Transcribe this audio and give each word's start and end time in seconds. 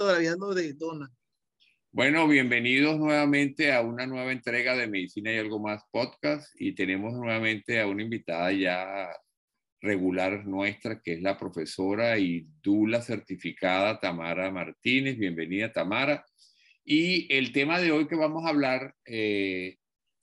todavía 0.00 0.34
lo 0.34 0.54
de 0.54 0.72
Donna. 0.72 1.12
Bueno, 1.92 2.26
bienvenidos 2.26 2.98
nuevamente 2.98 3.70
a 3.70 3.82
una 3.82 4.06
nueva 4.06 4.32
entrega 4.32 4.74
de 4.74 4.86
Medicina 4.86 5.30
y 5.30 5.36
algo 5.36 5.60
más 5.60 5.82
podcast 5.90 6.58
y 6.58 6.74
tenemos 6.74 7.12
nuevamente 7.12 7.78
a 7.78 7.86
una 7.86 8.02
invitada 8.02 8.50
ya 8.50 9.10
regular 9.82 10.46
nuestra 10.46 11.02
que 11.02 11.12
es 11.12 11.20
la 11.20 11.36
profesora 11.36 12.18
y 12.18 12.46
dula 12.62 13.02
certificada 13.02 14.00
Tamara 14.00 14.50
Martínez. 14.50 15.18
Bienvenida 15.18 15.70
Tamara. 15.70 16.24
Y 16.82 17.30
el 17.30 17.52
tema 17.52 17.78
de 17.78 17.92
hoy 17.92 18.08
que 18.08 18.16
vamos 18.16 18.46
a 18.46 18.48
hablar 18.48 18.94
eh, 19.04 19.76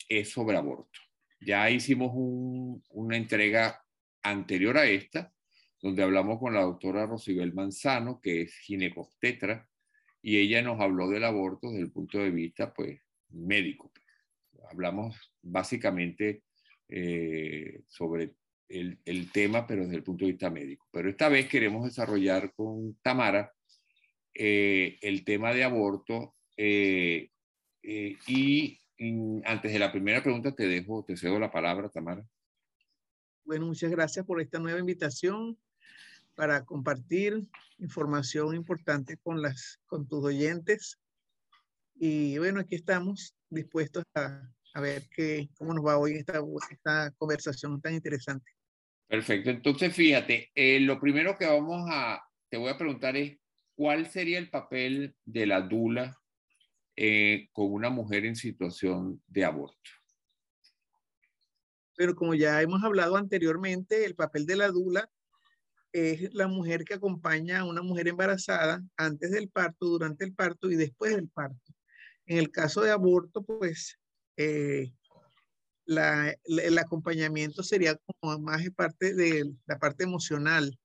es 0.10 0.32
sobre 0.32 0.58
aborto. 0.58 1.00
Ya 1.40 1.70
hicimos 1.70 2.14
una 2.16 3.16
entrega 3.16 3.80
anterior 4.24 4.76
a 4.76 4.88
esta, 4.88 5.32
donde 5.80 6.02
hablamos 6.02 6.40
con 6.40 6.56
la 6.56 6.62
doctora 6.62 7.06
Rosibel 7.06 7.54
Manzano, 7.54 8.20
que 8.20 8.42
es 8.42 8.58
ginecobstetra, 8.58 9.67
y 10.28 10.40
ella 10.40 10.62
nos 10.62 10.82
habló 10.82 11.08
del 11.08 11.24
aborto 11.24 11.70
desde 11.70 11.84
el 11.84 11.92
punto 11.94 12.18
de 12.18 12.32
vista 12.32 12.74
pues, 12.74 13.00
médico. 13.30 13.94
Hablamos 14.70 15.16
básicamente 15.42 16.44
eh, 16.90 17.84
sobre 17.88 18.34
el, 18.68 19.32
tema, 19.32 19.66
pero 19.66 19.84
desde 19.84 19.96
el 19.96 20.04
punto 20.04 20.26
de 20.26 20.32
vista 20.32 20.50
médico. 20.50 20.86
Pero 20.92 21.10
esta 21.10 21.30
vez 21.30 21.48
queremos 21.48 21.86
desarrollar 21.86 22.52
con 22.56 22.96
Tamara 22.96 23.54
eh, 24.34 24.98
el 25.02 25.24
tema 25.24 25.54
de 25.54 25.64
aborto 25.64 26.36
eh, 26.58 27.30
y 27.82 28.78
antes 29.46 29.72
de 29.72 29.80
la 29.80 29.94
primera 29.94 30.22
pregunta 30.22 30.54
te 30.54 30.68
dejo, 30.68 31.06
te 31.06 31.16
cedo 31.16 31.40
la 31.40 31.52
palabra, 31.52 31.88
Tamara. 31.88 32.28
Bueno, 33.46 33.68
muchas 33.68 33.92
gracias 33.92 34.26
por 34.26 34.42
esta 34.42 34.60
nueva 34.60 34.82
invitación 34.82 35.58
para 36.38 36.64
compartir 36.64 37.44
información 37.80 38.56
importante 38.56 39.18
con, 39.18 39.42
las, 39.42 39.80
con 39.88 40.08
tus 40.08 40.24
oyentes. 40.24 40.98
Y 41.96 42.38
bueno, 42.38 42.60
aquí 42.60 42.76
estamos 42.76 43.36
dispuestos 43.50 44.04
a, 44.14 44.48
a 44.74 44.82
ver 44.82 45.04
qué, 45.14 45.50
cómo 45.58 45.74
nos 45.74 45.86
va 45.86 45.98
hoy 45.98 46.14
esta, 46.14 46.40
esta 46.70 47.12
conversación 47.18 47.82
tan 47.82 47.96
interesante. 47.96 48.52
Perfecto. 49.08 49.50
Entonces, 49.50 49.94
fíjate, 49.94 50.52
eh, 50.54 50.80
lo 50.80 51.00
primero 51.00 51.38
que 51.38 51.46
vamos 51.48 51.90
a, 51.90 52.22
te 52.50 52.58
voy 52.58 52.70
a 52.70 52.78
preguntar 52.78 53.18
es, 53.18 53.38
¿cuál 53.76 54.10
sería 54.10 54.38
el 54.38 54.50
papel 54.50 55.16
de 55.26 55.46
la 55.48 55.62
dula 55.62 56.16
eh, 57.00 57.50
con 57.52 57.72
una 57.72 57.92
mujer 57.92 58.26
en 58.26 58.36
situación 58.36 59.22
de 59.28 59.46
aborto. 59.46 59.92
Pero 61.96 62.16
como 62.16 62.34
ya 62.34 62.60
hemos 62.60 62.84
hablado 62.84 63.18
anteriormente, 63.18 64.04
el 64.04 64.16
papel 64.16 64.48
de 64.48 64.56
la 64.56 64.70
dula 64.70 65.08
es 65.92 66.34
la 66.34 66.48
mujer 66.48 66.84
que 66.84 66.96
acompaña 66.96 67.60
a 67.60 67.66
una 67.66 67.82
mujer 67.82 68.08
embarazada 68.08 68.84
antes 68.98 69.32
del 69.32 69.50
parto, 69.50 69.86
durante 69.86 70.26
el 70.26 70.34
parto 70.34 70.70
y 70.70 70.76
después 70.76 71.16
del 71.16 71.30
parto. 71.30 71.74
En 72.26 72.38
el 72.38 72.52
caso 72.52 72.82
de 72.82 72.92
aborto, 72.92 73.44
pues 73.44 73.98
eh, 74.36 74.92
el 75.86 76.78
acompañamiento 76.78 77.64
sería 77.64 77.98
como 78.20 78.40
más 78.40 78.62
parte 78.76 79.14
de 79.14 79.50
la 79.66 79.80
parte 79.80 80.04
emocional 80.04 80.78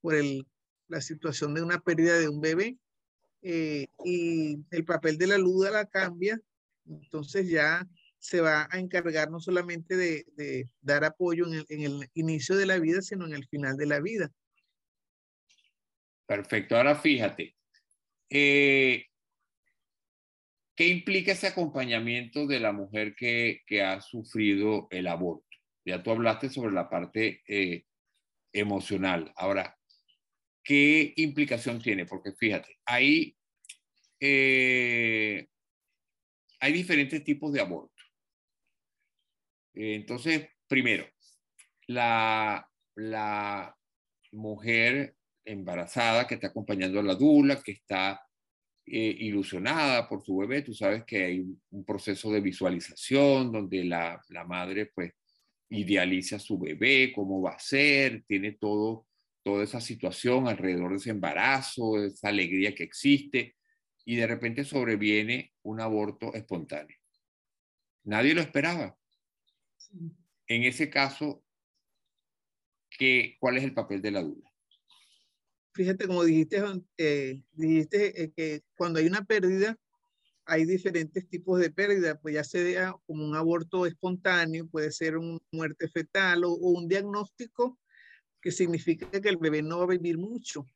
por 0.00 0.14
el, 0.14 0.46
la 0.88 1.00
situación 1.00 1.54
de 1.54 1.62
una 1.62 1.78
pérdida 1.80 2.18
de 2.18 2.28
un 2.28 2.40
bebé 2.40 2.78
eh, 3.42 3.86
y 4.04 4.58
el 4.70 4.84
papel 4.84 5.18
de 5.18 5.26
la 5.26 5.38
luda 5.38 5.70
la 5.70 5.86
cambia, 5.86 6.40
entonces 6.86 7.48
ya 7.48 7.86
se 8.20 8.42
va 8.42 8.68
a 8.70 8.78
encargar 8.78 9.30
no 9.30 9.40
solamente 9.40 9.96
de, 9.96 10.68
dar 10.82 11.04
apoyo 11.04 11.46
en 11.46 11.80
el, 11.80 12.08
inicio 12.14 12.54
de 12.54 12.66
la 12.66 12.78
vida, 12.78 13.00
sino 13.00 13.26
en 13.26 13.32
el 13.32 13.46
final 13.48 13.76
de 13.76 13.86
la 13.86 13.98
vida. 14.00 14.30
Perfecto. 16.26 16.76
Ahora 16.76 16.94
fíjate, 16.94 17.56
eh, 18.28 19.06
¿qué 20.76 20.88
implica 20.88 21.32
ese 21.32 21.48
acompañamiento 21.48 22.46
de 22.46 22.60
la 22.60 22.72
mujer 22.72 23.16
que, 23.16 23.62
ha 23.82 24.00
sufrido 24.02 24.86
el 24.90 25.06
aborto? 25.06 25.48
Ya 25.86 26.02
tú 26.02 26.10
hablaste 26.10 26.50
sobre 26.50 26.72
la 26.72 26.90
parte 26.90 27.42
eh, 27.48 27.86
emocional. 28.52 29.32
Ahora, 29.34 29.78
¿qué 30.62 31.14
implicación 31.16 31.80
tiene? 31.80 32.04
Porque 32.04 32.32
fíjate, 32.32 32.78
ahí 32.84 33.34
eh, 34.20 35.48
hay 36.60 36.72
diferentes 36.74 37.24
tipos 37.24 37.50
de 37.54 37.62
aborto. 37.62 37.89
Entonces, 39.74 40.48
primero, 40.66 41.06
la, 41.86 42.68
la 42.96 43.76
mujer 44.32 45.16
embarazada 45.44 46.26
que 46.26 46.34
está 46.34 46.48
acompañando 46.48 47.00
a 47.00 47.02
la 47.02 47.14
dula, 47.14 47.62
que 47.62 47.72
está 47.72 48.20
eh, 48.86 49.16
ilusionada 49.20 50.08
por 50.08 50.24
su 50.24 50.36
bebé, 50.36 50.62
tú 50.62 50.74
sabes 50.74 51.04
que 51.04 51.24
hay 51.24 51.44
un 51.70 51.84
proceso 51.84 52.30
de 52.32 52.40
visualización 52.40 53.52
donde 53.52 53.84
la, 53.84 54.20
la 54.28 54.44
madre 54.44 54.86
pues 54.94 55.12
idealiza 55.70 56.36
a 56.36 56.40
su 56.40 56.58
bebé, 56.58 57.12
cómo 57.14 57.40
va 57.40 57.52
a 57.52 57.58
ser, 57.58 58.24
tiene 58.26 58.52
todo 58.52 59.06
toda 59.42 59.64
esa 59.64 59.80
situación 59.80 60.48
alrededor 60.48 60.90
de 60.90 60.96
ese 60.98 61.10
embarazo, 61.10 62.02
esa 62.02 62.28
alegría 62.28 62.74
que 62.74 62.84
existe, 62.84 63.56
y 64.04 64.16
de 64.16 64.26
repente 64.26 64.64
sobreviene 64.64 65.52
un 65.62 65.80
aborto 65.80 66.34
espontáneo. 66.34 66.96
Nadie 68.04 68.34
lo 68.34 68.40
esperaba. 68.40 68.96
En 70.46 70.64
ese 70.64 70.90
caso, 70.90 71.44
¿qué, 72.98 73.36
¿cuál 73.38 73.56
es 73.56 73.64
el 73.64 73.74
papel 73.74 74.02
de 74.02 74.10
la 74.10 74.22
duda? 74.22 74.50
Fíjate, 75.72 76.06
como 76.06 76.24
dijiste, 76.24 76.62
eh, 76.98 77.42
dijiste 77.52 78.22
eh, 78.22 78.32
que 78.34 78.62
cuando 78.76 78.98
hay 78.98 79.06
una 79.06 79.24
pérdida, 79.24 79.78
hay 80.44 80.64
diferentes 80.64 81.28
tipos 81.28 81.60
de 81.60 81.70
pérdida, 81.70 82.18
pues 82.18 82.34
ya 82.34 82.42
sea 82.42 82.94
como 83.06 83.24
un 83.24 83.36
aborto 83.36 83.86
espontáneo, 83.86 84.68
puede 84.68 84.90
ser 84.90 85.16
una 85.16 85.38
muerte 85.52 85.88
fetal 85.88 86.44
o, 86.44 86.54
un 86.54 86.88
diagnóstico 86.88 87.78
que 88.42 88.50
significa 88.50 89.08
que 89.20 89.28
el 89.28 89.36
bebé 89.36 89.62
no 89.62 89.78
va 89.78 89.84
a 89.84 89.96
vivir 89.96 90.18
mucho. 90.18 90.66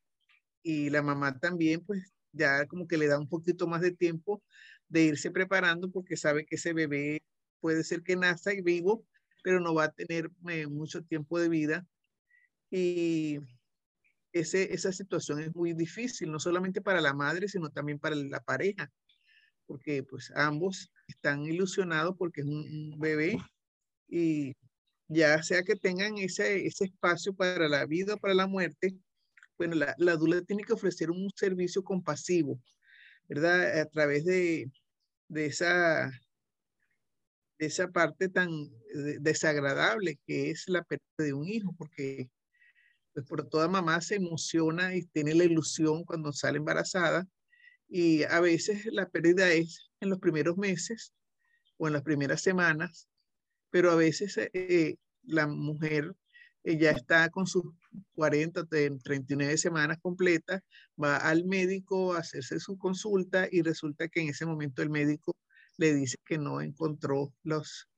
Y 0.63 0.89
la 0.89 1.01
mamá 1.01 1.37
también, 1.39 1.83
pues 1.83 2.13
ya 2.31 2.65
como 2.67 2.87
que 2.87 2.97
le 2.97 3.07
da 3.07 3.19
un 3.19 3.27
poquito 3.27 3.67
más 3.67 3.81
de 3.81 3.91
tiempo 3.91 4.41
de 4.87 5.03
irse 5.03 5.31
preparando 5.31 5.91
porque 5.91 6.15
sabe 6.15 6.45
que 6.45 6.55
ese 6.55 6.73
bebé 6.73 7.21
puede 7.65 7.83
ser 7.83 8.03
que 8.03 8.15
nazca 8.15 8.53
y 8.53 8.61
vivo, 8.61 9.03
pero 9.43 9.59
no 9.59 9.73
va 9.73 9.85
a 9.85 9.91
tener 9.91 10.29
eh, 10.49 10.67
mucho 10.67 11.01
tiempo 11.01 11.39
de 11.39 11.49
vida. 11.49 11.83
Y 12.69 13.39
ese, 14.33 14.71
esa 14.71 14.91
situación 14.91 15.39
es 15.39 15.55
muy 15.55 15.73
difícil, 15.73 16.31
no 16.31 16.39
solamente 16.39 16.79
para 16.79 17.01
la 17.01 17.15
madre, 17.15 17.47
sino 17.47 17.71
también 17.71 17.97
para 17.97 18.15
la 18.17 18.39
pareja, 18.39 18.91
porque 19.65 20.03
pues 20.03 20.31
ambos 20.35 20.91
están 21.07 21.43
ilusionados 21.47 22.15
porque 22.19 22.41
es 22.41 22.45
un, 22.45 22.99
bebé 22.99 23.35
y 24.07 24.53
ya 25.07 25.41
sea 25.41 25.63
que 25.63 25.75
tengan 25.75 26.19
ese, 26.19 26.67
ese 26.67 26.85
espacio 26.85 27.33
para 27.33 27.67
la 27.67 27.87
vida 27.87 28.13
o 28.13 28.17
para 28.17 28.35
la 28.35 28.45
muerte, 28.45 28.95
bueno, 29.57 29.73
la, 29.73 29.95
la 29.97 30.17
dula 30.17 30.39
tiene 30.43 30.63
que 30.63 30.73
ofrecer 30.73 31.09
un 31.09 31.31
servicio 31.35 31.83
compasivo, 31.83 32.61
¿verdad? 33.27 33.79
A 33.79 33.85
través 33.87 34.23
de, 34.23 34.71
de 35.29 35.45
esa, 35.47 36.11
esa 37.57 37.89
parte 37.89 38.29
tan 38.29 38.49
desagradable 39.19 40.19
que 40.25 40.51
es 40.51 40.67
la 40.67 40.83
pérdida 40.83 41.05
de 41.17 41.33
un 41.33 41.47
hijo, 41.47 41.73
porque 41.77 42.29
pues 43.13 43.25
por 43.25 43.47
toda 43.47 43.67
mamá 43.67 44.01
se 44.01 44.15
emociona 44.15 44.95
y 44.95 45.03
tiene 45.03 45.33
la 45.35 45.45
ilusión 45.45 46.03
cuando 46.03 46.33
sale 46.33 46.57
embarazada 46.57 47.27
y 47.87 48.23
a 48.23 48.39
veces 48.41 48.85
la 48.87 49.07
pérdida 49.09 49.51
es 49.51 49.89
en 50.01 50.09
los 50.09 50.19
primeros 50.19 50.57
meses 50.57 51.13
o 51.77 51.87
en 51.87 51.93
las 51.93 52.01
primeras 52.01 52.41
semanas, 52.41 53.07
pero 53.69 53.91
a 53.91 53.95
veces 53.95 54.37
eh, 54.37 54.97
la 55.23 55.47
mujer 55.47 56.13
ya 56.63 56.91
está 56.91 57.29
con 57.29 57.45
sus 57.45 57.63
40, 58.15 58.65
39 58.65 59.57
semanas 59.57 59.97
completas, 60.01 60.61
va 61.01 61.17
al 61.17 61.45
médico 61.45 62.13
a 62.13 62.19
hacerse 62.19 62.59
su 62.59 62.77
consulta 62.77 63.47
y 63.51 63.61
resulta 63.61 64.07
que 64.07 64.21
en 64.21 64.29
ese 64.29 64.45
momento 64.45 64.81
el 64.81 64.89
médico 64.89 65.35
le 65.77 65.93
dice 65.93 66.17
que 66.25 66.37
no 66.37 66.61
encontró 66.61 67.33
los, 67.43 67.89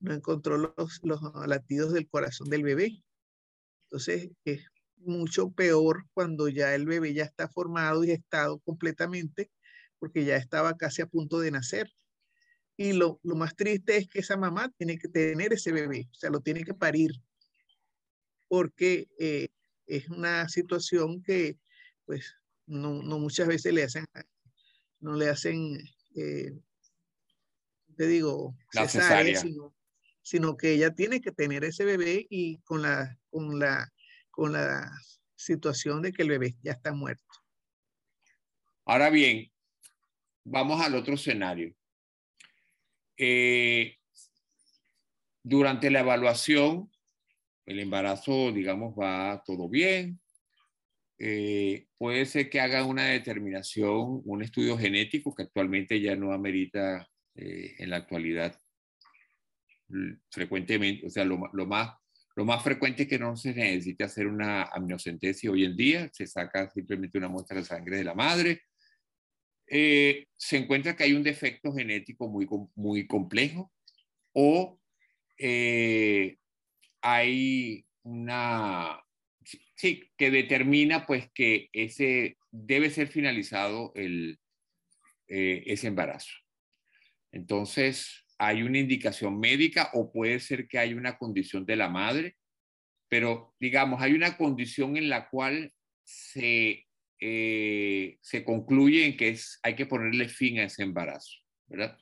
no 0.00 0.12
encontró 0.12 0.56
los, 0.58 1.00
los 1.02 1.20
latidos 1.46 1.92
del 1.92 2.08
corazón 2.08 2.48
del 2.48 2.62
bebé. 2.62 3.02
Entonces 3.84 4.30
es 4.44 4.66
mucho 4.96 5.50
peor 5.50 6.06
cuando 6.14 6.48
ya 6.48 6.74
el 6.74 6.86
bebé 6.86 7.14
ya 7.14 7.24
está 7.24 7.48
formado 7.48 8.04
y 8.04 8.10
estado 8.10 8.60
completamente, 8.60 9.50
porque 9.98 10.24
ya 10.24 10.36
estaba 10.36 10.76
casi 10.76 11.02
a 11.02 11.06
punto 11.06 11.40
de 11.40 11.50
nacer. 11.50 11.90
Y 12.76 12.94
lo, 12.94 13.20
lo 13.22 13.36
más 13.36 13.54
triste 13.54 13.96
es 13.96 14.08
que 14.08 14.20
esa 14.20 14.36
mamá 14.36 14.72
tiene 14.76 14.98
que 14.98 15.08
tener 15.08 15.52
ese 15.52 15.72
bebé, 15.72 16.08
o 16.10 16.14
sea, 16.14 16.30
lo 16.30 16.40
tiene 16.40 16.64
que 16.64 16.74
parir 16.74 17.12
porque 18.52 19.08
eh, 19.18 19.48
es 19.86 20.10
una 20.10 20.46
situación 20.46 21.22
que 21.22 21.56
pues 22.04 22.36
no, 22.66 23.02
no, 23.02 23.18
muchas 23.18 23.48
veces 23.48 23.72
le 23.72 23.82
hacen, 23.82 24.04
no 25.00 25.14
le 25.14 25.30
hacen, 25.30 25.78
eh, 26.16 26.52
te 27.96 28.06
digo, 28.06 28.56
cesárea, 28.72 29.38
sino, 29.38 29.74
sino, 30.22 30.56
que 30.56 30.72
ella 30.72 30.94
tiene 30.94 31.20
que 31.20 31.32
tener 31.32 31.64
ese 31.64 31.84
bebé 31.84 32.26
y 32.28 32.58
con 32.62 32.82
la, 32.82 33.16
con 33.30 33.58
la, 33.58 33.88
con 34.30 34.52
la 34.52 34.90
situación 35.36 36.02
de 36.02 36.12
que 36.12 36.22
el 36.22 36.28
bebé 36.28 36.56
ya 36.62 36.72
está 36.72 36.92
muerto. 36.92 37.24
Ahora 38.84 39.10
bien, 39.10 39.50
vamos 40.44 40.80
al 40.80 40.94
otro 40.94 41.14
escenario. 41.14 41.74
Eh, 43.16 43.96
durante 45.42 45.90
la 45.90 46.00
evaluación, 46.00 46.90
el 47.66 47.80
embarazo, 47.80 48.52
digamos, 48.52 48.94
va 48.98 49.42
todo 49.44 49.68
bien. 49.68 50.20
Eh, 51.18 51.86
puede 51.98 52.26
ser 52.26 52.50
que 52.50 52.60
hagan 52.60 52.88
una 52.88 53.06
determinación, 53.06 54.22
un 54.24 54.42
estudio 54.42 54.76
genético 54.76 55.34
que 55.34 55.44
actualmente 55.44 56.00
ya 56.00 56.16
no 56.16 56.32
amerita 56.32 57.08
eh, 57.34 57.74
en 57.78 57.90
la 57.90 57.96
actualidad 57.96 58.58
frecuentemente, 60.30 61.06
o 61.06 61.10
sea, 61.10 61.24
lo, 61.24 61.38
más, 61.38 61.94
lo 62.34 62.44
más 62.44 62.62
frecuente 62.62 63.02
es 63.02 63.08
que 63.08 63.18
no 63.18 63.36
se 63.36 63.54
necesite 63.54 64.04
hacer 64.04 64.26
una 64.26 64.64
amniocentesis 64.64 65.50
hoy 65.50 65.64
en 65.64 65.76
día, 65.76 66.10
se 66.12 66.26
saca 66.26 66.70
simplemente 66.70 67.18
una 67.18 67.28
muestra 67.28 67.58
de 67.58 67.64
sangre 67.64 67.98
de 67.98 68.04
la 68.04 68.14
madre. 68.14 68.62
Eh, 69.66 70.26
se 70.36 70.56
encuentra 70.56 70.96
que 70.96 71.04
hay 71.04 71.12
un 71.12 71.22
defecto 71.22 71.72
genético 71.72 72.28
muy, 72.28 72.46
muy 72.74 73.06
complejo 73.06 73.72
o 74.32 74.80
eh, 75.38 76.36
hay 77.00 77.84
una, 78.02 79.02
sí, 79.76 80.02
que 80.16 80.30
determina 80.30 81.06
pues 81.06 81.30
que 81.32 81.68
ese 81.72 82.38
debe 82.50 82.90
ser 82.90 83.08
finalizado 83.08 83.92
el, 83.94 84.38
eh, 85.28 85.62
ese 85.66 85.88
embarazo. 85.88 86.41
Entonces, 87.32 88.24
hay 88.38 88.62
una 88.62 88.78
indicación 88.78 89.40
médica 89.40 89.90
o 89.94 90.12
puede 90.12 90.38
ser 90.40 90.68
que 90.68 90.78
hay 90.78 90.94
una 90.94 91.16
condición 91.16 91.64
de 91.64 91.76
la 91.76 91.88
madre, 91.88 92.36
pero 93.08 93.54
digamos, 93.58 94.00
hay 94.00 94.12
una 94.12 94.36
condición 94.36 94.96
en 94.96 95.08
la 95.08 95.28
cual 95.28 95.72
se, 96.02 96.86
eh, 97.20 98.18
se 98.20 98.44
concluye 98.44 99.06
en 99.06 99.16
que 99.16 99.30
es, 99.30 99.58
hay 99.62 99.74
que 99.76 99.86
ponerle 99.86 100.28
fin 100.28 100.58
a 100.58 100.64
ese 100.64 100.82
embarazo, 100.82 101.38
¿verdad? 101.66 101.98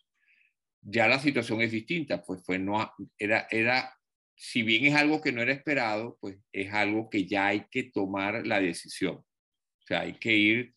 Ya 0.82 1.08
la 1.08 1.18
situación 1.18 1.60
es 1.60 1.72
distinta, 1.72 2.22
pues 2.22 2.42
fue 2.44 2.58
no, 2.58 2.90
era, 3.18 3.46
era, 3.50 3.94
si 4.34 4.62
bien 4.62 4.86
es 4.86 4.94
algo 4.94 5.20
que 5.20 5.32
no 5.32 5.42
era 5.42 5.52
esperado, 5.52 6.16
pues 6.20 6.38
es 6.52 6.72
algo 6.72 7.10
que 7.10 7.26
ya 7.26 7.48
hay 7.48 7.66
que 7.70 7.84
tomar 7.84 8.46
la 8.46 8.60
decisión. 8.60 9.16
O 9.16 9.86
sea, 9.86 10.00
hay 10.00 10.14
que 10.14 10.34
ir 10.34 10.74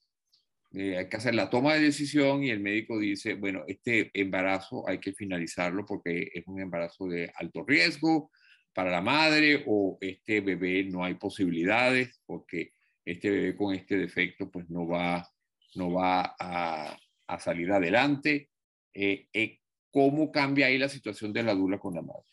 eh, 0.73 0.97
hay 0.97 1.07
que 1.07 1.17
hacer 1.17 1.35
la 1.35 1.51
toma 1.51 1.75
de 1.75 1.81
decisión 1.81 2.43
y 2.43 2.49
el 2.49 2.59
médico 2.59 2.97
dice, 2.97 3.35
bueno, 3.35 3.63
este 3.67 4.09
embarazo 4.19 4.87
hay 4.89 4.99
que 4.99 5.13
finalizarlo 5.13 5.85
porque 5.85 6.31
es 6.33 6.47
un 6.47 6.59
embarazo 6.59 7.07
de 7.07 7.31
alto 7.35 7.63
riesgo 7.63 8.31
para 8.73 8.89
la 8.89 9.01
madre 9.01 9.63
o 9.67 9.99
este 10.01 10.41
bebé 10.41 10.83
no 10.85 11.03
hay 11.03 11.13
posibilidades 11.13 12.19
porque 12.25 12.73
este 13.05 13.29
bebé 13.29 13.55
con 13.55 13.75
este 13.75 13.97
defecto 13.97 14.49
pues 14.49 14.67
no 14.71 14.87
va, 14.87 15.29
no 15.75 15.91
va 15.91 16.35
a, 16.39 16.97
a 17.27 17.39
salir 17.39 17.71
adelante. 17.71 18.49
Eh, 18.95 19.27
eh, 19.31 19.59
¿Cómo 19.91 20.31
cambia 20.31 20.65
ahí 20.65 20.79
la 20.79 20.89
situación 20.89 21.31
de 21.33 21.43
la 21.43 21.53
dula 21.53 21.77
con 21.77 21.93
la 21.93 22.01
madre? 22.01 22.25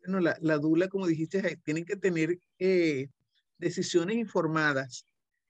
Bueno, 0.00 0.18
la, 0.18 0.36
la 0.40 0.58
dula, 0.58 0.88
como 0.88 1.06
dijiste, 1.06 1.56
tienen 1.64 1.84
que 1.84 1.94
tener 1.94 2.40
decisiones 3.58 4.16
informadas 4.16 5.06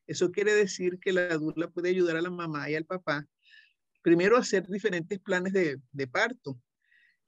eso 0.07 0.31
quiere 0.31 0.55
decir 0.55 0.99
que 1.01 1.13
la 1.13 1.37
dula 1.37 1.69
puede 1.69 1.91
ayudar 1.91 2.17
a 2.17 2.23
la 2.23 2.31
mamá 2.31 2.71
y 2.71 2.75
al 2.75 2.85
papá, 2.85 3.27
primero 4.03 4.37
a 4.37 4.41
hacer 4.41 4.67
diferentes 4.67 5.19
planes 5.19 5.53
de, 5.53 6.07
parto. 6.07 6.61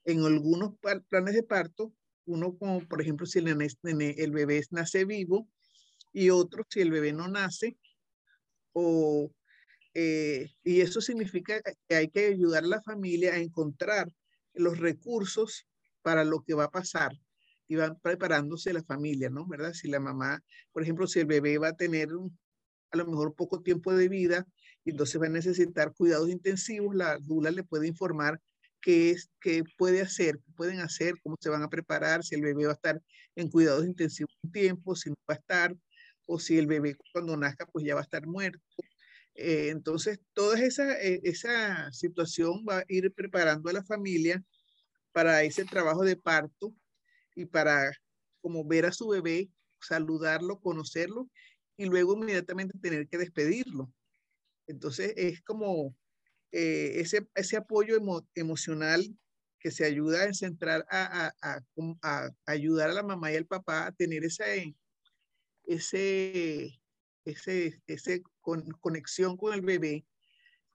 En 0.04 0.24
algunos 0.24 0.74
planes 1.08 1.34
de 1.34 1.42
parto, 1.42 1.92
uno 2.24 2.56
como 2.56 2.80
por 2.86 3.00
ejemplo 3.00 3.26
si 3.26 3.40
el, 3.40 3.48
el 3.48 4.30
bebé 4.30 4.62
nace 4.70 5.04
vivo 5.04 5.48
y 6.12 6.30
otro 6.30 6.64
si 6.68 6.80
el 6.80 6.90
bebé 6.90 7.12
no 7.12 7.28
nace, 7.28 7.76
o, 8.72 9.32
eh, 9.94 10.50
y 10.62 10.80
eso 10.80 11.00
significa 11.00 11.60
que 11.88 11.96
hay 11.96 12.08
que 12.08 12.26
ayudar 12.26 12.64
a 12.64 12.68
la 12.68 12.82
familia 12.82 13.34
a 13.34 13.38
encontrar 13.38 14.08
los 14.54 14.78
recursos 14.78 15.66
para 16.02 16.24
lo 16.24 16.42
que 16.42 16.54
va 16.54 16.64
a 16.64 16.70
pasar 16.70 17.12
y 17.66 17.76
van 17.76 17.98
preparándose 18.00 18.72
la 18.72 18.82
familia, 18.82 19.28
¿no? 19.28 19.46
¿Verdad? 19.46 19.72
Si 19.72 19.88
la 19.88 20.00
mamá, 20.00 20.42
por 20.72 20.82
ejemplo, 20.82 21.06
si 21.06 21.20
el 21.20 21.26
bebé 21.26 21.58
va 21.58 21.68
a 21.68 21.76
tener 21.76 22.08
a 22.90 22.96
lo 22.96 23.06
mejor 23.06 23.34
poco 23.34 23.62
tiempo 23.62 23.94
de 23.94 24.08
vida 24.08 24.46
y 24.84 24.90
entonces 24.90 25.20
va 25.20 25.26
a 25.26 25.30
necesitar 25.30 25.92
cuidados 25.94 26.30
intensivos, 26.30 26.94
la 26.94 27.18
dula 27.18 27.50
le 27.50 27.64
puede 27.64 27.86
informar 27.88 28.40
qué 28.80 29.10
es, 29.10 29.30
qué 29.40 29.64
puede 29.76 30.00
hacer, 30.00 30.38
qué 30.38 30.52
pueden 30.52 30.80
hacer, 30.80 31.14
cómo 31.22 31.36
se 31.40 31.50
van 31.50 31.62
a 31.62 31.68
preparar, 31.68 32.24
si 32.24 32.34
el 32.36 32.42
bebé 32.42 32.64
va 32.64 32.72
a 32.72 32.74
estar 32.74 33.02
en 33.36 33.50
cuidados 33.50 33.84
intensivos 33.84 34.32
un 34.42 34.52
tiempo, 34.52 34.94
si 34.96 35.10
no 35.10 35.16
va 35.28 35.34
a 35.34 35.38
estar, 35.38 35.76
o 36.26 36.38
si 36.38 36.58
el 36.58 36.66
bebé 36.66 36.96
cuando 37.12 37.36
nazca 37.36 37.66
pues 37.66 37.84
ya 37.84 37.94
va 37.94 38.00
a 38.00 38.04
estar 38.04 38.26
muerto. 38.26 38.60
Eh, 39.34 39.68
entonces, 39.70 40.20
toda 40.32 40.60
esa, 40.60 41.00
eh, 41.00 41.20
esa 41.22 41.92
situación 41.92 42.64
va 42.68 42.78
a 42.78 42.84
ir 42.88 43.12
preparando 43.12 43.70
a 43.70 43.72
la 43.72 43.84
familia 43.84 44.42
para 45.12 45.42
ese 45.42 45.64
trabajo 45.64 46.04
de 46.04 46.16
parto 46.16 46.74
y 47.34 47.46
para 47.46 47.92
como 48.40 48.64
ver 48.64 48.86
a 48.86 48.92
su 48.92 49.08
bebé, 49.08 49.50
saludarlo, 49.80 50.60
conocerlo 50.60 51.28
y 51.78 51.86
luego 51.86 52.14
inmediatamente 52.14 52.76
tener 52.78 53.08
que 53.08 53.16
despedirlo. 53.16 53.90
Entonces 54.66 55.14
es 55.16 55.40
como 55.42 55.96
eh, 56.52 56.94
ese, 56.96 57.26
ese 57.34 57.56
apoyo 57.56 57.96
emocional 58.34 59.16
que 59.60 59.70
se 59.70 59.84
ayuda 59.84 60.24
a 60.24 60.34
centrar, 60.34 60.84
a, 60.90 61.32
ayudar 62.46 62.90
a 62.90 62.94
la 62.94 63.02
mamá 63.02 63.32
y 63.32 63.36
al 63.36 63.46
papá 63.46 63.86
a 63.86 63.92
tener 63.92 64.24
esa, 64.24 64.44
ese, 65.64 66.80
ese, 67.24 67.80
ese 67.86 68.22
conexión 68.80 69.36
con 69.36 69.54
el 69.54 69.62
bebé, 69.62 70.04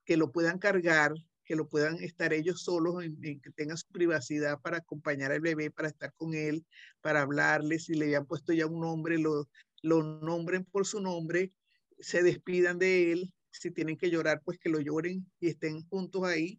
que 0.04 0.16
lo 0.16 0.32
puedan 0.32 0.58
cargar, 0.58 1.12
que 1.44 1.56
lo 1.56 1.68
puedan 1.68 2.02
estar 2.02 2.32
ellos 2.32 2.62
solos, 2.62 3.04
que 3.22 3.50
tengan 3.54 3.76
su 3.76 3.88
privacidad 3.88 4.60
para 4.60 4.78
acompañar 4.78 5.32
al 5.32 5.40
bebé, 5.40 5.70
para 5.70 5.88
estar 5.88 6.12
con 6.14 6.34
él, 6.34 6.64
para 7.00 7.22
hablarle, 7.22 7.78
si 7.78 7.94
le 7.94 8.06
habían 8.06 8.26
puesto 8.26 8.52
ya 8.52 8.66
un 8.66 8.80
nombre, 8.80 9.18
lo, 9.18 9.48
lo 9.84 10.02
nombren 10.02 10.64
por 10.64 10.86
su 10.86 11.00
nombre, 11.00 11.52
se 11.98 12.22
despidan 12.22 12.78
de 12.78 13.12
él, 13.12 13.32
si 13.50 13.70
tienen 13.70 13.98
que 13.98 14.10
llorar, 14.10 14.40
pues 14.42 14.58
que 14.58 14.70
lo 14.70 14.80
lloren 14.80 15.30
y 15.40 15.48
estén 15.48 15.82
juntos 15.88 16.24
ahí, 16.24 16.58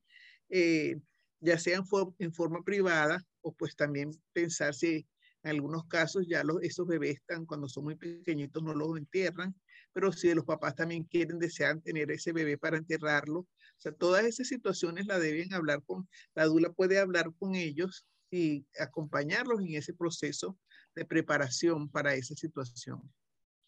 eh, 0.49 0.97
ya 1.39 1.57
sea 1.57 1.81
en, 2.19 2.33
forma 2.33 2.63
privada 2.63 3.25
o 3.41 3.51
pues 3.53 3.75
también 3.75 4.11
pensar 4.31 4.75
si 4.75 5.07
en 5.43 5.51
algunos 5.51 5.85
casos 5.87 6.25
ya 6.27 6.43
los, 6.43 6.61
esos 6.61 6.87
bebés 6.87 7.15
están, 7.15 7.45
cuando 7.45 7.67
son 7.67 7.85
muy 7.85 7.95
pequeñitos 7.95 8.61
no 8.61 8.75
los 8.75 8.95
entierran, 8.95 9.55
pero 9.91 10.11
si 10.11 10.31
los 10.33 10.45
papás 10.45 10.75
también 10.75 11.03
quieren, 11.03 11.39
desean 11.39 11.81
tener 11.81 12.11
ese 12.11 12.31
bebé 12.31 12.59
para 12.59 12.77
enterrarlo, 12.77 13.39
o 13.39 13.79
sea, 13.79 13.91
todas 13.91 14.23
esas 14.23 14.47
situaciones 14.47 15.07
la 15.07 15.17
deben 15.17 15.51
hablar 15.53 15.81
con, 15.83 16.07
la 16.35 16.45
dula 16.45 16.71
puede 16.71 16.99
hablar 16.99 17.33
con 17.39 17.55
ellos 17.55 18.05
y 18.29 18.65
acompañarlos 18.79 19.61
en 19.61 19.75
ese 19.75 19.93
proceso 19.93 20.57
de 20.95 21.05
preparación 21.05 21.89
para 21.89 22.13
esa 22.13 22.35
situación. 22.35 23.01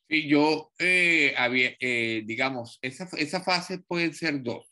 Sí, 0.10 0.28
yo, 0.28 0.72
eh, 0.80 1.34
había, 1.38 1.76
eh, 1.80 2.24
digamos, 2.26 2.80
esa, 2.82 3.10
esa 3.18 3.42
fase 3.42 3.80
puede 3.80 4.14
ser 4.14 4.42
dos. 4.42 4.66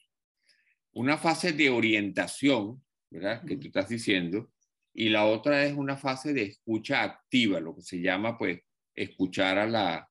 Una 0.94 1.18
fase 1.18 1.52
de 1.52 1.70
orientación, 1.70 2.82
¿verdad? 3.10 3.44
Que 3.46 3.58
tú 3.58 3.68
estás 3.68 3.90
diciendo, 3.90 4.54
y 4.94 5.10
la 5.10 5.26
otra 5.26 5.66
es 5.66 5.74
una 5.74 5.98
fase 5.98 6.34
de 6.34 6.44
escucha 6.44 7.04
activa, 7.04 7.60
lo 7.60 7.76
que 7.76 7.82
se 7.82 8.00
llama, 8.00 8.38
pues, 8.38 8.62
escuchar 8.96 9.58
a 9.58 9.68
la, 9.68 10.10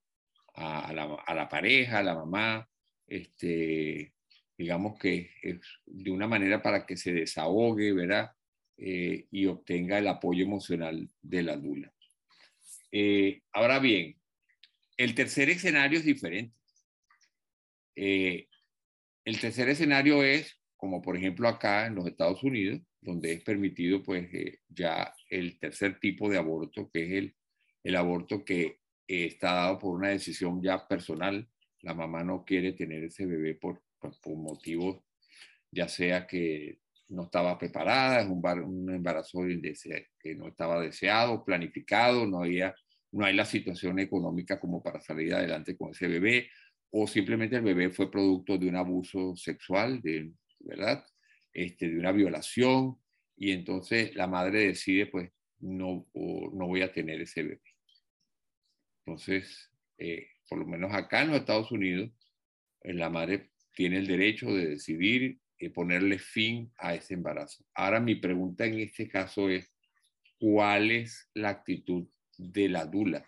a, 0.55 0.93
la, 0.93 1.15
a 1.27 1.35
la 1.35 1.49
pareja, 1.49 1.99
a 1.99 2.03
la 2.03 2.15
mamá, 2.15 2.69
este, 3.07 4.13
digamos 4.59 4.99
que 4.99 5.31
es 5.43 5.61
de 5.87 6.11
una 6.11 6.27
manera 6.27 6.63
para 6.63 6.85
que 6.85 6.99
se 6.99 7.13
desahogue, 7.15 7.93
¿verdad? 7.93 8.31
Eh, 8.77 9.27
y 9.31 9.47
obtenga 9.47 9.99
el 9.99 10.09
apoyo 10.09 10.45
emocional 10.45 11.09
de 11.23 11.43
la 11.43 11.57
dula. 11.57 11.94
Eh, 12.97 13.43
ahora 13.53 13.81
bien, 13.81 14.17
el 14.97 15.17
tercer 15.17 15.51
escenario 15.51 15.99
es 15.99 16.05
diferente. 16.05 16.55
Eh, 17.97 18.47
el 19.25 19.41
tercer 19.41 19.69
escenario 19.69 20.23
es, 20.23 20.61
como 20.77 21.03
por 21.03 21.17
ejemplo 21.17 21.49
acá 21.49 21.87
en 21.87 21.97
los 21.97 22.07
Estados 22.07 22.45
Unidos, 22.45 22.81
donde 23.01 23.33
es 23.33 23.43
permitido 23.43 24.01
pues 24.05 24.33
eh, 24.33 24.61
ya 24.69 25.13
el 25.29 25.59
tercer 25.59 25.99
tipo 25.99 26.31
de 26.31 26.39
aborto, 26.39 26.89
que 26.89 27.03
es 27.03 27.11
el, 27.15 27.37
el 27.83 27.97
aborto 27.97 28.45
que 28.45 28.79
está 29.09 29.55
dado 29.55 29.81
por 29.81 29.97
una 29.97 30.11
decisión 30.11 30.63
ya 30.63 30.87
personal. 30.87 31.49
La 31.81 31.95
mamá 31.95 32.23
no 32.23 32.45
quiere 32.45 32.75
tener 32.75 33.03
ese 33.03 33.27
bebé 33.27 33.57
por, 33.57 33.83
por, 33.99 34.37
motivos, 34.37 35.03
ya 35.73 35.89
sea 35.89 36.29
que 36.29 36.79
no 37.09 37.25
estaba 37.25 37.59
preparada, 37.59 38.21
es 38.21 38.29
un, 38.29 38.41
un 38.63 38.95
embarazo 38.95 39.41
que 40.21 40.35
no 40.37 40.47
estaba 40.47 40.81
deseado, 40.81 41.45
planificado, 41.45 42.25
no 42.25 42.45
había 42.45 42.73
no 43.15 43.25
hay 43.25 43.35
la 43.35 43.45
situación 43.45 44.01
económica 44.01 44.59
como 44.59 44.83
para 44.83 45.01
salir 45.01 45.33
adelante 45.35 45.77
con 45.77 45.93
ese 45.93 46.09
bebé, 46.09 46.51
o 46.91 47.07
simplemente 47.07 47.57
el 47.57 47.63
bebé 47.63 47.91
fue 47.91 48.11
producto 48.11 48.59
de 48.59 48.69
un 48.69 48.77
abuso 48.77 49.37
sexual, 49.37 50.01
de, 50.03 50.33
¿verdad? 50.61 51.05
Este, 51.53 51.89
de 51.89 51.99
una 51.99 52.11
violación, 52.11 52.97
y 53.37 53.53
entonces 53.53 54.15
la 54.17 54.27
madre 54.27 54.67
decide, 54.67 55.07
pues, 55.07 55.31
no, 55.61 56.07
no 56.15 56.67
voy 56.67 56.83
a 56.83 56.93
tener 56.93 57.21
ese 57.21 57.45
bebé. 57.45 57.63
Entonces, 59.07 59.71
eh, 59.99 60.27
por 60.49 60.59
lo 60.59 60.67
menos 60.67 60.93
acá 60.93 61.23
en 61.23 61.29
los 61.29 61.39
Estados 61.39 61.71
Unidos, 61.71 62.11
eh, 62.83 62.95
la 62.95 63.11
madre 63.11 63.51
tiene 63.75 63.99
el 63.99 64.09
derecho 64.09 64.53
de 64.53 64.71
decidir 64.71 65.39
y 65.59 65.69
ponerle 65.69 66.19
fin 66.19 66.73
a 66.79 66.95
ese 66.95 67.15
embarazo. 67.15 67.65
Ahora 67.75 68.01
mi 68.01 68.17
pregunta 68.17 68.67
en 68.67 68.81
este 68.81 69.09
caso 69.09 69.49
es, 69.49 69.73
¿cuál 70.39 70.91
es 70.91 71.31
la 71.35 71.51
actitud 71.51 72.09
de 72.39 72.69
la 72.69 72.87
dula? 72.87 73.27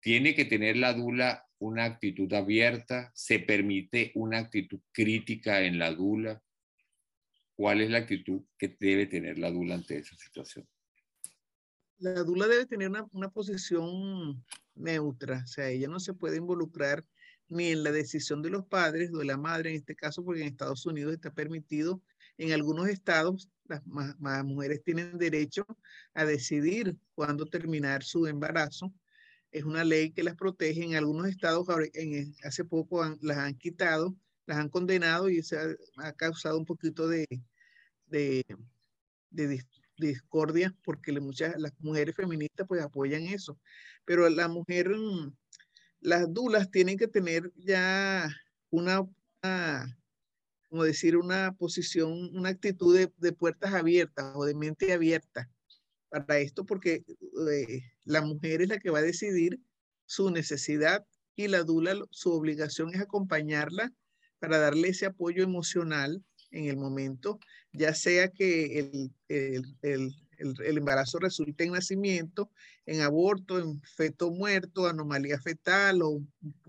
¿Tiene 0.00 0.34
que 0.34 0.44
tener 0.44 0.76
la 0.76 0.94
dula 0.94 1.46
una 1.58 1.84
actitud 1.84 2.32
abierta? 2.32 3.12
¿Se 3.14 3.38
permite 3.38 4.10
una 4.14 4.38
actitud 4.38 4.80
crítica 4.92 5.62
en 5.62 5.78
la 5.78 5.92
dula? 5.92 6.42
¿Cuál 7.54 7.82
es 7.82 7.90
la 7.90 7.98
actitud 7.98 8.42
que 8.58 8.76
debe 8.80 9.06
tener 9.06 9.38
la 9.38 9.50
dula 9.50 9.76
ante 9.76 9.98
esa 9.98 10.16
situación? 10.16 10.66
La 11.98 12.24
dula 12.24 12.48
debe 12.48 12.66
tener 12.66 12.88
una, 12.88 13.06
una 13.12 13.30
posición 13.30 14.44
neutra, 14.74 15.42
o 15.44 15.46
sea, 15.46 15.68
ella 15.68 15.86
no 15.88 16.00
se 16.00 16.14
puede 16.14 16.38
involucrar 16.38 17.04
ni 17.48 17.68
en 17.68 17.84
la 17.84 17.92
decisión 17.92 18.42
de 18.42 18.50
los 18.50 18.66
padres 18.66 19.12
o 19.12 19.18
de 19.18 19.26
la 19.26 19.36
madre 19.36 19.70
en 19.70 19.76
este 19.76 19.94
caso, 19.94 20.24
porque 20.24 20.40
en 20.40 20.48
Estados 20.48 20.86
Unidos 20.86 21.12
está 21.12 21.32
permitido, 21.32 22.02
en 22.42 22.52
algunos 22.52 22.88
estados 22.88 23.48
las 23.68 23.82
mujeres 24.44 24.82
tienen 24.82 25.16
derecho 25.16 25.64
a 26.14 26.24
decidir 26.24 26.96
cuándo 27.14 27.46
terminar 27.46 28.02
su 28.02 28.26
embarazo. 28.26 28.92
Es 29.50 29.64
una 29.64 29.84
ley 29.84 30.10
que 30.10 30.24
las 30.24 30.34
protege. 30.34 30.82
En 30.82 30.96
algunos 30.96 31.28
estados, 31.28 31.66
hace 32.42 32.64
poco 32.64 33.04
las 33.20 33.38
han 33.38 33.54
quitado, 33.54 34.16
las 34.46 34.58
han 34.58 34.68
condenado 34.68 35.28
y 35.30 35.42
se 35.42 35.56
ha, 35.96 36.12
causado 36.14 36.58
un 36.58 36.64
poquito 36.66 37.08
de, 37.08 37.26
discordia 39.96 40.74
porque 40.82 41.12
las 41.12 41.72
mujeres 41.78 42.16
feministas 42.16 42.66
pues 42.66 42.82
apoyan 42.82 43.22
eso. 43.22 43.58
Pero 44.04 44.28
la 44.28 44.48
mujer 44.48 44.90
mm, 44.90 45.32
las 46.00 46.32
dulas 46.32 46.70
tienen 46.70 46.98
que 46.98 47.06
tener 47.06 47.52
ya 47.54 48.28
una, 48.70 49.06
como 50.72 50.84
decir, 50.84 51.18
una 51.18 51.52
posición, 51.52 52.34
una 52.34 52.48
actitud 52.48 52.96
de, 52.96 53.32
puertas 53.34 53.74
abiertas 53.74 54.32
o 54.34 54.46
de 54.46 54.54
mente 54.54 54.90
abierta 54.94 55.50
para 56.08 56.38
esto, 56.38 56.64
porque 56.64 57.04
eh, 57.50 57.82
la 58.04 58.22
mujer 58.22 58.62
es 58.62 58.70
la 58.70 58.78
que 58.78 58.88
va 58.88 59.00
a 59.00 59.02
decidir 59.02 59.60
su 60.06 60.30
necesidad 60.30 61.04
y 61.36 61.48
la 61.48 61.62
dula, 61.62 61.94
su 62.10 62.32
obligación 62.32 62.94
es 62.94 63.02
acompañarla 63.02 63.92
para 64.38 64.56
darle 64.56 64.88
ese 64.88 65.04
apoyo 65.04 65.42
emocional 65.42 66.24
en 66.52 66.64
el 66.64 66.78
momento, 66.78 67.38
ya 67.74 67.92
sea 67.94 68.28
que 68.28 68.78
el, 68.78 69.12
el, 69.28 70.14
el, 70.38 70.78
embarazo 70.78 71.18
resulta 71.18 71.64
en 71.64 71.72
nacimiento, 71.72 72.50
en 72.86 73.02
aborto, 73.02 73.58
en 73.58 73.82
feto 73.82 74.30
muerto, 74.30 74.86
anomalía 74.86 75.38
fetal 75.38 76.00
o 76.00 76.22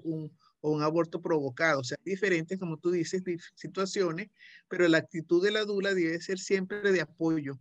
un, 0.04 0.38
un 0.72 0.82
aborto 0.84 1.22
provocado. 1.22 1.82
O 1.82 1.84
sea, 1.84 1.98
diferentes, 2.04 2.60
como 2.60 2.78
tú 2.78 2.92
dices, 2.92 3.24
situaciones, 3.56 4.30
pero 4.68 4.88
la 4.88 5.00
actitud 5.00 5.44
de 5.44 5.52
la 5.52 5.66
dula 5.66 5.94
debe 5.94 6.20
ser 6.22 6.40
siempre 6.40 6.92
de 6.92 7.02
apoyo, 7.02 7.60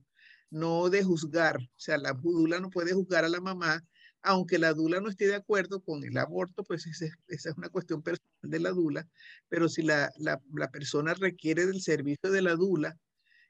no 0.51 0.89
de 0.91 1.03
juzgar. 1.03 1.59
O 1.59 1.81
sea, 1.81 1.99
la 1.99 2.13
dula 2.13 2.61
no 2.61 2.71
puede 2.71 2.93
juzgar 2.93 3.25
a 3.25 3.29
la 3.29 3.41
mamá, 3.41 3.83
aunque 4.23 4.59
la 4.59 4.73
dula 4.73 5.01
no 5.01 5.11
esté 5.11 5.27
de 5.27 5.35
acuerdo 5.35 5.81
con 5.81 6.05
el 6.05 6.17
aborto, 6.17 6.63
pues 6.63 6.87
esa, 6.87 7.07
es 7.29 7.47
una 7.57 7.69
cuestión 7.69 8.03
personal 8.03 8.23
de 8.43 8.61
la 8.61 8.71
dula, 8.71 9.09
pero 9.49 9.69
si 9.69 9.83
la, 9.83 10.13
la, 10.17 10.41
la 10.55 10.71
persona 10.71 11.15
requiere 11.15 11.67
del 11.67 11.81
servicio 11.81 12.31
de 12.31 12.43
la 12.43 12.55
dula, 12.55 12.97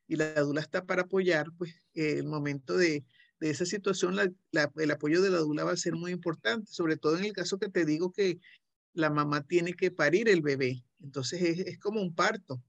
y 0.08 0.16
la 0.16 0.34
dula 0.40 0.60
está 0.60 0.84
para 0.84 1.02
apoyar, 1.02 1.46
pues 1.56 1.74
eh, 1.94 2.18
el 2.18 2.26
momento 2.26 2.76
de, 2.76 3.04
de 3.40 3.50
esa 3.50 3.64
situación, 3.64 4.16
el 4.18 4.90
apoyo 4.90 5.22
de 5.22 5.30
la 5.30 5.38
dula 5.38 5.64
va 5.64 5.72
a 5.72 5.76
ser 5.76 5.94
muy 5.94 6.12
importante, 6.12 6.70
sobre 6.70 6.96
todo 6.96 7.16
en 7.16 7.24
el 7.24 7.32
caso 7.32 7.58
que 7.58 7.68
te 7.68 7.84
digo 7.84 8.12
que 8.12 8.38
la 8.94 9.10
mamá 9.10 9.42
tiene 9.42 9.74
que 9.74 9.90
parir 9.90 10.28
el 10.28 10.42
bebé. 10.42 10.84
Entonces 11.00 11.42
es, 11.42 11.58
es 11.60 11.78
como 11.78 12.00
un 12.00 12.14
parto. 12.14 12.62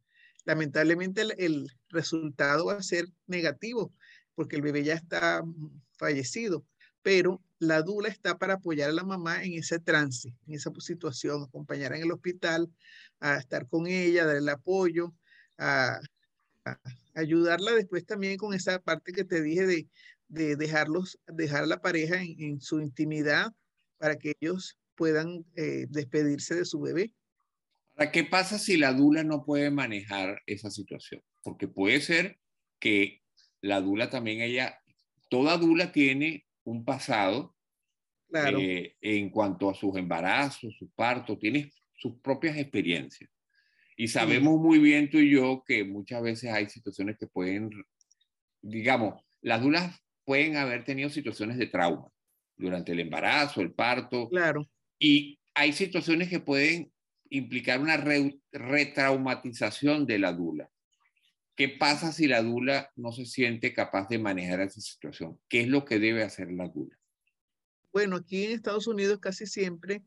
Lamentablemente 0.45 1.21
el, 1.37 1.67
resultado 1.89 2.65
va 2.65 2.73
a 2.73 2.83
ser 2.83 3.05
negativo 3.27 3.93
porque 4.35 4.55
el 4.55 4.63
bebé 4.63 4.83
ya 4.83 4.95
está 4.95 5.43
fallecido, 5.97 6.65
pero 7.03 7.41
la 7.59 7.81
dula 7.83 8.09
está 8.09 8.37
para 8.37 8.55
apoyar 8.55 8.89
a 8.89 8.93
la 8.93 9.03
mamá 9.03 9.43
en 9.43 9.53
ese 9.53 9.79
trance, 9.79 10.35
en 10.47 10.55
esa 10.55 10.71
situación, 10.79 11.43
acompañar 11.43 11.93
en 11.93 12.01
el 12.01 12.11
hospital, 12.11 12.71
a 13.19 13.37
estar 13.37 13.67
con 13.67 13.85
ella, 13.85 14.25
darle 14.25 14.51
apoyo, 14.51 15.13
a, 15.59 15.99
ayudarla 17.13 17.73
después 17.73 18.05
también 18.05 18.37
con 18.37 18.53
esa 18.53 18.79
parte 18.79 19.13
que 19.13 19.23
te 19.23 19.41
dije 19.41 19.67
de, 19.67 19.87
de 20.27 20.55
dejarlos, 20.55 21.19
dejar 21.27 21.63
a 21.63 21.67
la 21.67 21.81
pareja 21.81 22.21
en, 22.21 22.59
su 22.59 22.81
intimidad 22.81 23.53
para 23.97 24.17
que 24.17 24.33
ellos 24.39 24.77
puedan 24.95 25.45
eh, 25.55 25.85
despedirse 25.89 26.55
de 26.55 26.65
su 26.65 26.79
bebé. 26.81 27.13
¿qué 28.11 28.23
pasa 28.23 28.57
si 28.57 28.75
la 28.75 28.91
dula 28.91 29.23
no 29.23 29.45
puede 29.45 29.69
manejar 29.69 30.41
esa 30.47 30.71
situación? 30.71 31.21
Porque 31.43 31.67
puede 31.67 32.01
ser 32.01 32.39
que 32.79 33.21
la 33.61 33.81
dula 33.81 34.09
también 34.09 34.41
ella, 34.41 34.79
toda 35.29 35.57
dula 35.57 35.91
tiene 35.91 36.45
un 36.63 36.83
pasado 36.83 37.55
claro. 38.29 38.59
Eh, 38.59 38.95
en 39.01 39.29
cuanto 39.29 39.69
a 39.69 39.75
sus 39.75 39.95
embarazos, 39.95 40.75
su 40.77 40.89
parto, 40.91 41.37
tiene 41.37 41.71
sus 41.95 42.19
propias 42.19 42.57
experiencias. 42.57 43.29
Y 43.95 44.07
sabemos 44.07 44.59
muy 44.59 44.79
bien 44.79 45.09
tú 45.09 45.19
y 45.19 45.29
yo 45.29 45.63
que 45.65 45.83
muchas 45.83 46.21
veces 46.23 46.51
hay 46.51 46.67
situaciones 46.67 47.17
que 47.19 47.27
pueden, 47.27 47.69
digamos, 48.61 49.23
las 49.41 49.61
dulas 49.61 49.99
pueden 50.25 50.55
haber 50.55 50.83
tenido 50.83 51.09
situaciones 51.09 51.57
de 51.57 51.67
trauma 51.67 52.07
durante 52.57 52.91
el 52.91 53.01
embarazo, 53.01 53.61
el 53.61 53.73
parto. 53.73 54.29
Claro. 54.29 54.67
Y 55.03 55.37
hay 55.53 55.73
situaciones 55.73 56.29
que 56.29 56.39
pueden 56.39 56.89
implicar 57.29 57.81
una 57.81 57.97
retraumatización 58.53 60.05
de 60.05 60.17
la 60.17 60.31
dula. 60.31 60.71
¿Qué 61.57 61.67
pasa 61.67 62.13
si 62.13 62.25
la 62.25 62.41
dula 62.41 62.89
no 62.95 63.11
se 63.11 63.25
siente 63.25 63.73
capaz 63.73 64.07
de 64.07 64.17
manejar 64.17 64.61
esa 64.61 64.79
situación? 64.79 65.37
¿Qué 65.49 65.59
es 65.59 65.67
lo 65.67 65.83
que 65.83 65.99
debe 65.99 66.23
hacer 66.23 66.53
la 66.53 66.69
dula? 66.69 66.97
Bueno, 67.91 68.15
aquí 68.15 68.45
en 68.45 68.51
Estados 68.51 68.87
Unidos 68.87 69.19
casi 69.19 69.45
siempre 69.45 70.03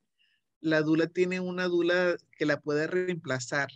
la 0.60 0.80
dula 0.80 1.08
tiene 1.08 1.40
una 1.40 1.66
dula 1.66 2.16
que 2.38 2.46
la 2.46 2.58
puede 2.58 2.86
reemplazar. 2.86 3.68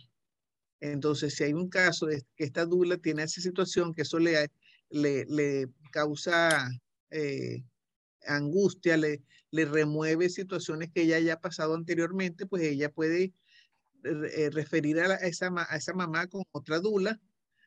Entonces, 0.79 1.35
si 1.35 1.43
hay 1.43 1.53
un 1.53 1.69
caso 1.69 2.07
de 2.07 2.23
que 2.35 2.45
esta 2.45 2.65
dula 2.65 2.97
tiene 2.97 3.21
esa 3.21 3.41
situación, 3.41 3.93
que 3.93 4.01
eso 4.01 4.17
le, 4.17 4.49
le, 4.89 5.67
causa 5.91 6.67
eh, 7.11 7.63
angustia, 8.25 8.97
le, 8.97 9.21
le 9.51 9.65
remueve 9.65 10.29
situaciones 10.29 10.89
que 10.93 11.03
ella 11.03 11.17
haya 11.17 11.39
pasado 11.39 11.75
anteriormente, 11.75 12.45
pues 12.45 12.63
ella 12.63 12.91
puede 12.91 13.33
eh, 14.03 14.49
referir 14.51 14.99
a, 14.99 15.15
esa, 15.15 15.51
a 15.69 15.77
esa 15.77 15.93
mamá 15.93 16.27
con 16.27 16.43
otra 16.51 16.79
dula, 16.79 17.19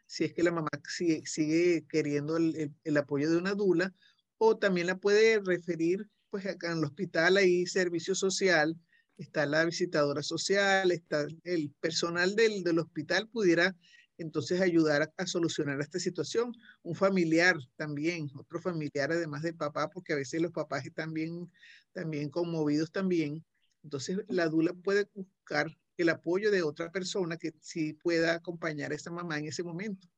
si 0.07 0.25
es 0.25 0.33
que 0.33 0.43
la 0.43 0.51
mamá 0.51 0.69
sigue, 0.89 1.23
sigue 1.27 1.85
queriendo 1.89 2.37
el, 2.37 2.75
el, 2.83 2.97
apoyo 2.97 3.31
de 3.31 3.37
una 3.39 3.55
dula, 3.55 3.95
o 4.39 4.57
también 4.57 4.89
la 4.89 4.99
puede 4.99 5.41
referir, 5.41 6.09
pues 6.31 6.47
acá 6.47 6.73
en 6.73 6.79
el 6.79 6.85
hospital 6.85 7.37
hay 7.37 7.67
servicio 7.67 8.15
social, 8.15 8.77
está 9.17 9.47
la 9.47 9.65
visitadora 9.65 10.23
social, 10.23 10.91
está 10.91 11.27
el 11.45 11.71
personal 11.81 12.35
del, 12.35 12.65
del 12.65 12.81
hospital 12.81 13.29
pudiera 13.29 13.77
entonces 14.19 14.61
ayudar 14.61 15.13
a, 15.17 15.27
solucionar 15.27 15.81
esta 15.81 15.99
situación. 15.99 16.53
Un 16.83 16.95
familiar 16.95 17.57
también, 17.77 18.31
otro 18.37 18.61
familiar 18.61 19.13
además 19.13 19.43
del 19.43 19.57
papá, 19.57 19.89
porque 19.91 20.13
a 20.13 20.17
veces 20.17 20.41
los 20.41 20.53
papás 20.53 20.87
están 20.87 21.13
bien, 21.13 21.51
también 21.93 22.31
conmovidos 22.31 22.91
también. 22.93 23.45
Entonces 23.83 24.19
la 24.29 24.49
dula 24.49 24.73
puede 24.73 25.09
buscar 25.15 25.67
el 25.97 26.09
apoyo 26.09 26.51
de 26.51 26.63
otra 26.63 26.91
persona 26.91 27.37
que 27.37 27.53
sí 27.61 27.93
pueda 27.95 28.35
acompañar 28.35 28.93
a 28.93 28.97
esa 28.97 29.11
mamá 29.11 29.39
en 29.39 29.47
ese 29.47 29.63
momento 29.63 30.09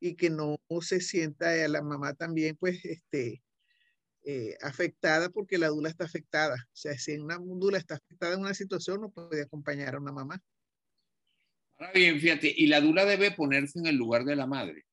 y 0.00 0.16
que 0.16 0.30
no 0.30 0.58
se 0.80 1.00
sienta 1.00 1.50
a 1.50 1.68
la 1.68 1.82
mamá 1.82 2.14
también 2.14 2.56
pues 2.56 2.84
este 2.84 3.42
eh, 4.22 4.56
afectada 4.60 5.30
porque 5.30 5.58
la 5.58 5.68
dula 5.68 5.88
está 5.88 6.04
afectada. 6.04 6.54
O 6.54 6.76
sea, 6.76 6.98
si 6.98 7.16
una 7.18 7.38
dula 7.38 7.78
está 7.78 7.96
afectada 7.96 8.34
en 8.34 8.40
una 8.40 8.54
situación, 8.54 9.00
no 9.00 9.10
puede 9.10 9.42
acompañar 9.42 9.94
a 9.94 9.98
una 9.98 10.12
mamá. 10.12 10.42
Ahora 11.80 11.92
bien, 11.94 12.20
fíjate, 12.20 12.54
¿y 12.54 12.66
la 12.66 12.82
dula 12.82 13.06
debe 13.06 13.30
ponerse 13.30 13.78
en 13.78 13.86
el 13.86 13.96
lugar 13.96 14.26
de 14.26 14.36
la 14.36 14.46
madre? 14.46 14.84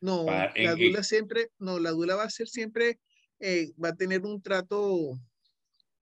No, 0.00 0.24
la 0.24 0.74
dula 0.74 1.02
siempre, 1.02 1.50
no, 1.58 1.78
la 1.78 1.90
dula 1.90 2.14
va 2.16 2.24
a 2.24 2.30
ser 2.30 2.48
siempre, 2.48 2.98
eh, 3.38 3.72
va 3.82 3.90
a 3.90 3.96
tener 3.96 4.22
un 4.22 4.40
trato 4.40 5.20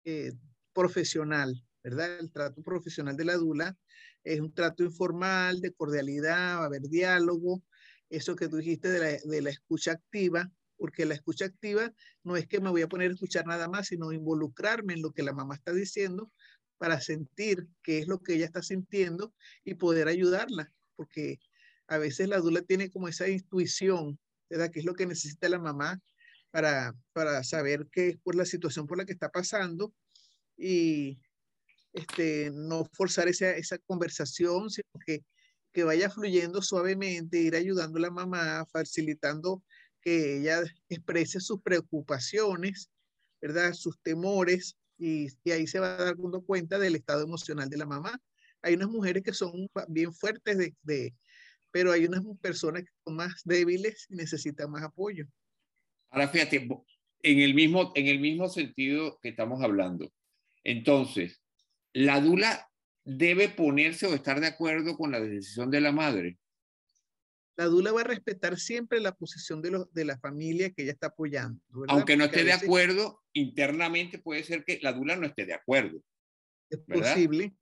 eh, 0.04 0.32
profesional, 0.72 1.62
¿verdad? 1.84 2.20
El 2.20 2.32
trato 2.32 2.62
profesional 2.62 3.18
de 3.18 3.26
la 3.26 3.36
dula 3.36 3.76
es 4.24 4.40
un 4.40 4.54
trato 4.54 4.82
informal, 4.82 5.60
de 5.60 5.74
cordialidad, 5.74 6.56
va 6.56 6.62
a 6.62 6.66
haber 6.66 6.88
diálogo, 6.88 7.62
eso 8.08 8.34
que 8.34 8.48
tú 8.48 8.56
dijiste 8.56 8.88
de 8.88 8.98
la, 9.00 9.18
de 9.22 9.42
la 9.42 9.50
escucha 9.50 9.92
activa, 9.92 10.50
porque 10.78 11.04
la 11.04 11.14
escucha 11.14 11.44
activa 11.44 11.92
no 12.22 12.38
es 12.38 12.46
que 12.46 12.62
me 12.62 12.70
voy 12.70 12.80
a 12.80 12.88
poner 12.88 13.10
a 13.10 13.14
escuchar 13.14 13.46
nada 13.46 13.68
más, 13.68 13.88
sino 13.88 14.10
involucrarme 14.10 14.94
en 14.94 15.02
lo 15.02 15.12
que 15.12 15.22
la 15.22 15.34
mamá 15.34 15.56
está 15.56 15.74
diciendo 15.74 16.32
para 16.78 17.00
sentir 17.00 17.66
qué 17.82 17.98
es 17.98 18.08
lo 18.08 18.22
que 18.22 18.34
ella 18.34 18.46
está 18.46 18.62
sintiendo 18.62 19.34
y 19.64 19.74
poder 19.74 20.08
ayudarla, 20.08 20.72
porque 20.96 21.38
a 21.86 21.98
veces 21.98 22.28
la 22.28 22.38
dula 22.38 22.62
tiene 22.62 22.90
como 22.90 23.08
esa 23.08 23.28
intuición, 23.28 24.18
¿verdad? 24.48 24.70
¿Qué 24.70 24.80
es 24.80 24.84
lo 24.84 24.94
que 24.94 25.06
necesita 25.06 25.48
la 25.48 25.58
mamá 25.58 26.00
para, 26.50 26.94
para 27.12 27.42
saber 27.44 27.88
qué 27.92 28.10
es 28.10 28.16
por 28.18 28.34
la 28.34 28.44
situación 28.44 28.86
por 28.86 28.98
la 28.98 29.04
que 29.04 29.12
está 29.12 29.30
pasando 29.30 29.92
y 30.56 31.20
este, 31.92 32.50
no 32.52 32.84
forzar 32.92 33.28
esa, 33.28 33.50
esa 33.52 33.78
conversación, 33.78 34.70
sino 34.70 34.88
que 35.04 35.24
que 35.72 35.84
vaya 35.84 36.10
fluyendo 36.10 36.62
suavemente, 36.62 37.38
ir 37.38 37.54
ayudando 37.54 37.98
a 37.98 38.02
la 38.02 38.10
mamá, 38.10 38.66
facilitando 38.66 39.62
que 40.00 40.38
ella 40.38 40.62
exprese 40.88 41.40
sus 41.40 41.60
preocupaciones, 41.62 42.90
¿verdad? 43.40 43.72
Sus 43.74 44.00
temores, 44.00 44.76
y, 44.98 45.28
y, 45.44 45.50
ahí 45.50 45.66
se 45.66 45.78
va 45.78 45.96
dar 45.96 46.16
cuenta 46.46 46.78
del 46.78 46.96
estado 46.96 47.22
emocional 47.22 47.68
de 47.68 47.76
la 47.76 47.86
mamá. 47.86 48.20
Hay 48.62 48.74
unas 48.74 48.88
mujeres 48.88 49.22
que 49.22 49.32
son 49.32 49.68
bien 49.88 50.12
fuertes, 50.12 50.58
de, 50.58 50.74
de, 50.82 51.14
pero 51.70 51.92
hay 51.92 52.06
unas 52.06 52.22
personas 52.40 52.82
que 52.82 52.90
son 53.04 53.16
más 53.16 53.42
débiles 53.44 54.06
y 54.10 54.16
necesitan 54.16 54.70
más 54.70 54.82
apoyo. 54.82 55.26
Ahora 56.10 56.28
fíjate, 56.28 56.68
en 57.22 57.38
el 57.38 57.54
mismo, 57.54 57.92
en 57.94 58.06
el 58.06 58.20
mismo 58.20 58.48
sentido 58.48 59.18
que 59.22 59.30
estamos 59.30 59.62
hablando. 59.62 60.12
Entonces, 60.64 61.40
la 61.92 62.20
dula 62.20 62.68
debe 63.04 63.48
ponerse 63.48 64.06
o 64.06 64.14
estar 64.14 64.40
de 64.40 64.48
acuerdo 64.48 64.96
con 64.96 65.10
la 65.10 65.20
decisión 65.20 65.70
de 65.70 65.80
la 65.80 65.92
madre. 65.92 66.38
La 67.58 67.66
dula 67.66 67.92
va 67.92 68.00
a 68.00 68.04
respetar 68.04 68.58
siempre 68.58 69.00
la 69.00 69.14
posición 69.14 69.60
de, 69.60 69.72
los, 69.72 69.92
de 69.92 70.04
la 70.06 70.18
familia 70.18 70.70
que 70.70 70.82
ella 70.82 70.92
está 70.92 71.08
apoyando. 71.08 71.60
Aunque 71.88 72.16
no 72.16 72.24
esté 72.24 72.44
de 72.44 72.52
acuerdo, 72.52 73.22
internamente 73.34 74.18
puede 74.18 74.44
ser 74.44 74.64
que 74.64 74.78
la 74.80 74.92
dula 74.92 75.16
no 75.16 75.26
esté 75.26 75.44
de 75.44 75.54
acuerdo. 75.54 76.00
Es 76.70 76.78
posible. 76.78 77.54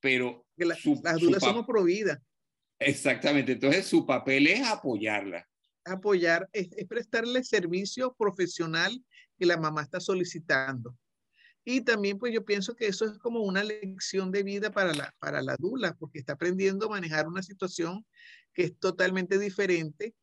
Pero 0.00 0.44
la, 0.56 0.76
las 1.04 1.20
dulas 1.20 1.40
somos 1.40 1.66
providas. 1.66 2.18
Exactamente. 2.80 3.52
Entonces, 3.52 3.86
su 3.86 4.04
papel 4.04 4.48
es 4.48 4.66
apoyarla 4.66 5.46
apoyar, 5.84 6.48
es, 6.52 6.68
prestarle 6.88 7.42
servicio 7.44 8.14
profesional 8.14 9.02
que 9.38 9.46
la 9.46 9.56
mamá 9.56 9.82
está 9.82 10.00
solicitando. 10.00 10.96
Y 11.64 11.82
también 11.82 12.18
pues 12.18 12.32
yo 12.32 12.44
pienso 12.44 12.74
que 12.74 12.86
eso 12.86 13.04
es 13.04 13.18
como 13.18 13.40
una 13.40 13.62
lección 13.62 14.32
de 14.32 14.42
vida 14.42 14.70
para 14.72 14.92
la, 14.92 15.14
para 15.18 15.42
la 15.42 15.56
dula, 15.56 15.94
porque 15.94 16.18
está 16.18 16.32
aprendiendo 16.32 16.86
a 16.86 16.90
manejar 16.90 17.28
una 17.28 17.42
situación 17.42 18.04
que 18.52 18.64
es 18.64 18.78
totalmente 18.78 19.38
diferente 19.38 20.14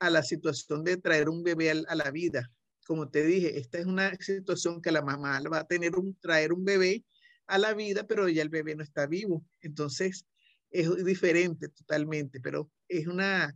a 0.00 0.10
la 0.10 0.22
situación 0.22 0.84
de 0.84 0.96
traer 0.96 1.28
un 1.28 1.42
bebé 1.42 1.70
a, 1.70 1.94
la 1.94 2.10
vida. 2.10 2.50
Como 2.86 3.08
te 3.08 3.24
dije, 3.24 3.58
esta 3.58 3.78
es 3.78 3.86
una 3.86 4.14
situación 4.16 4.80
que 4.80 4.92
la 4.92 5.02
mamá 5.02 5.40
va 5.52 5.60
a 5.60 5.66
tener 5.66 5.96
un, 5.96 6.16
traer 6.20 6.52
un 6.52 6.64
bebé 6.64 7.04
a 7.46 7.58
la 7.58 7.74
vida, 7.74 8.06
pero 8.06 8.28
ya 8.28 8.42
el 8.42 8.48
bebé 8.48 8.74
no 8.74 8.82
está 8.82 9.06
vivo. 9.06 9.44
Entonces 9.60 10.26
es 10.70 11.04
diferente 11.04 11.68
totalmente, 11.68 12.40
pero 12.40 12.70
es 12.88 13.06
una, 13.06 13.54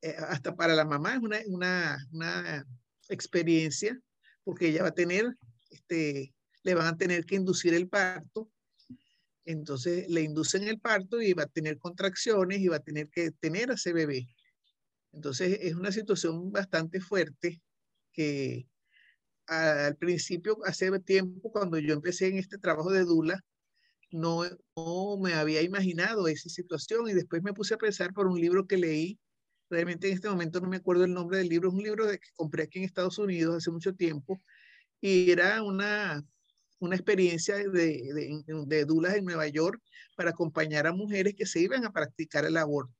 eh, 0.00 0.16
hasta 0.28 0.54
para 0.56 0.74
la 0.74 0.84
mamá 0.84 1.14
es 1.14 1.20
una, 1.20 1.38
una, 1.46 2.06
una, 2.12 2.66
experiencia, 3.10 3.98
porque 4.44 4.68
ella 4.68 4.82
va 4.82 4.88
a 4.88 4.94
tener, 4.94 5.34
este, 5.70 6.34
le 6.62 6.74
van 6.74 6.86
a 6.86 6.96
tener 6.96 7.24
que 7.24 7.36
inducir 7.36 7.74
el 7.74 7.88
parto. 7.88 8.50
Entonces 9.44 10.08
le 10.08 10.22
inducen 10.22 10.64
el 10.64 10.78
parto 10.78 11.22
y 11.22 11.32
va 11.32 11.44
a 11.44 11.46
tener 11.46 11.78
contracciones 11.78 12.60
y 12.60 12.68
va 12.68 12.76
a 12.76 12.80
tener 12.80 13.08
que 13.08 13.30
tener 13.30 13.70
a 13.70 13.74
ese 13.74 13.92
bebé. 13.92 14.28
Entonces 15.12 15.58
es 15.62 15.74
una 15.74 15.92
situación 15.92 16.52
bastante 16.52 17.00
fuerte 17.00 17.62
que 18.12 18.66
al 19.46 19.96
principio, 19.96 20.58
hace 20.66 20.90
tiempo, 21.00 21.50
cuando 21.50 21.78
yo 21.78 21.94
empecé 21.94 22.26
en 22.28 22.36
este 22.36 22.58
trabajo 22.58 22.90
de 22.92 23.04
Dula, 23.04 23.42
no, 24.10 24.44
me 25.18 25.34
había 25.34 25.62
imaginado 25.62 26.28
esa 26.28 26.50
situación 26.50 27.08
y 27.08 27.14
después 27.14 27.42
me 27.42 27.54
puse 27.54 27.74
a 27.74 27.78
pensar 27.78 28.12
por 28.12 28.26
un 28.26 28.40
libro 28.40 28.66
que 28.66 28.76
leí 28.76 29.18
Realmente 29.70 30.08
en 30.08 30.14
este 30.14 30.30
momento 30.30 30.60
no 30.60 30.68
me 30.68 30.78
acuerdo 30.78 31.04
el 31.04 31.12
nombre 31.12 31.38
del 31.38 31.48
libro. 31.48 31.68
Es 31.68 31.74
un 31.74 31.82
libro 31.82 32.06
que 32.08 32.18
compré 32.34 32.64
aquí 32.64 32.78
en 32.78 32.84
Estados 32.84 33.18
Unidos 33.18 33.56
hace 33.56 33.70
mucho 33.70 33.94
tiempo 33.94 34.40
y 35.00 35.30
era 35.30 35.62
una, 35.62 36.24
una 36.80 36.96
experiencia 36.96 37.56
de, 37.56 37.66
de, 37.68 38.44
de 38.66 38.84
dulas 38.84 39.14
en 39.14 39.24
Nueva 39.24 39.48
York 39.48 39.82
para 40.16 40.30
acompañar 40.30 40.86
a 40.86 40.92
mujeres 40.92 41.34
que 41.34 41.46
se 41.46 41.60
iban 41.60 41.84
a 41.84 41.92
practicar 41.92 42.44
el 42.44 42.56
aborto. 42.56 42.94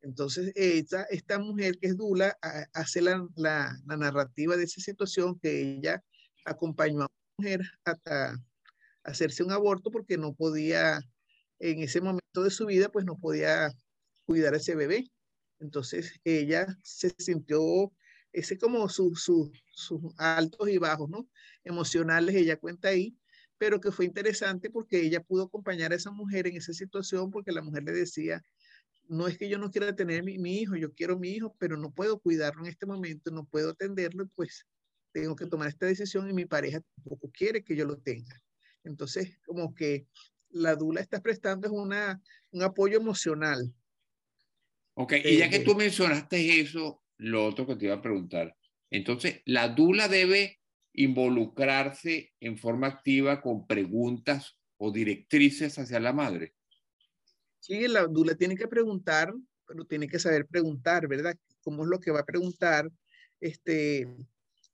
Entonces, 0.00 0.52
esta, 0.54 1.02
esta 1.04 1.38
mujer 1.38 1.78
que 1.78 1.88
es 1.88 1.96
Dula 1.96 2.36
hace 2.72 3.02
la, 3.02 3.26
la, 3.36 3.76
narrativa 3.84 4.56
de 4.56 4.64
esa 4.64 4.80
situación 4.80 5.38
que 5.40 5.76
ella 5.76 6.02
acompañó 6.44 7.02
a 7.02 7.06
una 7.06 7.08
mujer 7.38 7.60
hasta 7.84 8.36
hacerse 9.02 9.42
un 9.42 9.52
aborto 9.52 9.90
porque 9.90 10.16
no 10.16 10.34
podía, 10.34 11.00
en 11.58 11.82
ese 11.82 12.00
momento 12.00 12.42
de 12.42 12.50
su 12.50 12.66
vida, 12.66 12.90
pues 12.90 13.04
no 13.04 13.18
podía 13.18 13.72
cuidar 14.24 14.54
a 14.54 14.58
ese 14.58 14.76
bebé. 14.76 15.04
Entonces 15.58 16.20
ella 16.24 16.66
se 16.82 17.12
sintió 17.18 17.92
ese 18.32 18.58
como 18.58 18.88
sus 18.88 19.22
su, 19.22 20.14
altos 20.16 20.68
y 20.68 20.78
bajos, 20.78 21.08
¿no? 21.08 21.28
Emocionales, 21.64 22.34
ella 22.34 22.58
cuenta 22.58 22.88
ahí, 22.88 23.16
pero 23.58 23.80
que 23.80 23.90
fue 23.90 24.04
interesante 24.04 24.70
porque 24.70 25.00
ella 25.00 25.22
pudo 25.22 25.44
acompañar 25.44 25.92
a 25.92 25.96
esa 25.96 26.10
mujer 26.10 26.46
en 26.46 26.56
esa 26.56 26.72
situación 26.72 27.30
porque 27.30 27.52
la 27.52 27.62
mujer 27.62 27.84
le 27.84 27.92
decía, 27.92 28.42
no 29.08 29.26
es 29.26 29.38
que 29.38 29.48
yo 29.48 29.58
no 29.58 29.70
quiera 29.70 29.94
tener 29.94 30.22
mi, 30.22 30.38
mi 30.38 30.58
hijo, 30.58 30.76
yo 30.76 30.92
quiero 30.92 31.18
mi 31.18 31.30
hijo, 31.30 31.54
pero 31.58 31.76
no 31.76 31.90
puedo 31.90 32.18
cuidarlo 32.20 32.62
en 32.62 32.70
este 32.70 32.86
momento, 32.86 33.30
no 33.30 33.44
puedo 33.44 33.70
atenderlo, 33.70 34.28
pues 34.34 34.66
tengo 35.12 35.34
que 35.34 35.46
tomar 35.46 35.68
esta 35.68 35.86
decisión 35.86 36.28
y 36.30 36.34
mi 36.34 36.44
pareja 36.44 36.80
tampoco 36.96 37.30
quiere 37.30 37.64
que 37.64 37.74
yo 37.74 37.86
lo 37.86 37.96
tenga. 37.98 38.40
Entonces, 38.84 39.38
como 39.46 39.74
que 39.74 40.06
la 40.50 40.76
dula 40.76 41.00
está 41.00 41.20
prestando 41.20 41.66
es 41.66 41.72
una, 41.72 42.20
un 42.50 42.62
apoyo 42.62 42.98
emocional 42.98 43.74
Ok, 45.00 45.12
y 45.24 45.36
ya 45.36 45.48
que 45.48 45.60
tú 45.60 45.76
mencionaste 45.76 46.58
eso, 46.58 47.00
lo 47.18 47.44
otro 47.44 47.66
que 47.66 47.76
te 47.76 47.86
iba 47.86 47.96
a 47.96 48.02
preguntar. 48.02 48.56
Entonces, 48.90 49.42
¿la 49.44 49.68
dula 49.68 50.08
debe 50.08 50.58
involucrarse 50.94 52.32
en 52.40 52.56
forma 52.56 52.86
activa 52.86 53.40
con 53.40 53.66
preguntas 53.66 54.56
o 54.78 54.90
directrices 54.90 55.78
hacia 55.78 56.00
la 56.00 56.12
madre? 56.12 56.54
Sí, 57.58 57.86
la 57.86 58.06
dula 58.06 58.34
tiene 58.34 58.56
que 58.56 58.68
preguntar, 58.68 59.34
pero 59.66 59.84
tiene 59.84 60.08
que 60.08 60.18
saber 60.18 60.46
preguntar, 60.46 61.06
¿verdad? 61.06 61.36
¿Cómo 61.60 61.82
es 61.82 61.90
lo 61.90 62.00
que 62.00 62.10
va 62.10 62.20
a 62.20 62.26
preguntar? 62.26 62.90
Este, 63.40 64.08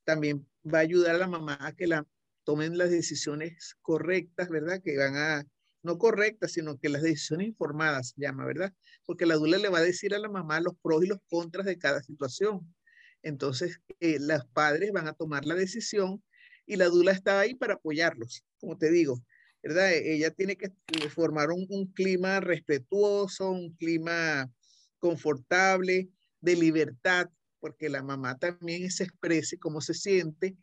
también 0.05 0.47
va 0.65 0.79
a 0.79 0.83
ayudar 0.83 1.17
a 1.17 1.19
la 1.19 1.27
mamá 1.27 1.59
a 1.61 1.75
que 1.75 1.87
la 1.87 2.07
tomen 2.45 2.79
las 2.79 2.91
decisiones 2.91 3.77
correctas, 3.83 4.49
¿verdad? 4.49 4.81
Que 4.83 4.97
van 4.97 5.17
a 5.17 5.47
no 5.85 5.99
correctas, 5.99 6.53
sino 6.53 6.79
que 6.79 6.89
las 6.89 7.03
decisiones 7.03 7.49
informadas 7.49 8.11
se 8.11 8.23
llama, 8.23 8.45
¿verdad? 8.45 8.73
Porque 9.05 9.27
la 9.27 9.37
dula 9.37 9.59
le 9.59 9.69
va 9.69 9.79
a 9.79 9.83
decir 9.83 10.15
a 10.15 10.19
la 10.19 10.29
mamá 10.29 10.61
los 10.61 10.75
pros 10.83 11.05
y 11.05 11.07
los 11.07 11.19
contras 11.29 11.67
de 11.67 11.79
cada 11.79 12.03
situación. 12.03 12.75
Entonces, 13.23 13.81
eh, 14.01 14.19
los 14.21 14.45
padres 14.47 14.93
van 14.93 15.09
a 15.09 15.13
tomar 15.13 15.45
la 15.45 15.55
decisión 15.55 16.23
y 16.67 16.77
la 16.77 16.87
dula 16.87 17.13
está 17.13 17.41
ahí 17.41 17.55
para 17.55 17.75
apoyarlos, 17.75 18.45
como 18.59 18.77
te 18.77 18.91
digo, 18.91 19.23
¿verdad? 19.63 19.93
E, 19.93 20.15
ella 20.15 20.31
tiene 20.31 20.57
que 20.57 20.71
formar 21.11 21.51
un, 21.51 21.93
clima 21.93 22.41
respetuoso, 22.41 23.51
un 23.51 23.75
clima 23.77 24.51
confortable, 24.99 26.09
de 26.41 26.57
libertad, 26.57 27.29
porque 27.61 27.89
la 27.89 28.03
mamá 28.03 28.39
también 28.39 28.91
se 28.91 29.05
exprese 29.05 29.59
cómo 29.59 29.81
se 29.81 29.95
siente 29.95 30.57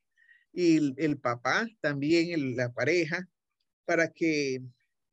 y 0.53 0.93
el, 1.01 1.17
papá 1.17 1.67
también, 1.79 2.55
la 2.55 2.71
pareja, 2.71 3.27
para 3.85 4.09
que 4.09 4.61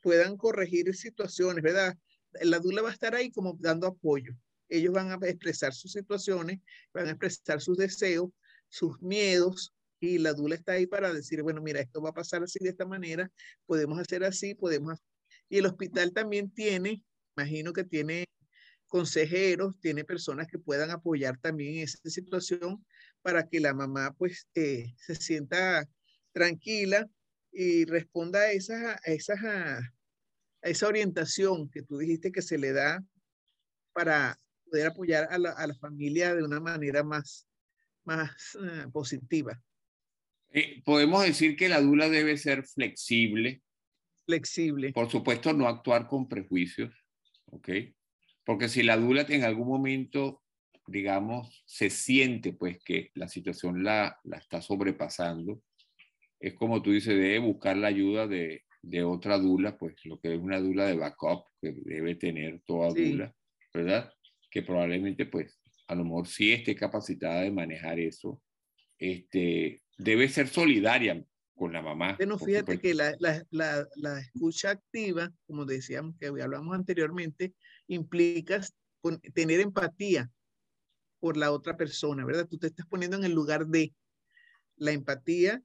puedan 0.08 0.38
corregir 0.38 0.94
situaciones, 0.94 1.62
¿verdad? 1.62 1.94
La 2.40 2.58
dula 2.60 2.80
va 2.80 2.88
a 2.88 2.94
estar 2.94 3.14
ahí 3.14 3.30
como 3.30 3.58
dando 3.60 3.86
apoyo. 3.86 4.32
Ellos 4.70 4.94
van 4.94 5.10
a 5.12 5.26
expresar 5.26 5.74
sus 5.74 5.92
situaciones, 5.92 6.60
van 6.94 7.08
a 7.08 7.10
expresar 7.10 7.60
sus 7.60 7.76
deseos, 7.76 8.30
sus 8.70 8.98
miedos, 9.02 9.74
y 10.00 10.16
la 10.16 10.32
dula 10.32 10.54
está 10.54 10.72
ahí 10.72 10.86
para 10.86 11.12
decir, 11.12 11.42
bueno, 11.42 11.60
mira, 11.60 11.80
esto 11.80 12.00
va 12.00 12.08
a 12.08 12.14
pasar 12.14 12.42
así 12.42 12.58
de 12.58 12.70
esta 12.70 12.86
manera, 12.86 13.30
podemos 13.66 13.98
hacer 13.98 14.24
así, 14.24 14.54
podemos 14.54 14.98
Y 15.50 15.58
el 15.58 15.66
hospital 15.66 16.14
también 16.14 16.50
tiene, 16.50 17.04
imagino 17.36 17.74
que 17.74 17.84
tiene 17.84 18.24
consejeros, 18.86 19.78
tiene 19.78 20.04
personas 20.04 20.46
que 20.46 20.58
puedan 20.58 20.90
apoyar 20.90 21.36
también 21.36 21.74
en 21.74 21.80
esa 21.80 21.98
situación 22.04 22.82
para 23.20 23.46
que 23.46 23.60
la 23.60 23.74
mamá 23.74 24.14
pues 24.16 24.46
eh, 24.54 24.94
se 24.96 25.14
sienta 25.16 25.86
tranquila 26.32 27.06
y 27.52 27.84
responda 27.84 28.40
a 28.40 28.52
esa, 28.52 28.92
a, 28.92 29.12
esas, 29.12 29.44
a, 29.44 29.80
esa 30.68 30.88
orientación 30.88 31.70
que 31.70 31.82
tú 31.82 31.98
dijiste 31.98 32.32
que 32.32 32.42
se 32.42 32.58
le 32.58 32.72
da 32.72 33.02
para 33.92 34.38
poder 34.64 34.88
apoyar 34.88 35.28
a 35.30 35.38
la, 35.38 35.50
a 35.50 35.66
la 35.66 35.74
familia 35.74 36.34
de 36.34 36.42
una 36.42 36.60
manera 36.60 37.02
más, 37.02 37.48
más 38.04 38.56
uh, 38.56 38.90
positiva. 38.90 39.60
Eh, 40.50 40.82
podemos 40.84 41.24
decir 41.24 41.56
que 41.56 41.68
la 41.68 41.80
dula 41.80 42.08
debe 42.08 42.36
ser 42.36 42.64
flexible. 42.64 43.62
Flexible. 44.24 44.92
Por 44.92 45.10
supuesto, 45.10 45.52
no 45.52 45.68
actuar 45.68 46.06
con 46.06 46.28
prejuicios, 46.28 46.94
¿ok? 47.46 47.68
Porque 48.44 48.68
si 48.68 48.82
la 48.82 48.96
dula 48.96 49.26
en 49.28 49.44
algún 49.44 49.68
momento, 49.68 50.42
digamos, 50.86 51.62
se 51.66 51.90
siente 51.90 52.52
pues 52.52 52.78
que 52.84 53.10
la 53.14 53.28
situación 53.28 53.84
la, 53.84 54.18
la 54.24 54.38
está 54.38 54.62
sobrepasando, 54.62 55.62
es 56.40 56.54
como 56.54 56.80
tú 56.82 56.92
dices, 56.92 57.14
debe 57.14 57.40
buscar 57.40 57.76
la 57.76 57.88
ayuda 57.88 58.26
de, 58.26 58.64
de 58.82 59.04
otra 59.04 59.38
dula, 59.38 59.76
pues 59.76 59.94
lo 60.04 60.20
que 60.20 60.34
es 60.34 60.40
una 60.40 60.60
dula 60.60 60.86
de 60.86 60.96
backup 60.96 61.44
que 61.60 61.72
debe 61.84 62.14
tener 62.14 62.60
toda 62.64 62.88
dula, 62.88 63.34
¿verdad? 63.74 64.12
Que 64.50 64.62
probablemente, 64.62 65.26
pues, 65.26 65.58
a 65.88 65.94
lo 65.94 66.04
mejor 66.04 66.26
sí 66.26 66.52
esté 66.52 66.74
capacitada 66.74 67.42
de 67.42 67.50
manejar 67.50 67.98
eso. 67.98 68.40
Este, 68.98 69.82
debe 69.96 70.28
ser 70.28 70.48
solidaria, 70.48 71.24
con 71.58 71.72
la 71.72 71.82
mamá. 71.82 72.14
Bueno, 72.16 72.38
fíjate 72.38 72.78
que 72.78 72.94
la, 72.94 73.14
la, 73.18 73.44
la, 73.50 73.86
la, 73.96 74.20
escucha 74.20 74.70
activa, 74.70 75.30
como 75.46 75.64
decíamos 75.64 76.14
que 76.18 76.26
hablamos 76.26 76.74
anteriormente, 76.74 77.52
implica 77.88 78.60
tener 79.34 79.60
empatía 79.60 80.30
por 81.18 81.36
la 81.36 81.50
otra 81.50 81.76
persona, 81.76 82.24
¿verdad? 82.24 82.46
Tú 82.48 82.58
te 82.58 82.68
estás 82.68 82.86
poniendo 82.86 83.16
en 83.16 83.24
el 83.24 83.32
lugar 83.32 83.66
de 83.66 83.92
la 84.76 84.92
empatía 84.92 85.60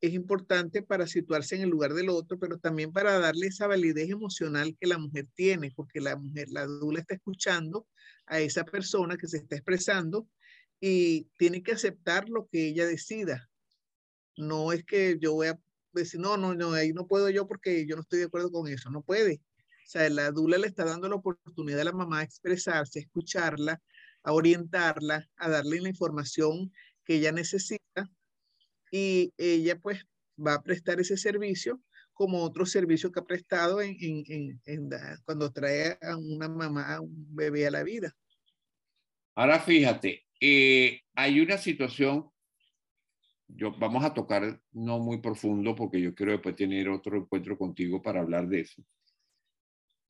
es 0.00 0.12
importante 0.12 0.82
para 0.82 1.06
situarse 1.06 1.56
en 1.56 1.62
el 1.62 1.70
lugar 1.70 1.94
del 1.94 2.10
otro, 2.10 2.38
pero 2.38 2.58
también 2.58 2.92
para 2.92 3.18
darle 3.18 3.46
esa 3.46 3.66
validez 3.66 4.10
emocional 4.10 4.76
que 4.78 4.86
la 4.86 4.98
mujer 4.98 5.26
tiene, 5.34 5.70
porque 5.74 6.00
la 6.00 6.16
mujer, 6.16 6.48
la 6.50 6.66
dula 6.66 7.00
está 7.00 7.14
escuchando 7.14 7.86
a 8.26 8.40
esa 8.40 8.64
persona 8.64 9.16
que 9.16 9.28
se 9.28 9.38
está 9.38 9.56
expresando 9.56 10.28
y 10.80 11.28
tiene 11.38 11.62
que 11.62 11.72
aceptar 11.72 12.28
lo 12.28 12.46
que 12.46 12.68
ella 12.68 12.86
decida. 12.86 13.48
No 14.36 14.72
es 14.72 14.84
que 14.84 15.18
yo 15.18 15.32
voy 15.32 15.48
a 15.48 15.58
decir, 15.92 16.20
no, 16.20 16.36
no, 16.36 16.54
no, 16.54 16.72
ahí 16.72 16.92
no 16.92 17.06
puedo 17.06 17.30
yo 17.30 17.46
porque 17.46 17.86
yo 17.86 17.96
no 17.96 18.02
estoy 18.02 18.18
de 18.18 18.26
acuerdo 18.26 18.50
con 18.50 18.68
eso, 18.68 18.90
no 18.90 19.02
puede. 19.02 19.40
O 19.86 19.88
sea, 19.88 20.10
la 20.10 20.30
dula 20.30 20.58
le 20.58 20.66
está 20.66 20.84
dando 20.84 21.08
la 21.08 21.14
oportunidad 21.14 21.80
a 21.80 21.84
la 21.84 21.92
mamá 21.92 22.20
a 22.20 22.24
expresarse, 22.24 22.98
a 22.98 23.02
escucharla, 23.02 23.80
a 24.24 24.32
orientarla, 24.32 25.26
a 25.36 25.48
darle 25.48 25.80
la 25.80 25.88
información 25.88 26.72
que 27.04 27.14
ella 27.14 27.32
necesita 27.32 28.10
y 28.90 29.32
ella 29.36 29.78
pues 29.78 30.04
va 30.38 30.54
a 30.54 30.62
prestar 30.62 31.00
ese 31.00 31.16
servicio 31.16 31.80
como 32.12 32.42
otro 32.42 32.64
servicio 32.64 33.12
que 33.12 33.20
ha 33.20 33.26
prestado 33.26 33.80
en, 33.82 33.96
en, 34.00 34.60
en, 34.64 34.90
cuando 35.24 35.52
trae 35.52 35.98
a 36.00 36.16
una 36.16 36.48
mamá, 36.48 36.94
a 36.94 37.00
un 37.00 37.26
bebé 37.34 37.66
a 37.66 37.70
la 37.70 37.82
vida. 37.82 38.16
Ahora 39.34 39.60
fíjate, 39.60 40.24
eh, 40.40 41.02
hay 41.14 41.40
una 41.40 41.58
situación, 41.58 42.30
yo, 43.48 43.76
vamos 43.78 44.02
a 44.02 44.14
tocar 44.14 44.60
no 44.72 44.98
muy 44.98 45.18
profundo 45.20 45.74
porque 45.74 46.00
yo 46.00 46.14
quiero 46.14 46.32
después 46.32 46.56
tener 46.56 46.88
otro 46.88 47.18
encuentro 47.18 47.58
contigo 47.58 48.00
para 48.02 48.20
hablar 48.20 48.48
de 48.48 48.60
eso. 48.60 48.82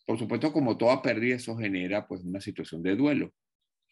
Por 0.07 0.17
supuesto, 0.17 0.53
como 0.53 0.79
toda 0.79 1.03
pérdida, 1.03 1.35
eso 1.35 1.57
genera 1.57 2.07
pues 2.07 2.23
una 2.23 2.41
situación 2.41 2.83
de 2.85 2.95
duelo. 2.95 3.33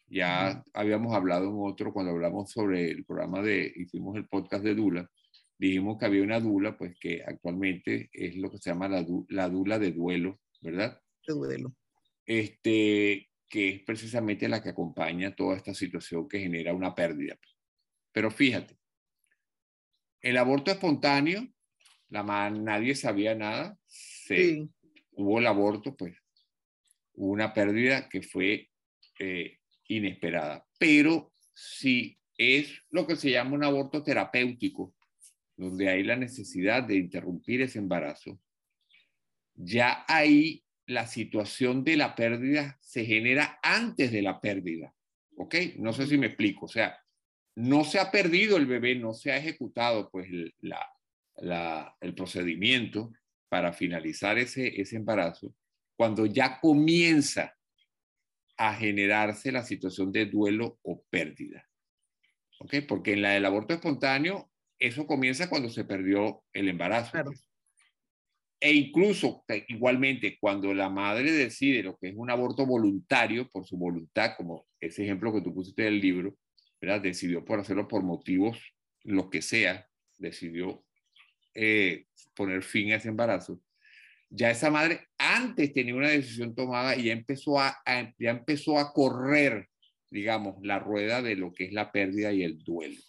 Ya 0.07 0.63
habíamos 0.73 1.13
hablado 1.15 1.49
en 1.49 1.55
otro, 1.57 1.91
cuando 1.91 2.11
hablamos 2.11 2.51
sobre 2.51 2.91
el 2.91 3.05
programa 3.05 3.41
de, 3.41 3.71
hicimos 3.75 4.15
el 4.15 4.27
podcast 4.27 4.63
de 4.63 4.75
Dula, 4.75 5.09
dijimos 5.57 5.97
que 5.97 6.05
había 6.05 6.23
una 6.23 6.39
Dula, 6.39 6.77
pues 6.77 6.95
que 6.99 7.23
actualmente 7.25 8.09
es 8.11 8.35
lo 8.35 8.51
que 8.51 8.57
se 8.57 8.69
llama 8.69 8.87
la, 8.87 9.05
la 9.29 9.49
Dula 9.49 9.79
de 9.79 9.91
duelo, 9.91 10.39
¿verdad? 10.61 11.01
De 11.27 11.33
duelo. 11.33 11.75
Este, 12.25 13.29
que 13.47 13.69
es 13.69 13.83
precisamente 13.83 14.47
la 14.47 14.61
que 14.61 14.69
acompaña 14.69 15.35
toda 15.35 15.55
esta 15.55 15.73
situación 15.73 16.27
que 16.27 16.39
genera 16.39 16.73
una 16.73 16.93
pérdida. 16.93 17.37
Pero 18.11 18.31
fíjate, 18.31 18.77
el 20.21 20.37
aborto 20.37 20.71
espontáneo, 20.71 21.47
la 22.09 22.49
nadie 22.49 22.95
sabía 22.95 23.35
nada, 23.35 23.77
sí. 23.85 24.69
hubo 25.11 25.39
el 25.39 25.47
aborto, 25.47 25.95
pues 25.95 26.17
hubo 27.13 27.31
una 27.31 27.53
pérdida 27.53 28.09
que 28.09 28.21
fue 28.21 28.69
eh, 29.19 29.59
inesperada. 29.87 30.65
Pero 30.77 31.33
si 31.53 32.17
es 32.37 32.81
lo 32.89 33.07
que 33.07 33.15
se 33.15 33.31
llama 33.31 33.55
un 33.55 33.63
aborto 33.63 34.03
terapéutico, 34.03 34.95
donde 35.57 35.89
hay 35.89 36.03
la 36.03 36.15
necesidad 36.15 36.83
de 36.83 36.95
interrumpir 36.95 37.61
ese 37.61 37.79
embarazo, 37.79 38.39
ya 39.53 40.03
ahí 40.07 40.63
la 40.85 41.07
situación 41.07 41.83
de 41.83 41.97
la 41.97 42.15
pérdida 42.15 42.77
se 42.81 43.05
genera 43.05 43.59
antes 43.63 44.11
de 44.11 44.21
la 44.21 44.39
pérdida. 44.39 44.93
¿Ok? 45.37 45.55
No 45.77 45.93
sé 45.93 46.07
si 46.07 46.17
me 46.17 46.27
explico. 46.27 46.65
O 46.65 46.69
sea, 46.69 46.97
no 47.55 47.83
se 47.83 47.99
ha 47.99 48.11
perdido 48.11 48.57
el 48.57 48.65
bebé, 48.65 48.95
no 48.95 49.13
se 49.13 49.31
ha 49.31 49.37
ejecutado 49.37 50.09
pues 50.11 50.27
la, 50.59 51.97
el 52.01 52.13
procedimiento 52.13 53.13
para 53.49 53.73
finalizar 53.73 54.37
ese, 54.37 54.79
ese 54.79 54.97
embarazo, 54.97 55.53
cuando 55.95 56.25
ya 56.25 56.59
comienza 56.59 57.55
a 58.57 58.73
generarse 58.73 59.51
la 59.51 59.63
situación 59.63 60.11
de 60.11 60.25
duelo 60.25 60.79
o 60.83 61.03
pérdida. 61.09 61.67
¿Ok? 62.59 62.75
Porque 62.87 63.13
en 63.13 63.21
la 63.21 63.31
del 63.31 63.45
aborto 63.45 63.73
espontáneo, 63.73 64.49
eso 64.79 65.05
comienza 65.05 65.49
cuando 65.49 65.69
se 65.69 65.85
perdió 65.85 66.43
el 66.53 66.69
embarazo. 66.69 67.11
Pues. 67.23 67.49
E 68.59 68.73
incluso, 68.73 69.43
igualmente, 69.67 70.37
cuando 70.39 70.73
la 70.73 70.89
madre 70.89 71.31
decide 71.31 71.83
lo 71.83 71.97
que 71.97 72.09
es 72.09 72.15
un 72.15 72.31
aborto 72.31 72.65
voluntario, 72.65 73.49
por 73.49 73.65
su 73.65 73.77
voluntad, 73.77 74.31
como 74.37 74.65
ese 74.79 75.03
ejemplo 75.03 75.33
que 75.33 75.41
tú 75.41 75.53
pusiste 75.53 75.83
del 75.83 75.99
libro, 75.99 76.35
¿verdad? 76.81 77.01
decidió 77.01 77.43
por 77.43 77.59
hacerlo 77.59 77.87
por 77.87 78.03
motivos, 78.03 78.73
lo 79.03 79.29
que 79.29 79.41
sea, 79.41 79.87
decidió 80.17 80.83
eh, 81.53 82.05
poner 82.35 82.63
fin 82.63 82.91
a 82.91 82.95
ese 82.95 83.09
embarazo, 83.09 83.61
ya 84.29 84.51
esa 84.51 84.69
madre 84.69 85.07
antes 85.17 85.73
tenía 85.73 85.95
una 85.95 86.09
decisión 86.09 86.55
tomada 86.55 86.95
y 86.95 87.05
ya 87.05 87.13
empezó 87.13 87.59
a, 87.59 87.77
ya 88.19 88.31
empezó 88.31 88.79
a 88.79 88.91
correr, 88.91 89.69
digamos, 90.09 90.57
la 90.61 90.79
rueda 90.79 91.21
de 91.21 91.35
lo 91.35 91.53
que 91.53 91.65
es 91.65 91.73
la 91.73 91.91
pérdida 91.91 92.31
y 92.33 92.43
el 92.43 92.63
duelo. 92.63 92.99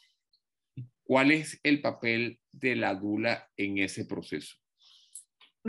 ¿Cuál 1.03 1.31
es 1.31 1.59
el 1.63 1.81
papel 1.81 2.41
de 2.53 2.77
la 2.77 2.95
dula 2.95 3.49
en 3.57 3.79
ese 3.79 4.05
proceso? 4.05 4.57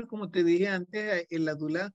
Como 0.08 0.30
te 0.30 0.44
dije 0.44 0.68
antes, 0.68 1.28
eh, 1.30 1.40
la 1.40 1.56
dula 1.56 1.94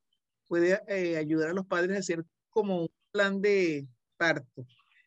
puede 0.48 0.80
eh, 0.88 1.16
ayudar 1.16 1.50
a 1.50 1.54
los 1.54 1.66
padres 1.66 1.96
a 1.96 2.00
hacer 2.00 2.24
como 2.50 2.82
un 2.82 2.88
plan 3.12 3.40
de 3.40 3.86
parto. 4.16 4.66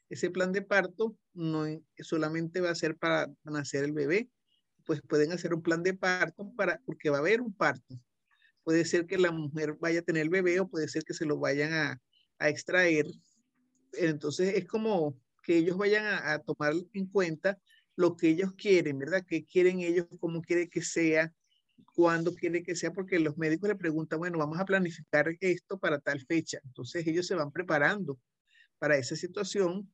Ese 0.09 0.29
plan 0.29 0.51
de 0.51 0.61
parto 0.61 1.17
no 1.33 1.65
solamente 1.99 2.61
va 2.61 2.69
a 2.69 2.75
ser 2.75 2.95
para 2.95 3.27
nacer 3.43 3.83
el 3.83 3.91
bebé, 3.91 4.29
pues 4.85 5.01
pueden 5.01 5.31
hacer 5.31 5.53
un 5.53 5.61
plan 5.61 5.83
de 5.83 5.93
parto 5.93 6.51
para, 6.55 6.79
porque 6.85 7.09
va 7.09 7.17
a 7.17 7.19
haber 7.19 7.41
un 7.41 7.53
parto 7.53 7.99
puede 8.65 8.83
ser 8.83 9.05
que 9.05 9.17
la 9.17 9.31
mujer 9.31 9.77
vaya 9.79 9.99
a 9.99 10.03
tener 10.03 10.23
el 10.23 10.29
bebé 10.29 10.59
o 10.59 10.67
puede 10.67 10.89
ser 10.89 11.03
que 11.03 11.13
se 11.13 11.25
lo 11.25 11.37
vayan 11.37 11.71
a, 11.71 12.01
a 12.39 12.49
extraer. 12.49 13.05
Entonces 13.93 14.55
es 14.55 14.65
como 14.65 15.17
que 15.43 15.59
ellos 15.59 15.77
vayan 15.77 16.05
a, 16.05 16.33
a, 16.33 16.39
tomar 16.39 16.73
en 16.93 17.05
cuenta 17.05 17.57
lo 17.95 18.17
que 18.17 18.29
ellos 18.29 18.53
quieren, 18.57 18.97
¿verdad? 18.97 19.23
¿Qué 19.25 19.45
quieren 19.45 19.79
ellos? 19.79 20.07
¿Cómo 20.19 20.41
quieren 20.41 20.67
que 20.69 20.81
sea? 20.81 21.31
¿Cuándo 21.93 22.33
quieren 22.33 22.63
que 22.63 22.75
sea? 22.75 22.91
Porque 22.91 23.19
los 23.19 23.37
médicos 23.37 23.69
le 23.69 23.75
preguntan, 23.75 24.19
bueno, 24.19 24.39
vamos 24.39 24.59
a 24.59 24.65
planificar 24.65 25.27
esto 25.39 25.77
para 25.77 25.99
tal 25.99 26.19
fecha. 26.25 26.59
Entonces 26.65 27.05
ellos 27.05 27.27
se 27.27 27.35
van 27.35 27.51
preparando 27.51 28.19
para 28.79 28.97
esa 28.97 29.15
situación 29.15 29.89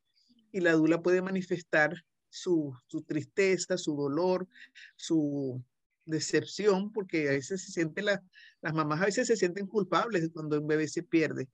y 0.53 0.61
la 0.61 0.71
dula 0.71 1.01
puede 1.01 1.21
manifestar 1.21 1.93
su, 2.29 2.73
su 2.87 3.01
tristeza, 3.03 3.77
su 3.77 3.95
dolor, 3.97 4.47
su, 4.95 5.61
decepción, 6.05 6.91
porque 6.91 7.29
a 7.29 7.31
veces 7.31 7.63
se 7.63 7.71
sienten 7.71 8.05
las, 8.05 8.19
las 8.61 8.73
mamás 8.73 9.01
a 9.01 9.05
veces 9.05 9.27
se 9.27 9.35
sienten 9.35 9.67
culpables 9.67 10.29
cuando 10.33 10.59
un 10.59 10.67
bebé 10.67 10.87
se 10.87 11.03
pierde, 11.03 11.47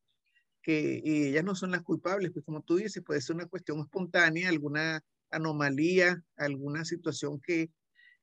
que 0.62 1.02
y 1.04 1.28
ellas 1.28 1.44
no 1.44 1.56
son 1.56 1.72
las 1.72 1.84
culpables, 1.84 2.32
pues 2.32 2.46
como 2.46 2.62
tú 2.62 2.78
dices, 2.78 3.04
puede 3.04 3.22
ser 3.22 3.36
una 3.36 3.46
cuestión 3.48 3.80
espontánea, 3.80 4.50
alguna 4.50 5.02
anomalía, 5.32 6.22
alguna 6.36 6.86
situación 6.86 7.40
que, 7.40 7.70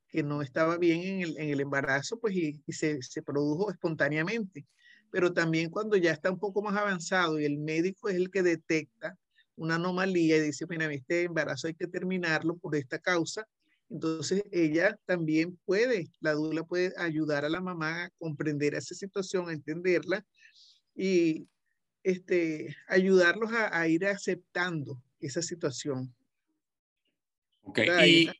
que 0.09 0.23
no 0.23 0.43
estaba 0.43 0.79
bien 0.79 1.03
en 1.03 1.21
el, 1.23 1.39
en 1.39 1.51
el 1.51 1.61
embarazo, 1.61 2.19
pues 2.19 2.35
y, 2.35 2.63
se, 2.69 3.03
se, 3.03 3.23
produjo 3.23 3.71
espontáneamente. 3.71 4.67
Pero 5.11 5.33
también 5.33 5.71
cuando 5.71 5.97
ya 5.97 6.13
está 6.13 6.31
un 6.31 6.39
poco 6.39 6.63
más 6.63 6.77
avanzado 6.77 7.39
y 7.39 7.45
el 7.45 7.59
médico 7.59 8.09
es 8.09 8.17
el 8.17 8.31
que 8.31 8.43
detecta 8.43 9.17
una 9.57 9.77
anomalía 9.77 10.37
y 10.37 10.41
dice, 10.41 10.67
mira, 10.69 10.93
este 10.93 11.23
embarazo 11.25 11.69
hay 11.69 11.75
que 11.75 11.87
terminarlo 11.87 12.57
por 12.57 12.75
esta 12.77 12.99
causa, 12.99 13.47
entonces, 13.90 14.42
ella 14.51 14.99
también 15.05 15.59
puede, 15.64 16.09
la 16.20 16.33
dula 16.33 16.64
puede 16.64 16.92
ayudar 16.97 17.44
a 17.44 17.49
la 17.49 17.61
mamá 17.61 18.05
a 18.05 18.11
comprender 18.18 18.75
esa 18.75 18.94
situación, 18.94 19.49
a 19.49 19.53
entenderla 19.53 20.25
y 20.94 21.47
este, 22.03 22.77
ayudarlos 22.88 23.51
a, 23.53 23.87
ir 23.88 24.07
aceptando 24.07 25.03
esa 25.20 25.42
situación. 25.42 26.14
Ok, 27.62 27.81
y, 28.07 28.31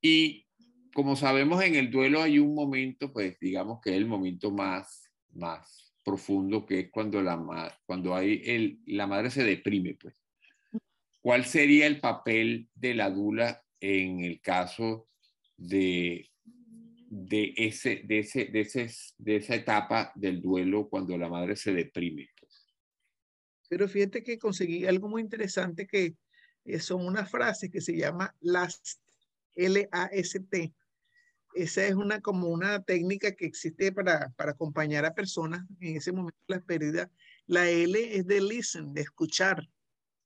y, 0.00 0.46
como 0.94 1.14
sabemos 1.14 1.62
en 1.62 1.76
el 1.76 1.90
duelo 1.90 2.22
hay 2.22 2.38
un 2.38 2.54
momento, 2.54 3.12
pues 3.12 3.38
digamos 3.40 3.80
que 3.80 3.90
es 3.90 3.96
el 3.96 4.06
momento 4.06 4.50
más, 4.50 5.10
más 5.32 5.94
profundo, 6.04 6.66
que 6.66 6.80
es 6.80 6.90
cuando 6.90 7.22
la, 7.22 7.78
cuando 7.86 8.14
hay 8.14 8.42
el, 8.44 8.80
la 8.86 9.06
madre 9.06 9.30
se 9.30 9.44
deprime, 9.44 9.96
pues. 10.00 10.14
¿Cuál 11.22 11.44
sería 11.44 11.86
el 11.86 12.00
papel 12.00 12.70
de 12.74 12.94
la 12.94 13.10
dula 13.10 13.62
en 13.80 14.20
el 14.20 14.40
caso 14.40 15.08
de, 15.56 16.30
de, 17.10 17.52
ese, 17.56 18.02
de, 18.04 18.20
ese, 18.20 18.44
de, 18.46 18.60
ese, 18.60 18.90
de 19.18 19.36
esa 19.36 19.54
etapa 19.54 20.12
del 20.14 20.40
duelo 20.40 20.88
cuando 20.88 21.16
la 21.18 21.28
madre 21.28 21.56
se 21.56 21.72
deprime. 21.72 22.28
Pero 23.68 23.88
fíjate 23.88 24.22
que 24.22 24.38
conseguí 24.38 24.86
algo 24.86 25.08
muy 25.08 25.22
interesante 25.22 25.86
que 25.86 26.16
eh, 26.64 26.80
son 26.80 27.06
unas 27.06 27.30
frases 27.30 27.70
que 27.70 27.80
se 27.80 27.96
llama 27.96 28.34
LAST, 28.40 28.98
L-A-S-T. 29.54 30.74
Esa 31.54 31.86
es 31.86 31.94
una 31.94 32.20
como 32.20 32.48
una 32.48 32.82
técnica 32.82 33.32
que 33.32 33.46
existe 33.46 33.92
para, 33.92 34.30
para 34.36 34.52
acompañar 34.52 35.04
a 35.04 35.14
personas 35.14 35.64
en 35.80 35.96
ese 35.96 36.12
momento 36.12 36.38
de 36.48 36.56
la 36.56 36.62
pérdida. 36.62 37.10
La 37.46 37.68
L 37.68 38.16
es 38.16 38.26
de 38.26 38.40
listen, 38.40 38.92
de 38.94 39.00
escuchar. 39.02 39.68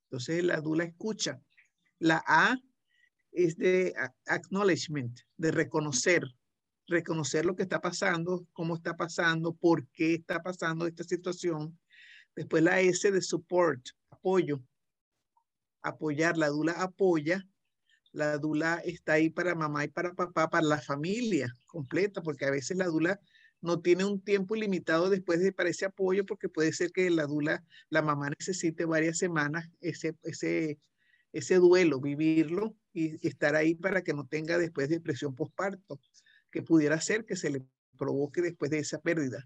Entonces 0.04 0.44
la 0.44 0.60
dula 0.60 0.84
escucha. 0.84 1.40
La 1.98 2.22
A 2.26 2.58
es 3.34 3.56
de 3.56 3.94
acknowledgement, 4.26 5.18
de 5.36 5.50
reconocer. 5.50 6.22
reconocer 6.86 7.46
lo 7.46 7.56
que 7.56 7.62
está 7.62 7.80
pasando, 7.80 8.46
cómo 8.52 8.74
está 8.76 8.94
pasando, 8.94 9.54
por 9.54 9.86
qué 9.88 10.14
está 10.14 10.42
pasando 10.42 10.86
esta 10.86 11.02
situación. 11.02 11.78
Después 12.36 12.62
la 12.62 12.80
S 12.80 13.10
de 13.10 13.22
support, 13.22 13.80
apoyo. 14.10 14.62
Apoyar, 15.82 16.36
la 16.36 16.48
dula 16.48 16.72
apoya. 16.72 17.42
La 18.12 18.38
dula 18.38 18.80
está 18.84 19.14
ahí 19.14 19.30
para 19.30 19.54
mamá 19.54 19.84
y 19.84 19.88
para 19.88 20.14
papá, 20.14 20.48
para 20.50 20.66
la 20.66 20.80
familia 20.80 21.56
completa, 21.66 22.22
porque 22.22 22.44
a 22.44 22.50
veces 22.50 22.76
la 22.76 22.86
dula 22.86 23.18
no 23.60 23.80
tiene 23.80 24.04
un 24.04 24.20
tiempo 24.20 24.54
limitado 24.54 25.08
después 25.08 25.40
de 25.40 25.52
para 25.52 25.70
ese 25.70 25.86
apoyo, 25.86 26.26
porque 26.26 26.50
puede 26.50 26.72
ser 26.72 26.92
que 26.92 27.08
la 27.10 27.24
dula, 27.24 27.64
la 27.88 28.02
mamá 28.02 28.28
necesite 28.38 28.84
varias 28.84 29.18
semanas 29.18 29.70
ese, 29.80 30.16
ese, 30.22 30.78
ese 31.34 31.56
duelo, 31.56 32.00
vivirlo 32.00 32.76
y, 32.92 33.26
estar 33.26 33.56
ahí 33.56 33.74
para 33.74 34.02
que 34.02 34.14
no 34.14 34.26
tenga 34.26 34.56
después 34.56 34.88
depresión 34.88 35.34
postparto, 35.34 36.00
que 36.50 36.62
pudiera 36.62 37.00
ser 37.00 37.24
que 37.24 37.34
se 37.34 37.50
le 37.50 37.62
provoque 37.98 38.40
después 38.40 38.70
de 38.70 38.78
esa 38.78 39.00
pérdida. 39.00 39.44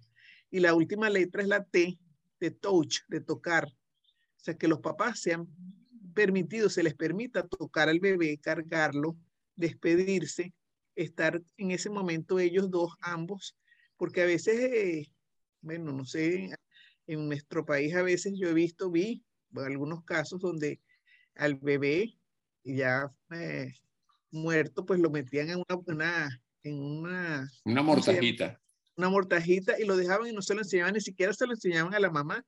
Y 0.50 0.60
la 0.60 0.74
última 0.74 1.08
letra 1.08 1.42
es 1.42 1.48
la 1.48 1.64
T 1.64 1.98
de 2.40 2.50
touch, 2.50 2.98
de 3.08 3.20
tocar. 3.20 3.66
O 3.66 4.40
sea, 4.40 4.54
que 4.54 4.68
los 4.68 4.80
papás 4.80 5.20
sean 5.20 5.48
permitidos, 6.14 6.74
se 6.74 6.82
les 6.82 6.94
permita 6.94 7.48
tocar 7.48 7.88
al 7.88 8.00
bebé, 8.00 8.38
cargarlo, 8.38 9.16
despedirse, 9.56 10.52
estar 10.94 11.42
en 11.56 11.70
ese 11.70 11.88
momento 11.88 12.38
ellos 12.38 12.70
dos, 12.70 12.92
ambos, 13.00 13.56
porque 13.96 14.22
a 14.22 14.26
veces, 14.26 14.60
eh, 14.60 15.10
bueno, 15.62 15.92
no 15.92 16.04
sé, 16.04 16.50
en 17.06 17.28
nuestro 17.28 17.64
país 17.64 17.94
a 17.94 18.02
veces 18.02 18.34
yo 18.38 18.48
he 18.48 18.54
visto, 18.54 18.90
vi 18.90 19.24
algunos 19.54 20.04
casos 20.04 20.40
donde 20.40 20.80
al 21.38 21.54
bebé 21.54 22.18
ya 22.64 23.10
eh, 23.30 23.72
muerto, 24.30 24.84
pues 24.84 25.00
lo 25.00 25.10
metían 25.10 25.48
en 25.48 25.62
una, 25.66 25.82
una 25.86 26.42
en 26.62 26.82
una... 26.82 27.50
Una 27.64 27.82
mortajita. 27.82 28.60
Una 28.96 29.08
mortajita 29.08 29.80
y 29.80 29.84
lo 29.84 29.96
dejaban 29.96 30.28
y 30.28 30.32
no 30.32 30.42
se 30.42 30.54
lo 30.54 30.60
enseñaban, 30.60 30.94
ni 30.94 31.00
siquiera 31.00 31.32
se 31.32 31.46
lo 31.46 31.52
enseñaban 31.52 31.94
a 31.94 32.00
la 32.00 32.10
mamá. 32.10 32.44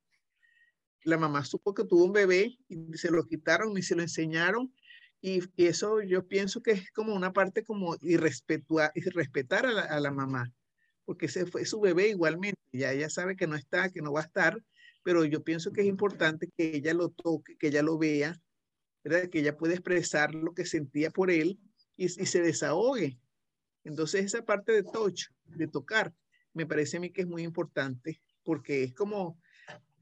La 1.05 1.17
mamá 1.17 1.45
supo 1.45 1.73
que 1.73 1.85
tuvo 1.85 2.05
un 2.05 2.13
bebé 2.13 2.59
y 2.69 2.99
se 2.99 3.11
lo 3.11 3.25
quitaron 3.25 3.79
y 3.79 3.83
se 3.83 3.95
lo 3.95 4.03
enseñaron. 4.03 4.75
Y, 5.23 5.41
eso 5.57 6.03
yo 6.03 6.27
pienso 6.27 6.63
que 6.63 6.73
es 6.73 6.91
como 6.93 7.15
una 7.15 7.33
parte 7.33 7.63
como 7.63 7.97
irrespetuar, 8.01 8.91
irrespetar 8.95 9.67
a 9.67 9.73
la, 9.73 9.83
a 9.83 10.01
la 10.01 10.11
mamá, 10.11 10.53
porque 11.05 11.27
ese 11.27 11.47
fue 11.47 11.65
su 11.65 11.81
bebé 11.81 12.09
igualmente. 12.09 12.61
Ya 12.73 12.93
ella 12.93 13.09
sabe 13.09 13.37
que 13.37 13.47
no 13.47 13.55
está, 13.55 13.91
que 13.91 14.03
no 14.03 14.13
va 14.13 14.21
a 14.21 14.25
estar, 14.25 14.59
pero 15.03 15.25
yo 15.25 15.43
pienso 15.45 15.73
que 15.73 15.83
es 15.83 15.87
importante 15.87 16.49
que 16.57 16.75
ella 16.75 16.95
lo 16.95 17.11
toque, 17.11 17.57
que 17.57 17.69
ella 17.69 17.83
lo 17.83 17.99
vea, 17.99 18.41
¿verdad? 19.05 19.29
Que 19.29 19.41
ella 19.41 19.57
puede 19.57 19.75
expresar 19.75 20.35
lo 20.35 20.55
que 20.55 20.67
sentía 20.67 21.11
por 21.11 21.31
él 21.31 21.59
y, 21.97 22.05
y 22.05 22.27
se 22.27 22.41
desahogue. 22.41 23.19
Entonces 23.85 24.25
esa 24.25 24.45
parte 24.45 24.73
de 24.73 24.83
touch, 24.83 25.27
de 25.45 25.67
tocar, 25.67 26.13
me 26.53 26.67
parece 26.67 26.97
a 26.97 27.01
mí 27.01 27.11
que 27.11 27.23
es 27.23 27.27
muy 27.27 27.43
importante 27.43 28.21
porque 28.43 28.85
es 28.85 28.95
como 28.95 29.39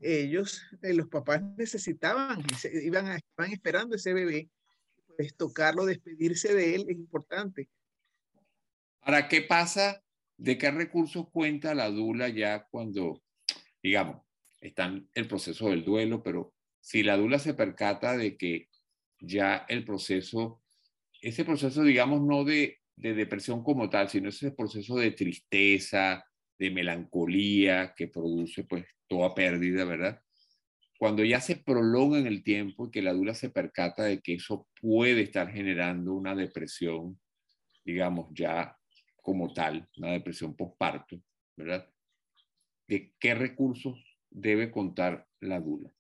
ellos, 0.01 0.63
eh, 0.83 0.95
los 0.95 1.09
papás 1.09 1.43
necesitaban, 1.57 2.43
iban, 2.83 3.07
a, 3.07 3.17
estaban 3.17 3.53
esperando 3.53 3.97
ese 3.97 4.13
bebé, 4.13 4.49
pues 5.17 5.35
tocarlo, 5.37 5.85
despedirse 5.85 6.55
de 6.55 6.77
él 6.77 6.87
es 6.89 6.97
importante. 6.97 7.69
Ahora, 9.01 9.29
¿qué 9.29 9.43
pasa? 9.43 10.03
¿De 10.37 10.57
qué 10.57 10.71
recursos 10.71 11.29
cuenta 11.31 11.75
la 11.75 11.91
dula 11.91 12.29
ya 12.29 12.67
cuando, 12.71 13.23
digamos, 13.83 14.23
está 14.61 14.93
el 15.15 15.29
proceso 15.29 15.71
del 15.71 15.85
duelo, 15.85 16.23
pero 16.23 16.55
si 16.81 17.03
la 17.03 17.17
dula 17.17 17.39
se 17.39 17.55
percata 17.55 18.17
de 18.17 18.37
que 18.37 18.69
ya 19.21 19.67
el 19.69 19.85
proceso, 19.85 20.63
ese 21.21 21.45
proceso, 21.45 21.83
digamos, 21.83 22.23
no 22.23 22.45
de, 22.45 22.79
de 22.97 23.15
depresión 23.15 23.63
como 23.63 23.89
tal, 23.89 24.09
sino 24.09 24.29
ese 24.29 24.53
proceso 24.53 24.97
de 24.97 25.13
tristeza, 25.13 26.25
de 26.59 26.71
melancolía 26.71 27.95
que 27.97 28.09
produce 28.09 28.65
pues 28.65 28.85
toda 29.07 29.35
pérdida, 29.35 29.85
¿verdad? 29.85 30.21
Cuando 30.99 31.25
ya 31.25 31.41
se 31.41 31.57
prolonga 31.57 32.19
en 32.19 32.27
el 32.27 32.43
tiempo 32.43 32.87
y 32.87 32.91
que 32.91 33.03
la 33.03 33.13
dula 33.13 33.35
se 33.35 33.51
percata 33.51 34.03
de 34.03 34.21
que 34.21 34.35
eso 34.35 34.69
puede 34.81 35.23
estar 35.23 35.51
generando 35.53 36.15
una 36.15 36.35
depresión, 36.35 37.21
digamos, 37.85 38.29
ya 38.35 38.77
como 39.23 39.53
tal, 39.53 39.89
una 39.97 40.11
depresión 40.13 40.57
postparto, 40.57 41.23
¿verdad? 41.57 41.89
¿De 42.89 43.15
qué 43.21 43.35
recursos 43.35 44.03
debe 44.29 44.73
contar 44.73 45.29
la 45.41 45.61
dula? 45.61 45.91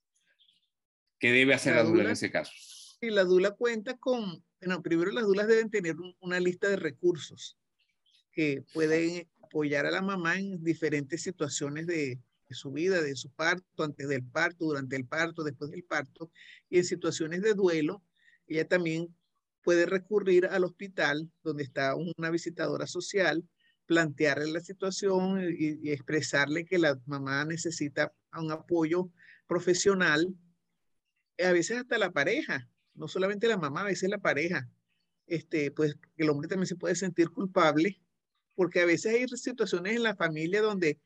¿Qué 1.20 1.30
debe 1.30 1.54
hacer 1.54 1.76
la, 1.76 1.84
dula 1.84 2.04
en 2.04 2.10
ese 2.10 2.30
caso? 2.30 2.52
Y 3.00 3.10
la 3.10 3.24
dula 3.24 3.52
cuenta 3.52 3.96
con, 3.96 4.44
bueno, 4.60 4.82
primero 4.82 5.12
las 5.12 5.24
dulas 5.24 5.46
deben 5.46 5.70
tener 5.70 5.94
una 6.20 6.40
lista 6.40 6.68
de 6.68 6.76
recursos 6.76 7.56
que 8.32 8.64
pueden 8.72 9.28
apoyar 9.42 9.86
a 9.86 9.90
la 9.90 10.02
mamá 10.02 10.36
en 10.36 10.62
diferentes 10.64 11.22
situaciones 11.22 11.86
de, 11.86 12.20
su 12.50 12.72
vida, 12.72 13.00
de 13.00 13.14
su 13.14 13.30
parto, 13.30 13.84
antes 13.84 14.08
del 14.08 14.24
parto, 14.24 14.64
durante 14.64 14.96
el 14.96 15.06
parto, 15.06 15.44
después 15.44 15.70
del 15.70 15.84
parto, 15.84 16.30
y 16.68 16.78
en 16.78 16.84
situaciones 16.84 17.42
de 17.42 17.54
duelo, 17.54 18.02
ella 18.46 18.66
también 18.66 19.14
puede 19.62 19.86
recurrir 19.86 20.46
al 20.46 20.64
hospital 20.64 21.30
donde 21.42 21.62
está 21.62 21.94
una 21.94 22.30
visitadora 22.30 22.86
social, 22.86 23.46
plantearle 23.86 24.50
la 24.50 24.60
situación 24.60 25.40
y, 25.40 25.88
y 25.88 25.92
expresarle 25.92 26.64
que 26.64 26.78
la 26.78 26.98
mamá 27.06 27.44
necesita 27.44 28.12
un 28.32 28.50
apoyo 28.50 29.10
profesional, 29.46 30.34
a 31.38 31.52
veces 31.52 31.78
hasta 31.78 31.98
la 31.98 32.10
pareja, 32.10 32.68
no 32.98 33.08
solamente 33.08 33.48
la 33.48 33.56
mamá, 33.56 33.82
a 33.82 33.84
veces 33.84 34.10
la 34.10 34.18
pareja, 34.18 34.68
este, 35.26 35.70
pues 35.70 35.96
el 36.16 36.30
hombre 36.30 36.48
también 36.48 36.66
se 36.66 36.76
puede 36.76 36.94
sentir 36.94 37.30
culpable, 37.30 38.00
porque 38.54 38.80
a 38.80 38.86
veces 38.86 39.14
hay 39.14 39.28
situaciones 39.28 39.96
en 39.96 40.02
la 40.02 40.16
familia 40.16 40.62
donde 40.62 41.00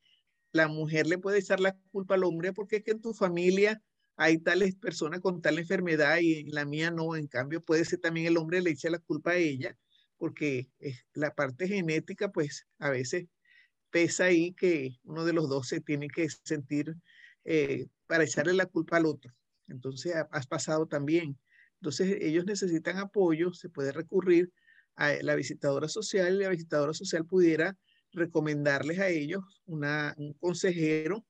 la 0.53 0.69
mujer 0.69 1.07
le 1.07 1.19
puede 1.19 1.39
echar 1.39 1.61
la 1.61 1.77
culpa 1.91 2.15
al 2.15 2.25
hombre 2.25 2.53
porque 2.53 2.77
es 2.77 2.83
que 2.83 2.93
en 2.93 3.01
tu 3.01 3.15
familia 3.15 3.83
hay 4.17 4.39
tales 4.39 4.75
personas 4.77 5.21
con 5.21 5.41
tal 5.41 5.59
enfermedad 5.59 6.19
y 6.21 6.45
la 6.45 6.65
mía 6.65 6.91
no, 6.91 7.17
en 7.17 7.27
cambio 7.27 7.65
puede 7.65 7.85
ser 7.85 8.01
también 8.01 8.27
el 8.27 8.37
hombre 8.37 8.61
le 8.61 8.71
echa 8.71 8.91
la 8.91 8.99
culpa 8.99 9.33
a 9.33 9.37
ella, 9.37 9.77
porque 10.19 10.69
la 11.15 11.35
parte 11.35 11.67
genética 11.67 12.31
pues 12.31 12.67
a 12.79 12.91
veces 12.91 13.27
pesa 13.91 14.25
ahí 14.25 14.53
que 14.53 14.99
uno 15.05 15.25
de 15.25 15.33
los 15.33 15.49
dos 15.49 15.69
se 15.69 15.81
tiene 15.81 16.09
que 16.09 16.29
sentir 16.29 16.97
eh, 17.45 17.87
para 18.07 18.25
echarle 18.25 18.53
la 18.55 18.67
culpa 18.67 18.99
al 18.99 19.07
otro. 19.07 19.33
Entonces 19.69 20.15
has 20.31 20.47
pasado 20.47 20.87
también. 20.87 21.39
Entonces 21.83 22.19
ellos 22.21 22.47
necesitan 22.47 22.99
apoyo, 22.99 23.53
se 23.53 23.69
puede 23.69 23.91
recurrir 23.91 24.53
a 24.95 25.15
la 25.23 25.35
visitadora 25.35 25.89
social 25.89 26.37
y 26.37 26.45
la 26.45 26.49
visitadora 26.49 26.95
social 26.95 27.27
pudiera 27.27 27.77
recomendarles 28.13 29.01
a 29.01 29.09
ellos 29.09 29.43
una, 29.67 30.15
un 30.17 30.33
consejero 30.35 31.27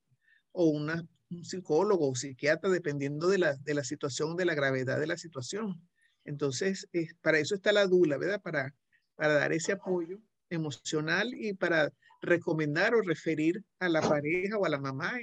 o 0.51 0.67
una, 0.67 1.09
un 1.31 1.43
psicólogo 1.43 2.11
o 2.11 2.15
psiquiatra, 2.15 2.69
dependiendo 2.69 3.29
de 3.29 3.39
la, 3.39 3.57
de 3.57 3.73
la 3.73 3.83
situación, 3.83 4.37
de 4.37 4.45
la 4.45 4.55
gravedad 4.55 5.01
de 5.01 5.07
la 5.07 5.17
situación. 5.17 5.81
Entonces, 6.27 6.87
para 7.23 7.39
eso 7.39 7.55
está 7.55 7.73
la 7.73 7.87
dula, 7.87 8.19
¿verdad? 8.19 8.43
Para, 8.43 8.75
para 9.15 9.33
dar 9.33 9.55
ese 9.55 9.73
apoyo 9.73 10.19
emocional 10.51 11.33
y 11.33 11.55
para 11.55 11.91
recomendar 12.21 12.95
o 12.95 13.01
referir 13.01 13.65
a 13.79 13.89
la 13.89 14.03
pareja 14.03 14.59
o 14.59 14.67
a 14.67 14.69
la 14.69 14.79
mamá 14.79 15.15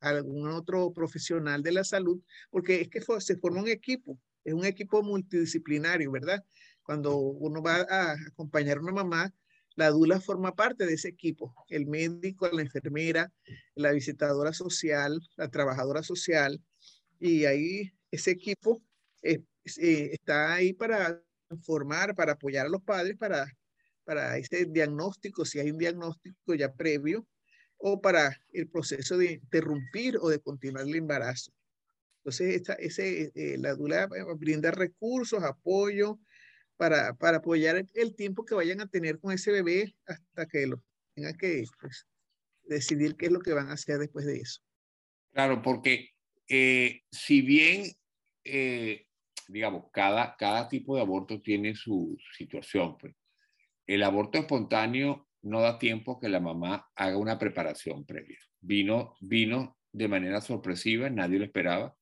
a 0.00 0.08
algún 0.08 0.48
otro 0.48 0.92
profesional 0.92 1.62
de 1.62 1.70
la 1.70 1.84
salud, 1.84 2.20
porque 2.50 2.80
es 2.80 2.88
que 2.88 3.00
se 3.20 3.36
forma 3.36 3.62
un 3.62 3.68
equipo 3.68 4.18
es 4.44 4.54
un 4.54 4.64
equipo 4.64 5.02
multidisciplinario, 5.02 6.10
¿verdad? 6.10 6.44
Cuando 6.82 7.16
uno 7.16 7.62
va 7.62 7.86
a 7.88 8.12
acompañar 8.28 8.78
a 8.78 8.80
una 8.80 8.92
mamá, 8.92 9.34
la 9.74 9.90
dula 9.90 10.20
forma 10.20 10.54
parte 10.54 10.86
de 10.86 10.94
ese 10.94 11.08
equipo, 11.08 11.54
el 11.68 11.86
médico, 11.86 12.48
la 12.48 12.62
enfermera, 12.62 13.32
la 13.74 13.92
visitadora 13.92 14.52
social, 14.52 15.20
la 15.36 15.48
trabajadora 15.48 16.02
social, 16.02 16.62
y 17.18 17.44
ahí 17.44 17.92
ese 18.10 18.32
equipo 18.32 18.82
eh, 19.22 19.42
eh, 19.80 20.10
está 20.12 20.54
ahí 20.54 20.72
para 20.72 21.22
informar, 21.50 22.14
para 22.14 22.32
apoyar 22.32 22.66
a 22.66 22.68
los 22.68 22.82
padres, 22.82 23.16
para, 23.16 23.46
para 24.04 24.36
ese 24.36 24.66
diagnóstico, 24.66 25.44
si 25.44 25.58
hay 25.58 25.70
un 25.70 25.78
diagnóstico 25.78 26.54
ya 26.54 26.72
previo, 26.72 27.26
o 27.78 28.00
para 28.00 28.36
el 28.52 28.68
proceso 28.68 29.16
de 29.18 29.32
interrumpir 29.32 30.16
o 30.20 30.28
de 30.28 30.38
continuar 30.38 30.86
el 30.86 30.94
embarazo. 30.94 31.52
Entonces, 32.22 32.54
esta, 32.54 32.74
ese, 32.74 33.32
eh, 33.34 33.56
la 33.58 33.74
dula 33.74 34.04
eh, 34.04 34.24
brinda 34.36 34.70
recursos, 34.70 35.42
apoyo 35.42 36.20
para, 36.76 37.14
para 37.14 37.38
apoyar 37.38 37.84
el, 37.94 38.14
tiempo 38.14 38.44
que 38.44 38.54
vayan 38.54 38.80
a 38.80 38.86
tener 38.86 39.18
con 39.18 39.32
ese 39.32 39.50
bebé 39.50 39.94
hasta 40.06 40.46
que 40.46 40.68
lo 40.68 40.82
tengan 41.14 41.36
que 41.36 41.64
pues, 41.80 42.06
decidir 42.62 43.16
qué 43.16 43.26
es 43.26 43.32
lo 43.32 43.40
que 43.40 43.52
van 43.52 43.68
a 43.68 43.72
hacer 43.72 43.98
después 43.98 44.24
de 44.24 44.36
eso. 44.36 44.62
Claro, 45.32 45.62
porque 45.62 46.10
eh, 46.48 47.02
si 47.10 47.42
bien, 47.42 47.90
digamos, 49.48 49.86
cada, 49.92 50.36
cada 50.36 50.68
tipo 50.68 50.94
de 50.94 51.02
aborto 51.02 51.42
tiene 51.42 51.74
su 51.74 52.16
situación, 52.36 52.96
pues 52.98 53.14
el 53.86 54.04
aborto 54.04 54.38
espontáneo 54.38 55.28
no 55.42 55.60
da 55.60 55.78
tiempo 55.78 56.20
que 56.20 56.28
la 56.28 56.40
mamá 56.40 56.88
haga 56.94 57.16
una 57.16 57.38
preparación 57.38 58.04
previa. 58.04 58.38
Vino, 58.60 59.16
vino 59.20 59.76
de 59.92 60.08
manera 60.08 60.40
sorpresiva, 60.40 61.10
nadie 61.10 61.38
lo 61.38 61.44
esperaba. 61.44 61.96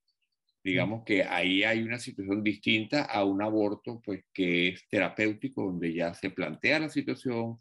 Digamos 0.63 1.05
que 1.05 1.25
ahí 1.25 1.65
hay 1.65 1.83
una 1.83 1.99
situación 1.99 2.43
distinta 2.43 3.05
a 3.05 3.25
un 3.25 3.43
aborto, 3.43 4.01
pues 4.05 4.25
que 4.33 4.69
es 4.69 4.89
terapéutico, 4.89 5.65
donde 5.65 5.95
ya 5.95 6.13
se 6.13 6.31
plantea 6.31 6.81
la 6.81 6.89
situación, 6.91 7.59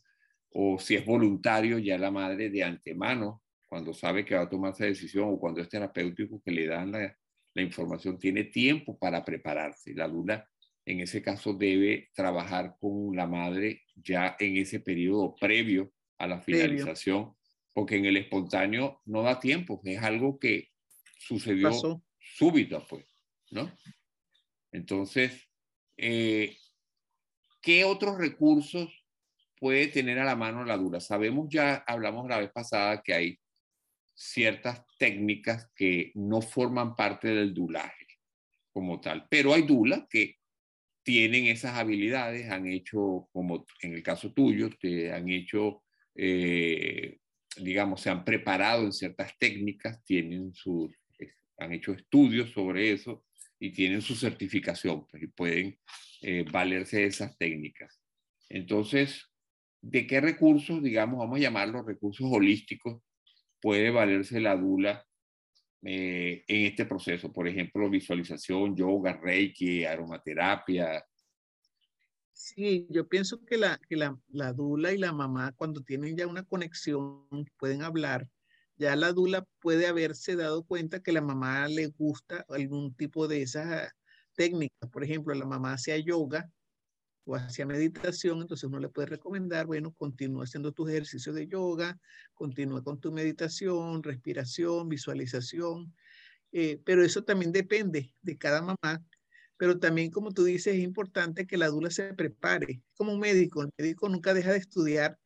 o 0.52 0.80
si 0.80 0.96
es 0.96 1.06
voluntario, 1.06 1.80
ya 1.80 1.98
la 1.98 2.12
madre 2.12 2.50
de 2.50 2.64
antemano, 2.64 3.42
cuando 3.68 3.94
sabe 3.94 4.26
que 4.26 4.36
va 4.36 4.42
a 4.42 4.50
tomar 4.50 4.74
esa 4.74 4.86
decisión 4.86 5.30
o 5.30 5.40
cuando 5.40 5.62
es 5.62 5.70
terapéutico 5.70 6.42
que 6.44 6.52
le 6.52 6.66
dan 6.66 6.92
la, 6.92 7.16
la 7.54 7.62
información, 7.62 8.18
tiene 8.18 8.46
tiempo 8.46 8.98
para 8.98 9.24
prepararse. 9.24 9.94
La 9.94 10.08
dula 10.08 10.50
en 10.86 11.02
ese 11.02 11.22
caso 11.22 11.54
debe 11.54 12.10
trabajar 12.16 12.76
con 12.80 13.16
la 13.16 13.28
madre 13.28 13.84
ya 13.96 14.36
en 14.40 14.58
ese 14.58 14.80
periodo 14.80 15.36
previo 15.40 15.94
a 16.18 16.26
la 16.26 16.42
finalización, 16.42 17.34
porque 17.74 17.98
en 17.98 18.06
el 18.06 18.18
espontáneo 18.18 19.02
no 19.06 19.22
da 19.22 19.40
tiempo, 19.40 19.82
es 19.86 20.02
algo 20.02 20.40
que 20.40 20.70
sucedió 21.20 21.70
súbito, 22.36 22.86
pues, 22.88 23.06
¿no? 23.52 23.72
Entonces, 24.72 25.50
eh, 25.98 26.58
¿qué 27.62 27.84
otros 27.84 28.18
recursos 28.18 28.89
puede 29.60 29.88
tener 29.88 30.20
a 30.20 30.26
la 30.26 30.36
mano 30.36 30.63
la 30.63 30.78
dula? 30.78 31.00
Sabemos 31.00 31.48
ya, 31.50 31.84
hablamos 31.88 32.28
la 32.30 32.39
vez 32.39 32.52
pasada 32.52 33.02
que 33.02 33.13
hay 33.13 33.39
ciertas 34.13 34.86
técnicas 34.98 35.70
que 35.76 36.12
no 36.15 36.42
forman 36.42 36.96
parte 36.96 37.30
del 37.30 37.54
dulaje 37.54 38.08
como 38.72 39.00
tal, 39.00 39.26
pero 39.30 39.54
hay 39.54 39.63
dulas 39.63 40.04
que 40.10 40.38
tienen 41.04 41.48
esas 41.48 41.78
habilidades, 41.78 42.50
han 42.52 42.68
hecho, 42.68 43.28
como 43.32 43.65
en 43.82 43.94
el 43.94 44.04
caso 44.04 44.32
tuyo, 44.32 44.70
te 44.80 45.12
han 45.12 45.30
hecho, 45.30 45.84
eh, 46.13 47.18
digamos, 47.58 48.02
se 48.02 48.10
han 48.10 48.24
preparado 48.24 48.84
en 48.84 48.94
ciertas 48.94 49.36
técnicas, 49.39 50.04
tienen 50.04 50.54
su, 50.54 50.94
han 51.60 51.74
hecho 51.74 51.91
estudios 51.91 52.52
sobre 52.52 52.91
eso 52.91 53.26
y 53.60 53.72
tienen 53.72 54.02
su 54.02 54.15
certificación 54.15 55.06
pues, 55.08 55.24
y 55.24 55.28
pueden 55.28 55.80
eh, 56.22 56.45
valerse 56.50 56.98
de 56.98 57.06
esas 57.06 57.38
técnicas. 57.38 58.02
Entonces, 58.48 59.30
¿de 59.82 60.08
qué 60.08 60.22
recursos, 60.22 60.82
digamos, 60.82 61.19
vamos 61.19 61.38
a 61.38 61.41
llamarlos 61.41 61.86
recursos 61.86 62.28
holísticos, 62.32 63.02
puede 63.62 63.91
valerse 63.91 64.39
la 64.39 64.56
dula 64.56 65.06
eh, 65.84 66.43
en 66.48 66.65
este 66.65 66.86
proceso? 66.86 67.32
Por 67.32 67.48
ejemplo, 67.48 67.89
visualización, 67.89 68.76
yoga, 68.76 69.19
reiki, 69.22 69.84
aromaterapia. 69.84 71.04
Sí, 72.32 72.88
yo 72.89 73.08
pienso 73.08 73.43
que 73.43 73.58
la, 73.58 73.78
que 73.89 73.98
la, 73.98 74.17
la 74.30 74.54
dula 74.54 74.93
y 74.93 74.98
la 74.98 75.12
mamá, 75.12 75.52
cuando 75.52 75.82
tienen 75.82 76.15
ya 76.15 76.26
una 76.26 76.43
conexión, 76.43 77.28
pueden 77.58 77.84
hablar 77.84 78.30
ya 78.80 78.96
la 78.96 79.12
dula 79.12 79.46
puede 79.60 79.88
haberse 79.88 80.36
dado 80.38 80.63
cuenta 80.63 81.02
que 81.02 81.12
la 81.12 81.22
mamá 81.22 81.68
le 81.68 81.88
gusta 81.88 82.46
algún 82.48 82.96
tipo 82.96 83.28
de 83.28 83.42
esas 83.42 83.92
técnicas. 84.36 84.89
Por 84.89 85.04
ejemplo, 85.04 85.36
la 85.36 85.46
mamá 85.46 85.74
hacía 85.74 85.98
yoga 85.98 86.50
o 87.26 87.36
hacía 87.36 87.65
meditación, 87.65 88.42
entonces 88.42 88.63
uno 88.63 88.80
le 88.80 88.89
puede 88.89 89.08
recomendar, 89.08 89.65
bueno, 89.68 89.92
continúa 89.94 90.46
haciendo 90.46 90.72
tus 90.72 90.89
ejercicios 90.89 91.36
de 91.36 91.48
yoga, 91.48 92.00
continúa 92.34 92.82
con 92.82 93.00
tu 93.02 93.12
meditación, 93.12 94.02
respiración, 94.02 94.88
visualización, 94.88 95.94
eh, 96.54 96.82
pero 96.86 97.04
eso 97.04 97.24
también 97.24 97.52
depende 97.52 98.15
de 98.22 98.38
cada 98.38 98.62
mamá. 98.62 99.04
Pero 99.58 99.78
también, 99.78 100.10
como 100.10 100.32
tú 100.32 100.46
dices, 100.46 100.76
es 100.76 100.82
importante 100.82 101.46
que 101.46 101.58
la 101.58 101.68
dula 101.68 101.92
se 101.92 102.13
prepare. 102.13 102.82
Como 102.96 103.12
un 103.13 103.20
médico, 103.20 103.62
el 103.62 103.72
médico 103.78 104.08
nunca 104.08 104.34
deja 104.34 104.54
de 104.54 104.60
estudiar 104.60 105.20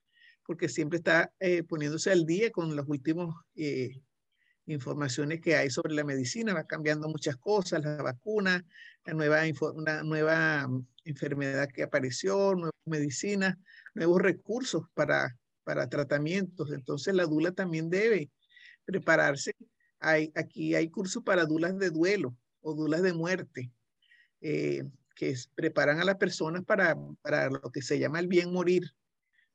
porque 0.46 0.70
siempre 0.70 0.98
está 0.98 1.32
eh, 1.40 1.64
poniéndose 1.64 2.12
al 2.12 2.26
día 2.26 2.52
con 2.52 2.76
las 2.76 2.88
últimas 2.88 3.34
eh, 3.56 4.02
informaciones 4.66 5.42
que 5.42 5.56
hay 5.56 5.70
sobre 5.70 5.94
la 5.94 6.04
medicina, 6.04 6.54
va 6.54 6.66
cambiando 6.66 7.08
muchas 7.10 7.38
cosas, 7.38 7.84
la 7.84 8.02
vacuna, 8.02 8.66
la 9.06 9.14
nueva, 9.14 9.42
una 9.74 10.04
nueva 10.04 10.68
mm, 10.68 10.88
enfermedad 11.06 11.70
que 11.70 11.84
apareció, 11.84 12.56
nuevas 12.56 12.72
medicinas, 12.86 13.58
nuevos 13.94 14.22
recursos 14.22 14.84
para, 14.94 15.38
para 15.64 15.90
tratamientos. 15.90 16.72
Entonces 16.72 17.14
la 17.14 17.26
dula 17.26 17.52
también 17.52 17.90
debe 17.90 18.30
prepararse. 18.86 19.54
Hay, 20.00 20.32
aquí 20.36 20.76
hay 20.76 20.90
cursos 20.90 21.24
para 21.24 21.46
dulas 21.46 21.78
de 21.78 21.90
duelo 21.90 22.36
o 22.62 22.74
dulas 22.74 23.02
de 23.02 23.14
muerte, 23.14 23.72
eh, 24.42 24.84
que 25.16 25.36
preparan 25.56 26.00
a 26.00 26.06
las 26.06 26.16
personas 26.16 26.64
para, 26.66 26.98
para 27.22 27.50
lo 27.50 27.72
que 27.72 27.82
se 27.82 28.00
llama 28.00 28.20
el 28.20 28.28
bien 28.28 28.52
morir 28.52 28.94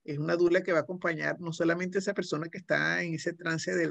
es 0.09 0.19
una 0.19 0.37
dula 0.37 0.63
que 0.63 0.73
va 0.73 0.79
a 0.79 0.83
acompañar 0.83 1.39
no 1.39 1.53
solamente 1.53 1.99
a 1.99 2.01
esa 2.01 2.15
persona 2.15 2.49
que 2.49 2.57
está 2.57 3.03
en 3.03 3.15
ese 3.15 3.35
trance 3.35 3.75
de, 3.75 3.91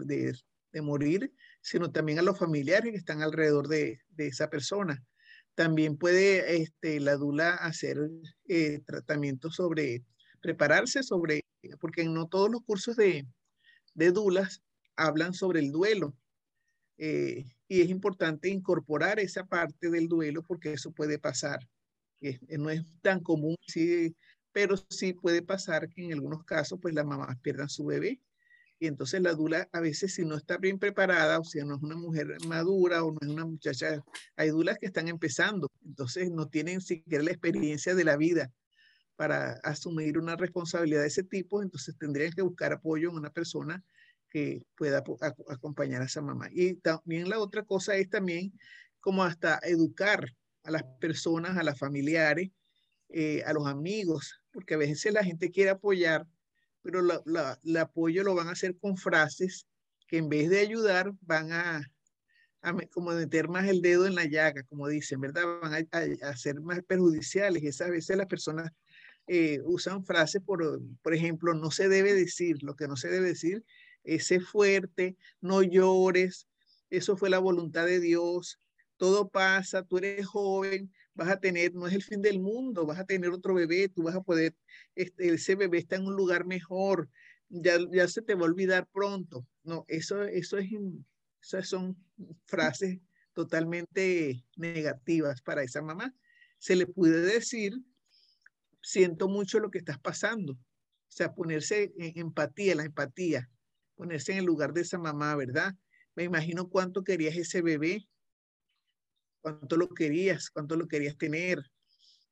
de, 0.72 0.82
morir, 0.82 1.32
sino 1.62 1.92
también 1.92 2.18
a 2.18 2.24
los 2.24 2.40
familiares 2.40 2.92
que 2.92 2.98
están 2.98 3.22
alrededor 3.22 3.68
de, 3.68 4.02
de 4.10 4.28
esa 4.28 4.50
persona. 4.50 5.04
También 5.54 5.96
puede 5.96 6.62
este, 6.62 7.00
la 7.00 7.18
dula 7.18 7.54
hacer 7.56 7.98
eh, 8.48 8.80
tratamientos 8.86 9.56
sobre, 9.56 10.04
prepararse 10.42 11.04
sobre, 11.04 11.42
porque 11.80 12.04
no 12.06 12.28
todos 12.28 12.50
los 12.50 12.64
cursos 12.64 12.96
de, 12.96 13.28
de 13.94 14.12
dulas 14.12 14.64
hablan 14.96 15.34
sobre 15.34 15.60
el 15.60 15.72
duelo. 15.72 16.16
Eh, 16.98 17.46
y 17.68 17.82
es 17.82 17.90
importante 17.90 18.50
incorporar 18.50 19.20
esa 19.20 19.46
parte 19.46 19.92
del 19.92 20.08
duelo 20.08 20.42
porque 20.42 20.74
eso 20.74 20.92
puede 20.92 21.20
pasar. 21.20 21.60
no 22.58 22.72
es 22.72 22.84
tan 23.02 23.20
común 23.20 23.56
si 23.68 24.16
pero 24.58 24.76
sí 24.90 25.14
puede 25.14 25.44
pasar 25.44 25.88
que 25.88 26.04
en 26.04 26.14
algunos 26.14 26.44
casos, 26.44 26.80
pues 26.82 26.96
las 26.96 27.06
mamás 27.06 27.38
pierdan 27.44 27.70
su 27.70 27.86
bebé. 27.86 28.20
Y 28.80 28.88
entonces 28.88 29.22
la 29.22 29.34
dula 29.34 29.70
a 29.72 29.80
veces 29.80 30.16
si 30.16 30.26
no 30.26 30.36
está 30.36 30.58
bien 30.58 30.80
preparada, 30.80 31.40
o 31.40 31.44
sea, 31.44 31.64
no 31.64 31.76
es 31.76 31.84
una 31.84 31.96
mujer 31.96 32.36
madura 32.48 33.04
o 33.04 33.12
no 33.12 33.20
es 33.22 33.28
una 33.28 33.46
muchacha, 33.46 34.04
hay 34.36 34.50
dulas 34.50 34.80
que 34.80 34.88
están 34.88 35.10
empezando, 35.10 35.72
entonces 35.86 36.32
no 36.32 36.48
tienen 36.48 36.82
siquiera 36.82 37.24
la 37.24 37.30
experiencia 37.30 37.94
de 37.94 38.04
la 38.04 38.18
vida 38.18 38.52
para 39.16 39.60
asumir 39.64 40.18
una 40.18 40.36
responsabilidad 40.36 41.02
de 41.02 41.08
ese 41.10 41.24
tipo, 41.24 41.62
entonces 41.62 41.96
tendrían 41.96 42.32
que 42.32 42.42
buscar 42.42 42.74
apoyo 42.74 43.12
en 43.12 43.16
una 43.18 43.30
persona 43.30 43.84
que 44.28 44.66
pueda 44.76 45.04
acompañar 45.50 46.02
a 46.02 46.06
esa 46.06 46.24
mamá. 46.24 46.50
Y 46.52 46.78
también 46.78 47.30
la 47.30 47.38
otra 47.38 47.62
cosa 47.62 47.96
es 47.96 48.10
también 48.10 48.52
como 49.02 49.24
hasta 49.24 49.60
educar 49.62 50.26
a 50.64 50.72
las 50.72 50.84
personas, 51.00 51.58
a 51.58 51.64
las 51.64 51.78
familiares, 51.78 52.50
eh, 53.10 53.42
a 53.46 53.54
los 53.54 53.66
amigos, 53.68 54.42
porque 54.58 54.74
a 54.74 54.78
veces 54.78 55.14
la 55.14 55.24
gente 55.24 55.52
quiere 55.52 55.70
apoyar, 55.70 56.26
pero 56.82 57.02
el 57.02 57.78
apoyo 57.78 58.24
lo 58.24 58.34
van 58.34 58.48
a 58.48 58.54
hacer 58.54 58.76
con 58.76 58.98
frases 58.98 59.68
que 60.08 60.18
en 60.18 60.30
vez 60.30 60.50
de 60.50 60.62
ayudar 60.62 61.14
van 61.22 61.52
a, 61.52 61.88
como 62.90 63.12
meter 63.12 63.50
más 63.50 63.68
el 63.68 63.84
dedo 63.84 64.08
en 64.08 64.16
la 64.16 64.26
llaga, 64.26 64.64
como 64.64 64.88
dicen, 64.88 65.22
¿verdad? 65.22 65.44
Van 65.62 65.88
a, 65.92 66.36
ser 66.36 66.60
más 66.60 66.82
perjudiciales. 66.82 67.62
Y 67.62 67.68
esas 67.68 67.92
veces 67.92 68.18
las 68.18 68.26
personas 68.26 68.72
eh, 69.28 69.62
usan 69.64 70.04
frases, 70.04 70.42
por, 70.42 71.14
ejemplo, 71.14 71.54
no 71.54 71.70
se 71.70 71.88
debe 71.88 72.16
decir, 72.16 72.64
lo 72.64 72.76
que 72.76 72.88
no 72.88 72.96
se 72.96 73.10
debe 73.10 73.28
decir 73.28 73.64
es 74.04 74.28
fuerte, 74.44 75.18
no 75.40 75.62
llores, 75.62 76.48
eso 76.90 77.16
fue 77.16 77.30
la 77.30 77.38
voluntad 77.38 77.86
de 77.86 78.00
Dios, 78.00 78.60
todo 78.98 79.30
pasa, 79.30 79.84
tú 79.84 80.00
eres 80.00 80.26
joven, 80.26 80.92
vas 81.18 81.30
a 81.30 81.40
tener, 81.40 81.74
no 81.74 81.88
es 81.88 81.94
el 81.94 82.04
fin 82.04 82.22
del 82.22 82.40
mundo, 82.40 82.86
vas 82.86 83.00
a 83.00 83.06
tener 83.06 83.32
otro 83.32 83.56
bebé, 83.56 83.90
tú 83.90 84.04
vas 84.04 84.16
a 84.16 84.22
poder, 84.22 84.56
este, 84.96 85.34
ese 85.34 85.56
bebé 85.56 85.80
está 85.80 85.96
en 85.96 86.06
un 86.06 86.16
lugar 86.16 86.46
mejor, 86.46 87.10
ya, 87.50 87.78
ya 87.92 88.08
se 88.08 88.22
te 88.22 88.36
va 88.36 88.42
a 88.42 88.46
olvidar 88.52 88.88
pronto. 88.88 89.46
No, 89.64 89.84
eso, 89.88 90.24
eso 90.24 90.58
es, 90.60 90.70
esas 91.42 91.68
son 91.68 91.98
frases 92.46 93.00
totalmente 93.34 94.46
negativas 94.56 95.42
para 95.42 95.64
esa 95.64 95.82
mamá. 95.82 96.14
Se 96.60 96.76
le 96.76 96.86
puede 96.86 97.22
decir, 97.22 97.74
siento 98.82 99.28
mucho 99.28 99.60
lo 99.60 99.72
que 99.72 99.80
estás 99.80 100.00
pasando. 100.00 100.54
O 100.54 101.12
sea, 101.12 101.34
ponerse 101.34 101.94
en 101.98 102.18
empatía, 102.20 102.76
la 102.76 102.84
empatía, 102.84 103.50
ponerse 103.96 104.34
en 104.34 104.40
el 104.40 104.46
lugar 104.46 104.74
de 104.74 104.82
esa 104.82 105.00
mamá, 105.00 105.36
¿verdad? 105.36 105.74
Me 106.16 106.24
imagino 106.24 106.70
cuánto 106.70 107.04
querías 107.04 107.36
ese 107.36 107.62
bebé, 107.62 108.08
cuánto 109.42 109.78
lo 109.78 109.90
querías, 109.90 110.50
cuánto 110.50 110.76
lo 110.76 110.88
querías 110.88 111.18
tener. 111.18 111.62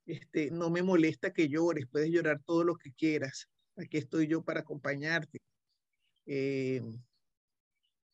Este, 0.06 0.51
no 0.51 0.70
me 0.70 0.84
molesta 0.84 1.34
que 1.34 1.49
llores, 1.49 1.88
puedes 1.91 2.10
llorar 2.10 2.41
todo 2.45 2.64
lo 2.64 2.76
que 2.76 2.93
quieras. 2.93 3.47
Aquí 3.78 3.97
estoy 3.97 4.28
yo 4.28 4.43
para 4.43 4.62
acompañarte. 4.62 5.39
Eh, 6.26 6.82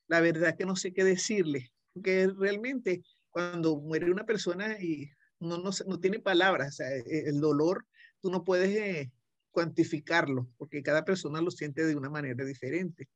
la 0.07 0.21
verdad 0.21 0.55
que 0.57 0.65
no 0.65 0.75
sé 0.75 0.93
qué 0.93 1.03
decirle, 1.03 1.71
porque 1.93 2.27
realmente 2.37 3.01
cuando 3.29 3.79
muere 3.79 4.11
una 4.11 4.25
persona 4.25 4.81
y 4.81 5.09
no, 5.39 5.57
no, 5.57 5.71
no 5.87 5.99
tiene 5.99 6.19
palabras, 6.19 6.79
e, 6.79 7.03
el 7.27 7.39
dolor, 7.39 7.85
tú 8.19 8.29
no 8.29 8.43
puedes 8.43 8.69
eh, 8.75 9.11
cuantificarlo, 9.51 10.49
porque 10.57 10.83
cada 10.83 11.05
persona 11.05 11.41
lo 11.41 11.51
siente 11.51 11.85
de 11.85 11.95
una 11.95 12.09
manera 12.09 12.43
diferente. 12.45 13.09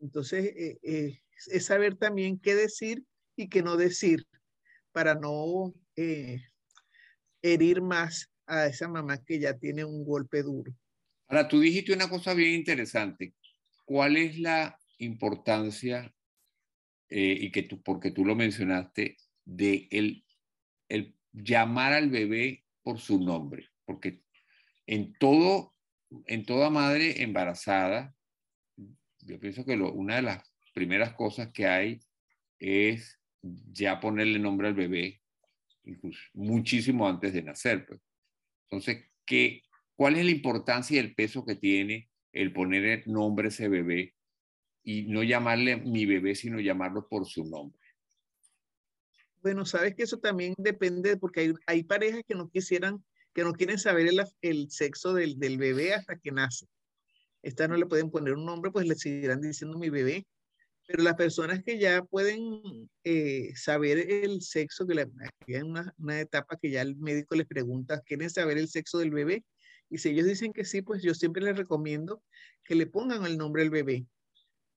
Entonces, 0.00 0.52
eh, 0.82 1.20
es 1.46 1.64
saber 1.64 1.96
también 1.96 2.38
qué 2.38 2.54
decir 2.54 3.04
y 3.36 3.48
qué 3.48 3.62
no 3.62 3.76
decir 3.76 4.26
para 4.94 5.14
no 5.14 5.74
eh, 5.96 6.40
herir 7.42 7.82
más 7.82 8.30
a 8.46 8.66
esa 8.66 8.88
mamá 8.88 9.22
que 9.24 9.40
ya 9.40 9.58
tiene 9.58 9.84
un 9.84 10.04
golpe 10.04 10.42
duro. 10.42 10.72
Ahora, 11.26 11.48
tú 11.48 11.60
dijiste 11.60 11.92
una 11.92 12.08
cosa 12.08 12.32
bien 12.32 12.54
interesante. 12.54 13.34
¿Cuál 13.84 14.16
es 14.16 14.38
la 14.38 14.78
importancia, 14.98 16.14
eh, 17.08 17.36
y 17.40 17.50
que 17.50 17.64
tú, 17.64 17.82
porque 17.82 18.12
tú 18.12 18.24
lo 18.24 18.36
mencionaste, 18.36 19.16
de 19.44 19.88
el, 19.90 20.24
el 20.88 21.16
llamar 21.32 21.92
al 21.92 22.08
bebé 22.08 22.64
por 22.82 23.00
su 23.00 23.18
nombre? 23.18 23.70
Porque 23.84 24.22
en 24.86 25.12
todo 25.18 25.74
en 26.26 26.44
toda 26.44 26.70
madre 26.70 27.22
embarazada, 27.22 28.14
yo 29.20 29.38
pienso 29.40 29.64
que 29.64 29.74
una 29.74 30.16
de 30.16 30.22
las 30.22 30.52
primeras 30.72 31.14
cosas 31.14 31.50
que 31.52 31.66
hay 31.66 32.00
es 32.58 33.20
ya 33.72 34.00
ponerle 34.00 34.38
nombre 34.38 34.68
al 34.68 34.74
bebé, 34.74 35.20
muchísimo 36.32 37.08
antes 37.08 37.32
de 37.32 37.42
nacer. 37.42 37.86
Pues. 37.86 38.00
Entonces, 38.70 39.04
¿qué, 39.26 39.62
¿cuál 39.96 40.16
es 40.16 40.24
la 40.24 40.30
importancia 40.30 40.96
y 40.96 40.98
el 40.98 41.14
peso 41.14 41.44
que 41.44 41.56
tiene 41.56 42.10
el 42.32 42.52
poner 42.52 42.84
el 42.84 43.02
nombre 43.12 43.46
a 43.46 43.48
ese 43.48 43.68
bebé 43.68 44.14
y 44.82 45.02
no 45.02 45.22
llamarle 45.22 45.76
mi 45.76 46.06
bebé, 46.06 46.34
sino 46.34 46.60
llamarlo 46.60 47.08
por 47.08 47.26
su 47.26 47.44
nombre? 47.44 47.80
Bueno, 49.42 49.66
sabes 49.66 49.94
que 49.94 50.04
eso 50.04 50.18
también 50.18 50.54
depende, 50.56 51.16
porque 51.18 51.40
hay, 51.40 51.54
hay 51.66 51.82
parejas 51.84 52.22
que 52.26 52.34
no 52.34 52.48
quisieran, 52.48 53.04
que 53.34 53.44
no 53.44 53.52
quieren 53.52 53.78
saber 53.78 54.06
el, 54.06 54.22
el 54.40 54.70
sexo 54.70 55.12
del, 55.12 55.38
del, 55.38 55.58
bebé 55.58 55.92
hasta 55.92 56.18
que 56.18 56.32
nace. 56.32 56.66
Esta 57.42 57.68
no 57.68 57.76
le 57.76 57.84
pueden 57.84 58.10
poner 58.10 58.32
un 58.34 58.46
nombre, 58.46 58.70
pues 58.70 58.86
le 58.86 58.94
seguirán 58.94 59.42
diciendo 59.42 59.78
mi 59.78 59.90
bebé. 59.90 60.26
Pero 60.86 61.02
las 61.02 61.14
personas 61.14 61.62
que 61.62 61.78
ya 61.78 62.02
pueden 62.02 62.90
eh, 63.04 63.52
saber 63.56 63.98
el 63.98 64.42
sexo, 64.42 64.86
que 64.86 65.56
hay 65.56 65.62
una, 65.62 65.94
una 65.98 66.20
etapa 66.20 66.58
que 66.60 66.70
ya 66.70 66.82
el 66.82 66.96
médico 66.96 67.34
les 67.34 67.46
pregunta, 67.46 68.02
¿quieren 68.02 68.28
saber 68.28 68.58
el 68.58 68.68
sexo 68.68 68.98
del 68.98 69.10
bebé? 69.10 69.44
Y 69.88 69.98
si 69.98 70.10
ellos 70.10 70.26
dicen 70.26 70.52
que 70.52 70.64
sí, 70.64 70.82
pues 70.82 71.02
yo 71.02 71.14
siempre 71.14 71.42
les 71.42 71.56
recomiendo 71.56 72.22
que 72.64 72.74
le 72.74 72.86
pongan 72.86 73.24
el 73.24 73.38
nombre 73.38 73.62
al 73.62 73.70
bebé. 73.70 74.06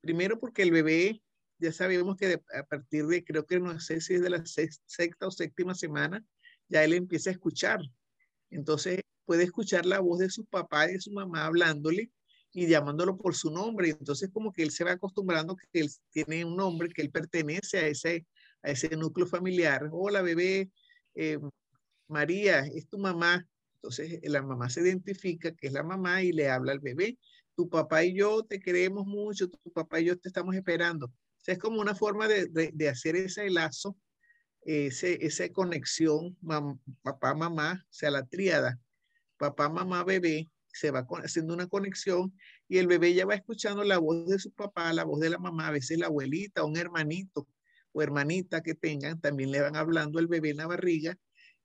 Primero 0.02 0.40
porque 0.40 0.62
el 0.62 0.72
bebé 0.72 1.22
ya 1.60 1.72
sabemos 1.72 2.16
que 2.18 2.42
a 2.54 2.64
partir 2.64 3.08
de, 3.08 3.24
creo 3.24 3.46
que 3.46 3.60
no 3.60 3.80
sé 3.80 4.00
si 4.00 4.16
es 4.16 4.22
de 4.22 4.30
la 4.30 4.44
sexta 4.46 5.28
o 5.28 5.32
séptima 5.32 5.74
semana, 5.74 6.24
ya 6.70 6.84
él 6.84 6.94
empieza 6.94 7.30
a 7.30 7.34
escuchar. 7.34 7.82
Entonces 8.50 9.02
puede 9.26 9.44
escuchar 9.44 9.86
la 9.86 10.00
voz 10.00 10.20
de 10.20 10.30
su 10.30 10.46
papá 10.46 10.90
y 10.90 10.94
de 10.94 11.02
su 11.02 11.12
mamá 11.12 11.46
hablándole 11.46 12.12
y 12.58 12.68
llamándolo 12.68 13.18
por 13.18 13.36
su 13.36 13.52
nombre. 13.52 13.90
Entonces 13.90 14.30
como 14.34 14.52
que 14.52 14.64
él 14.64 14.72
se 14.72 14.84
va 14.84 14.92
acostumbrando 14.94 15.56
que 15.56 15.80
él 15.80 15.90
tiene 16.10 16.44
un 16.44 16.56
nombre, 16.56 16.90
que 16.90 17.02
él 17.02 17.12
pertenece 17.12 17.78
a 17.78 17.88
ese, 17.88 18.26
a 18.64 18.72
ese 18.72 18.90
núcleo 18.96 19.28
familiar. 19.28 19.88
Hola 19.92 20.22
bebé, 20.22 20.72
eh, 21.16 21.40
María, 22.08 22.62
es 22.62 22.88
tu 22.88 22.98
mamá. 22.98 23.48
Entonces 23.76 24.20
la 24.24 24.42
mamá 24.42 24.70
se 24.70 24.82
identifica 24.82 25.52
que 25.52 25.68
es 25.68 25.74
la 25.74 25.84
mamá 25.84 26.24
y 26.24 26.32
le 26.32 26.50
habla 26.50 26.72
al 26.72 26.80
bebé. 26.80 27.18
Tu 27.56 27.70
papá 27.70 28.04
y 28.04 28.16
yo 28.16 28.44
te 28.44 28.60
queremos 28.60 29.06
mucho, 29.06 29.50
tu 29.50 29.72
papá 29.72 30.00
y 30.00 30.06
yo 30.06 30.18
te 30.18 30.30
estamos 30.30 30.56
esperando 30.56 31.12
es 31.48 31.60
como 31.60 31.80
una 31.80 31.96
forma 31.96 32.28
de, 32.28 32.48
de, 32.48 32.90
hacer 32.90 33.16
ese 33.16 33.50
lazo, 33.50 33.98
ese, 34.64 35.26
esa 35.26 35.48
conexión 35.50 36.38
papá, 37.02 37.34
mamá, 37.34 37.86
o 37.90 37.94
sea, 37.94 38.12
la 38.12 38.26
tríada, 38.26 38.80
papá, 39.38 39.70
mamá, 39.70 40.04
bebé, 40.04 40.50
se 40.78 40.92
va 40.92 41.06
haciendo 41.24 41.54
una 41.54 41.68
conexión 41.68 42.34
y 42.68 42.78
el 42.78 42.88
bebé 42.88 43.14
ya 43.14 43.26
va 43.26 43.36
escuchando 43.36 43.84
la 43.84 43.98
voz 43.98 44.28
de 44.28 44.40
su 44.40 44.52
papá, 44.52 44.94
la 44.94 45.04
voz 45.04 45.20
de 45.20 45.30
la 45.30 45.40
mamá, 45.40 45.68
a 45.68 45.72
veces 45.72 45.98
la 45.98 46.08
abuelita, 46.08 46.64
un 46.64 46.78
hermanito 46.78 47.48
o 47.94 48.02
hermanita 48.02 48.62
que 48.62 48.76
tengan, 48.76 49.20
también 49.20 49.52
le 49.52 49.62
van 49.62 49.76
hablando 49.76 50.20
el 50.20 50.28
bebé 50.28 50.52
en 50.52 50.58
la 50.58 50.68
barriga 50.68 51.18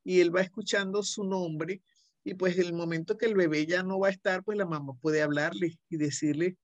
y 0.04 0.20
él 0.20 0.34
va 0.34 0.40
escuchando 0.40 1.02
su 1.02 1.24
nombre 1.24 1.82
y 2.24 2.34
pues 2.34 2.56
el 2.58 2.72
momento 2.72 3.18
que 3.18 3.26
el 3.26 3.34
bebé 3.34 3.66
ya 3.66 3.82
no 3.82 3.98
va 3.98 4.08
a 4.08 4.12
estar, 4.12 4.44
pues 4.44 4.56
la 4.56 4.66
mamá 4.66 4.94
puede 5.00 5.22
hablarle 5.22 5.78
y 5.88 5.96
decirle 5.96 6.56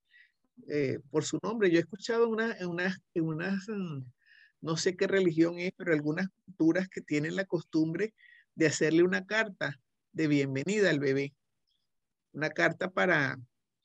eh, 0.68 1.00
por 1.10 1.24
su 1.24 1.38
nombre. 1.42 1.70
Yo 1.70 1.78
he 1.78 1.80
escuchado 1.80 2.28
una, 2.28 2.56
en 2.58 2.68
unas, 2.68 2.98
unas, 3.14 3.68
mm, 3.68 4.04
no 4.60 4.76
sé 4.76 4.96
qué 4.96 5.06
religión 5.06 5.58
es, 5.58 5.72
pero 5.76 5.92
algunas 5.92 6.28
culturas 6.44 6.88
que 6.88 7.00
tienen 7.00 7.36
la 7.36 7.44
costumbre 7.44 8.14
de 8.54 8.66
hacerle 8.66 9.02
una 9.02 9.26
carta 9.26 9.80
de 10.12 10.28
bienvenida 10.28 10.90
al 10.90 11.00
bebé, 11.00 11.34
una 12.38 12.50
carta 12.50 12.90
para, 12.90 13.38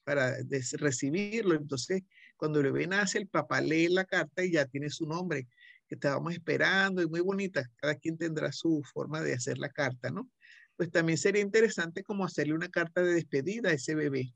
para 0.04 0.38
recibirlo. 0.74 1.56
Entonces, 1.56 2.04
cuando 2.38 2.60
el 2.60 2.72
bebé 2.72 2.88
nace, 2.88 3.18
el 3.18 3.28
papá 3.28 3.62
lee 3.62 3.90
la 3.90 4.06
carta 4.06 4.44
y 4.44 4.52
ya 4.52 4.66
tiene 4.66 4.90
su 4.90 5.06
nombre, 5.06 5.48
que 5.88 5.96
estábamos 5.96 6.34
esperando, 6.34 7.02
y 7.02 7.08
muy 7.08 7.20
bonita. 7.20 7.70
Cada 7.78 7.96
quien 7.96 8.18
tendrá 8.18 8.52
su 8.52 8.82
forma 8.94 9.22
de 9.22 9.34
hacer 9.34 9.58
la 9.58 9.70
carta, 9.70 10.10
¿no? 10.10 10.30
Pues 10.78 10.90
también 10.92 11.18
sería 11.18 11.42
interesante 11.42 12.04
como 12.04 12.26
hacerle 12.26 12.54
una 12.54 12.70
carta 12.70 13.02
de 13.02 13.14
despedida 13.14 13.70
a 13.70 13.74
ese 13.74 13.96
bebé 13.96 14.34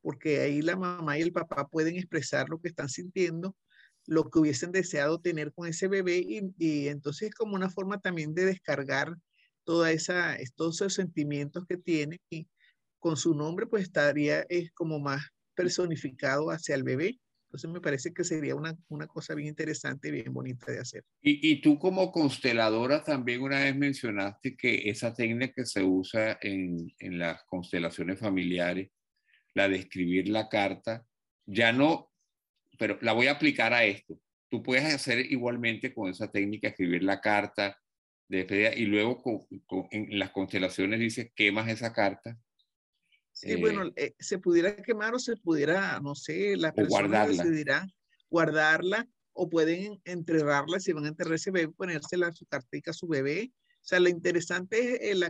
porque 0.00 0.40
ahí 0.40 0.62
la 0.62 0.76
mamá 0.76 1.18
y 1.18 1.22
el 1.22 1.32
papá 1.32 1.68
pueden 1.68 1.96
expresar 1.96 2.48
lo 2.48 2.60
que 2.60 2.68
están 2.68 2.88
sintiendo, 2.88 3.56
lo 4.06 4.30
que 4.30 4.38
hubiesen 4.38 4.72
deseado 4.72 5.20
tener 5.20 5.52
con 5.52 5.68
ese 5.68 5.88
bebé 5.88 6.24
y, 6.26 6.88
entonces 6.88 7.28
es 7.28 7.34
como 7.34 7.54
una 7.54 7.70
forma 7.70 8.00
también 8.00 8.34
de 8.34 8.46
descargar 8.46 9.14
toda 9.64 9.92
esa, 9.92 10.36
todos 10.56 10.76
esos 10.76 10.94
sentimientos 10.94 11.66
que 11.68 11.76
tiene 11.76 12.20
y 12.30 12.48
con 12.98 13.16
su 13.16 13.34
nombre 13.34 13.66
pues 13.66 13.84
estaría 13.84 14.44
es 14.48 14.70
como 14.72 14.98
más 14.98 15.22
personificado 15.54 16.50
hacia 16.50 16.74
el 16.74 16.84
bebé. 16.84 17.18
Entonces 17.48 17.70
me 17.70 17.80
parece 17.80 18.12
que 18.12 18.24
sería 18.24 18.54
una, 18.54 18.76
una 18.88 19.06
cosa 19.06 19.34
bien 19.34 19.48
interesante, 19.48 20.10
bien 20.10 20.32
bonita 20.34 20.70
de 20.70 20.80
hacer. 20.80 21.02
Y, 21.22 21.62
tú 21.62 21.78
como 21.78 22.12
consteladora 22.12 23.02
también 23.02 23.40
una 23.40 23.60
vez 23.60 23.74
mencionaste 23.74 24.54
que 24.54 24.90
esa 24.90 25.14
técnica 25.14 25.54
que 25.56 25.64
se 25.64 25.82
usa 25.82 26.38
en, 26.42 26.92
en 26.98 27.18
las 27.18 27.42
constelaciones 27.44 28.18
familiares 28.18 28.90
la 29.54 29.68
de 29.68 29.76
escribir 29.76 30.28
la 30.28 30.48
carta, 30.48 31.06
ya 31.46 31.72
no, 31.72 32.12
pero 32.78 32.98
la 33.00 33.12
voy 33.12 33.28
a 33.28 33.32
aplicar 33.32 33.72
a 33.72 33.84
esto. 33.84 34.20
Tú 34.50 34.62
puedes 34.62 34.84
hacer 34.84 35.20
igualmente 35.32 35.92
con 35.94 36.10
esa 36.10 36.30
técnica, 36.30 36.68
escribir 36.68 37.02
la 37.02 37.20
carta 37.20 37.78
de 38.28 38.38
despedida 38.38 38.74
y 38.74 38.84
luego 38.84 39.22
en 39.90 40.18
las 40.18 40.30
constelaciones 40.30 41.00
dices, 41.00 41.32
quemas 41.34 41.68
esa 41.68 41.92
carta. 41.92 42.38
Sí, 43.40 43.54
bueno, 43.56 43.84
eh, 43.86 43.92
eh, 43.96 44.14
se 44.18 44.38
pudiera 44.38 44.74
quemar 44.76 45.14
o 45.14 45.18
se 45.18 45.36
pudiera, 45.36 46.00
no 46.00 46.16
sé, 46.16 46.56
la 46.56 46.72
persona 46.72 47.06
guardarla. 47.06 47.44
decidirá 47.44 47.86
guardarla 48.28 49.08
o 49.32 49.48
pueden 49.48 50.00
enterrarla, 50.04 50.80
si 50.80 50.92
van 50.92 51.04
a 51.04 51.08
enterrar 51.08 51.34
ese 51.34 51.52
bebé, 51.52 51.72
ponérsela 51.72 52.26
a 52.26 52.32
su 52.32 52.46
cartica 52.46 52.90
a 52.90 52.94
su 52.94 53.06
bebé. 53.06 53.52
O 53.76 53.84
sea, 53.88 54.00
lo 54.00 54.08
interesante 54.08 54.96
es 54.96 55.12
el, 55.12 55.24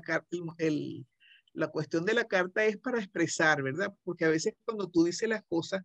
el, 0.57 1.07
la 1.53 1.69
cuestión 1.69 2.07
de 2.07 2.15
la 2.15 2.25
carta 2.25 2.65
es 2.65 2.79
para 2.79 2.99
expresar, 2.99 3.63
¿verdad? 3.63 3.95
Porque 4.05 4.25
a 4.25 4.31
veces 4.31 4.55
cuando 4.65 4.89
tú 4.89 5.05
dices 5.05 5.29
las 5.29 5.45
cosas, 5.45 5.83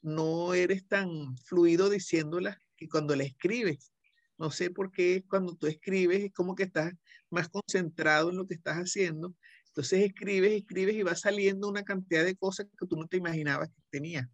no 0.00 0.54
eres 0.54 0.88
tan 0.88 1.36
fluido 1.36 1.90
diciéndolas 1.90 2.56
que 2.76 2.88
cuando 2.88 3.14
la 3.14 3.24
escribes. 3.24 3.92
No 4.38 4.50
sé 4.50 4.70
por 4.70 4.90
qué 4.90 5.22
cuando 5.28 5.54
tú 5.54 5.66
escribes 5.66 6.24
es 6.24 6.32
como 6.32 6.54
que 6.54 6.62
estás 6.62 6.94
más 7.28 7.50
concentrado 7.50 8.30
en 8.30 8.36
lo 8.36 8.46
que 8.46 8.54
estás 8.54 8.76
haciendo. 8.76 9.34
Entonces 9.78 10.06
escribes, 10.06 10.50
escribes 10.54 10.96
y 10.96 11.04
va 11.04 11.14
saliendo 11.14 11.68
una 11.68 11.84
cantidad 11.84 12.24
de 12.24 12.34
cosas 12.34 12.66
que 12.76 12.84
tú 12.88 12.96
no 12.96 13.06
te 13.06 13.18
imaginabas 13.18 13.68
que 13.68 13.80
tenías. 13.90 14.26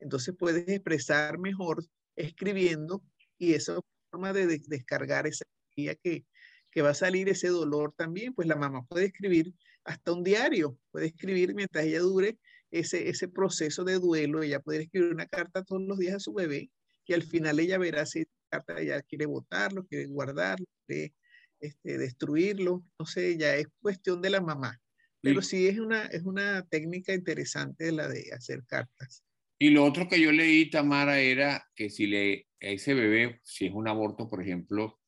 Entonces 0.00 0.34
puedes 0.36 0.66
expresar 0.66 1.38
mejor 1.38 1.84
escribiendo 2.16 3.00
y 3.38 3.54
esa 3.54 3.78
forma 4.10 4.32
de, 4.32 4.48
descargar 4.66 5.28
esa 5.28 5.44
energía 5.76 5.94
que, 6.02 6.26
que 6.72 6.82
va 6.82 6.90
a 6.90 6.94
salir 6.94 7.28
ese 7.28 7.46
dolor 7.46 7.94
también, 7.96 8.34
pues 8.34 8.48
la 8.48 8.56
mamá 8.56 8.84
puede 8.84 9.04
escribir 9.04 9.54
hasta 9.84 10.10
un 10.10 10.24
diario, 10.24 10.76
puede 10.90 11.06
escribir 11.06 11.54
mientras 11.54 11.84
ella 11.84 12.00
dure 12.00 12.40
ese, 12.72 13.08
ese 13.08 13.28
proceso 13.28 13.84
de 13.84 14.00
duelo, 14.00 14.42
ella 14.42 14.58
puede 14.58 14.82
escribir 14.82 15.12
una 15.12 15.26
carta 15.26 15.62
todos 15.62 15.82
los 15.82 15.98
días 15.98 16.16
a 16.16 16.18
su 16.18 16.32
bebé 16.32 16.68
y 17.06 17.14
al 17.14 17.22
final 17.22 17.60
ella 17.60 17.78
verá 17.78 18.06
si 18.06 18.22
esa 18.22 18.30
carta 18.50 18.80
ella 18.80 19.00
quiere 19.02 19.26
botarlo, 19.26 19.86
quiere 19.86 20.06
guardarlo, 20.06 20.66
quiere 20.84 21.14
este, 21.60 21.98
destruirlo, 21.98 22.84
no 22.98 23.06
sé, 23.06 23.36
ya 23.38 23.54
es 23.54 23.66
cuestión 23.80 24.20
de 24.22 24.30
la 24.30 24.40
mamá. 24.40 24.80
Pero 25.22 25.42
sí, 25.42 25.68
es, 25.68 25.78
una, 25.78 26.06
es 26.06 26.24
una 26.24 26.66
técnica 26.66 27.12
interesante 27.12 27.92
la 27.92 28.08
de 28.08 28.32
hacer 28.32 28.64
cartas. 28.66 29.22
Y 29.58 29.68
lo 29.68 29.84
otro 29.84 30.08
que 30.08 30.18
yo 30.18 30.32
leí, 30.32 30.70
Tamara, 30.70 31.20
era 31.20 31.62
que 31.74 31.90
si 31.90 32.06
le, 32.06 32.46
a 32.62 32.68
ese 32.68 32.94
bebé, 32.94 33.40
si 33.44 33.66
es 33.66 33.74
un 33.74 33.86
aborto, 33.86 34.30
por 34.30 34.40
ejemplo, 34.40 34.98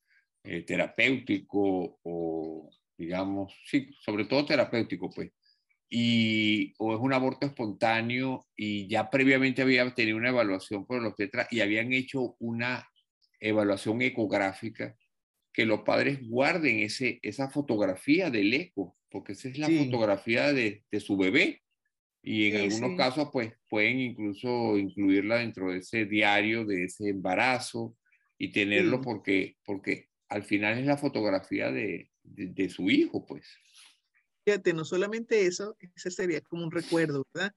eh, 0.43 0.61
terapéutico 0.61 1.99
o 2.03 2.69
digamos, 2.97 3.53
sí, 3.65 3.89
sobre 3.99 4.25
todo 4.25 4.45
terapéutico, 4.45 5.09
pues, 5.09 5.31
y, 5.89 6.73
o 6.79 6.95
es 6.95 6.99
un 6.99 7.13
aborto 7.13 7.45
espontáneo 7.45 8.47
y 8.55 8.87
ya 8.87 9.09
previamente 9.09 9.61
había 9.61 9.93
tenido 9.93 10.17
una 10.17 10.29
evaluación 10.29 10.85
por 10.85 11.01
los 11.01 11.15
tetras 11.15 11.47
y 11.51 11.61
habían 11.61 11.93
hecho 11.93 12.35
una 12.39 12.87
evaluación 13.39 14.01
ecográfica, 14.01 14.95
que 15.53 15.65
los 15.65 15.81
padres 15.81 16.19
guarden 16.27 16.79
ese, 16.79 17.19
esa 17.21 17.49
fotografía 17.49 18.31
del 18.31 18.53
eco, 18.53 18.97
porque 19.09 19.33
esa 19.33 19.49
es 19.49 19.59
la 19.59 19.69
fotografía 19.69 20.51
de, 20.51 20.83
de, 20.91 20.99
su 20.99 21.15
bebé. 21.15 21.61
Y 22.23 22.47
en 22.47 22.61
algunos 22.61 22.97
casos, 22.97 23.29
pues, 23.31 23.53
pueden 23.69 23.99
incluso 23.99 24.77
incluirla 24.77 25.37
dentro 25.37 25.71
de 25.71 25.79
ese 25.79 26.05
diario 26.05 26.65
de 26.65 26.85
ese 26.85 27.09
embarazo 27.09 27.95
y 28.37 28.51
tenerlo 28.51 29.01
porque, 29.01 29.57
porque 29.63 30.09
al 30.29 30.43
final 30.43 30.79
es 30.79 30.85
la 30.87 30.97
fotografía 30.97 31.71
de, 31.71 32.09
de, 32.23 32.69
su 32.69 32.89
hijo, 32.89 33.25
pues. 33.25 33.45
Fíjate, 34.45 34.73
no 34.73 34.83
solamente 34.83 35.45
eso, 35.45 35.77
ese 35.95 36.09
sería 36.09 36.41
como 36.41 36.63
un 36.63 36.71
recuerdo, 36.71 37.27
¿verdad? 37.33 37.53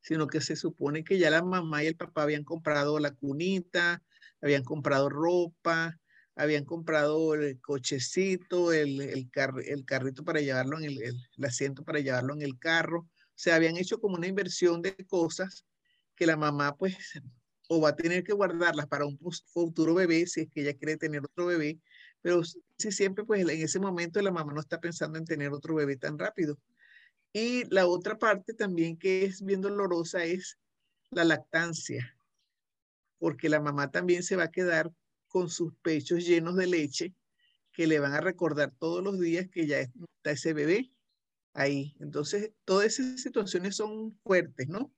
Sino 0.00 0.28
que 0.28 0.40
se 0.40 0.54
supone 0.54 1.02
que 1.02 1.18
ya 1.18 1.30
la 1.30 1.42
mamá 1.42 1.82
y 1.82 1.88
el 1.88 1.96
papá 1.96 2.22
habían 2.22 2.44
comprado 2.44 2.98
la 3.00 3.14
cunita, 3.14 4.02
habían 4.40 4.62
comprado 4.62 5.08
ropa, 5.08 5.98
habían 6.40 6.64
comprado 6.64 7.34
el 7.34 7.60
cochecito, 7.60 8.72
el, 8.72 9.00
el, 9.00 9.30
el 9.66 9.84
carrito 9.84 10.24
para 10.24 10.40
llevarlo 10.40 10.78
en 10.78 10.84
el, 10.84 11.02
el, 11.02 11.44
asiento 11.44 11.84
para 11.84 12.00
llevarlo 12.00 12.34
en 12.34 12.42
el 12.42 12.58
carro. 12.58 13.00
O 13.00 13.08
se 13.34 13.52
habían 13.52 13.76
hecho 13.76 14.00
como 14.00 14.16
una 14.16 14.26
inversión 14.26 14.82
de 14.82 14.94
cosas 15.06 15.64
que 16.14 16.26
la 16.26 16.36
mamá 16.36 16.76
pues 16.76 16.96
o 17.68 17.80
va 17.80 17.90
a 17.90 17.96
tener 17.96 18.24
que 18.24 18.32
guardarlas 18.32 18.86
para 18.88 19.06
un 19.06 19.18
futuro 19.52 19.94
bebé 19.94 20.26
si 20.26 20.40
es 20.40 20.48
que 20.50 20.62
ella 20.62 20.74
quiere 20.74 20.96
tener 20.96 21.22
otro 21.24 21.46
bebé, 21.46 21.78
pero 22.20 22.42
si 22.44 22.90
siempre 22.90 23.24
pues 23.24 23.42
en 23.42 23.62
ese 23.62 23.78
momento 23.78 24.20
la 24.20 24.32
mamá 24.32 24.52
no 24.52 24.60
está 24.60 24.80
pensando 24.80 25.18
en 25.18 25.24
tener 25.24 25.52
otro 25.52 25.74
bebé 25.74 25.96
tan 25.96 26.18
rápido. 26.18 26.58
Y 27.32 27.64
la 27.72 27.86
otra 27.86 28.18
parte 28.18 28.54
también 28.54 28.96
que 28.98 29.24
es 29.24 29.42
bien 29.42 29.60
dolorosa 29.60 30.24
es 30.24 30.58
la 31.10 31.24
lactancia, 31.24 32.18
porque 33.18 33.48
la 33.48 33.60
mamá 33.60 33.90
también 33.90 34.22
se 34.22 34.36
va 34.36 34.44
a 34.44 34.50
quedar 34.50 34.90
con 35.30 35.48
sus 35.48 35.72
pechos 35.76 36.26
llenos 36.26 36.56
de 36.56 36.66
leche 36.66 37.14
que 37.72 37.86
le 37.86 38.00
van 38.00 38.12
a 38.12 38.20
recordar 38.20 38.74
todos 38.78 39.02
los 39.02 39.18
días 39.18 39.48
que 39.48 39.66
ya 39.66 39.80
está 39.80 40.32
ese 40.32 40.52
bebé 40.52 40.92
ahí. 41.54 41.94
Entonces, 42.00 42.50
todas 42.66 42.98
esas 42.98 43.22
situaciones 43.22 43.76
son 43.76 44.18
fuertes, 44.22 44.68
¿no? 44.68 44.92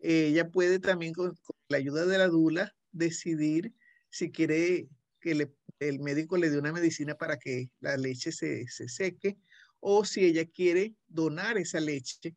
ella 0.00 0.48
puede 0.50 0.78
también 0.78 1.12
con, 1.12 1.36
la 1.68 1.78
ayuda 1.78 2.06
de 2.06 2.18
la 2.18 2.28
dula 2.28 2.74
decidir 2.92 3.74
si 4.08 4.30
quiere 4.30 4.88
que 5.20 5.50
el 5.78 6.00
médico 6.00 6.36
le 6.36 6.50
dé 6.50 6.58
una 6.58 6.72
medicina 6.72 7.16
para 7.16 7.38
que 7.38 7.70
la 7.80 7.96
leche 7.96 8.32
se, 8.32 8.66
se 8.68 8.88
seque 8.88 9.38
o 9.78 10.04
si 10.04 10.24
ella 10.24 10.44
quiere 10.46 10.94
donar 11.08 11.58
esa 11.58 11.80
leche 11.80 12.34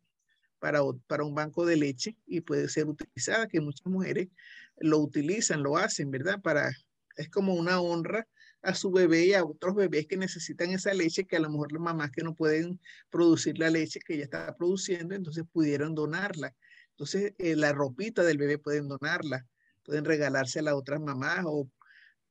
para, 0.60 0.82
para 1.08 1.24
un 1.24 1.36
banco 1.36 1.66
de 1.66 1.78
leche 1.78 2.18
y 2.26 2.42
puede 2.42 2.70
ser 2.70 2.88
utilizada, 2.88 3.48
que 3.48 3.60
muchas 3.60 3.86
mujeres 3.88 4.30
lo 4.78 5.00
utilizan, 5.00 5.64
lo 5.64 5.78
hacen, 5.78 6.10
¿verdad? 6.12 6.42
Para, 6.42 6.72
es 7.16 7.30
como 7.30 7.54
una 7.54 7.80
honra 7.80 8.28
a 8.62 8.74
su 8.74 8.92
bebé 8.92 9.26
y 9.26 9.34
a 9.34 9.44
otros 9.44 9.76
bebés 9.76 10.08
que 10.08 10.18
necesitan 10.18 10.72
esa 10.72 10.94
leche, 10.94 11.26
que 11.26 11.36
a 11.36 11.40
lo 11.40 11.50
mejor 11.50 11.72
las 11.72 11.82
mamás 11.82 12.12
que 12.12 12.24
no 12.24 12.34
pueden 12.34 12.80
producir 13.10 13.60
la 13.60 13.70
leche 13.70 14.00
que 14.00 14.16
ella 14.16 14.24
está 14.24 14.56
produciendo, 14.56 15.16
entonces 15.16 15.44
pudieron 15.52 15.94
donarla. 15.96 16.56
Entonces, 16.92 17.34
eh, 17.38 17.56
la 17.56 17.74
ropita 17.74 18.24
del 18.24 18.38
bebé 18.38 18.58
pueden 18.58 18.88
donarla, 18.88 19.46
pueden 19.84 20.06
regalársela 20.06 20.72
a 20.72 20.76
otras 20.76 21.02
mamás 21.02 21.44
o 21.46 21.70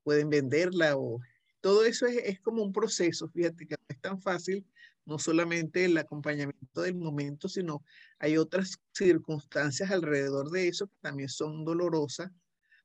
pueden 0.02 0.30
venderla 0.30 0.96
o 0.96 1.20
todo 1.60 1.84
eso 1.84 2.06
es, 2.06 2.16
es 2.24 2.40
como 2.40 2.62
un 2.62 2.72
proceso, 2.72 3.28
fíjate 3.28 3.66
que 3.66 3.76
no 3.78 3.84
es 3.88 4.00
tan 4.00 4.20
fácil 4.20 4.66
no 5.04 5.18
solamente 5.18 5.84
el 5.84 5.96
acompañamiento 5.98 6.82
del 6.82 6.94
momento, 6.94 7.48
sino 7.48 7.84
hay 8.18 8.36
otras 8.36 8.78
circunstancias 8.92 9.90
alrededor 9.90 10.50
de 10.50 10.68
eso 10.68 10.86
que 10.86 10.96
también 11.00 11.28
son 11.28 11.64
dolorosas, 11.64 12.30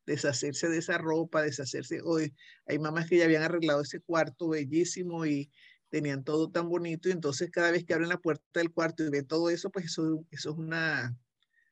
deshacerse 0.08 0.70
de 0.70 0.80
esa 0.80 0.98
ropa, 0.98 1.44
deshacerse, 1.44 2.02
hoy 2.04 2.34
hay 2.66 2.80
mamás 2.80 3.08
que 3.08 3.18
ya 3.18 3.26
habían 3.26 3.44
arreglado 3.44 3.82
ese 3.82 4.00
cuarto 4.00 4.50
bellísimo 4.50 5.26
y 5.26 5.52
tenían 5.90 6.24
todo 6.24 6.50
tan 6.50 6.68
bonito 6.70 7.10
y 7.10 7.12
entonces 7.12 7.52
cada 7.52 7.72
vez 7.72 7.86
que 7.86 7.94
abren 7.94 8.10
la 8.10 8.18
puerta 8.18 8.44
del 8.56 8.72
cuarto 8.72 9.04
y 9.04 9.10
ven 9.10 9.28
todo 9.28 9.50
eso, 9.50 9.70
pues 9.70 9.86
eso, 9.86 10.26
eso 10.32 10.50
es 10.52 10.58
una, 10.58 11.16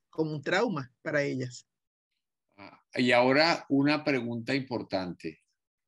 como 0.10 0.34
un 0.34 0.42
trauma 0.42 0.94
para 1.02 1.24
ellas. 1.24 1.68
Ah, 2.58 2.80
y 2.94 3.12
ahora 3.12 3.66
una 3.70 4.04
pregunta 4.04 4.54
importante. 4.54 5.40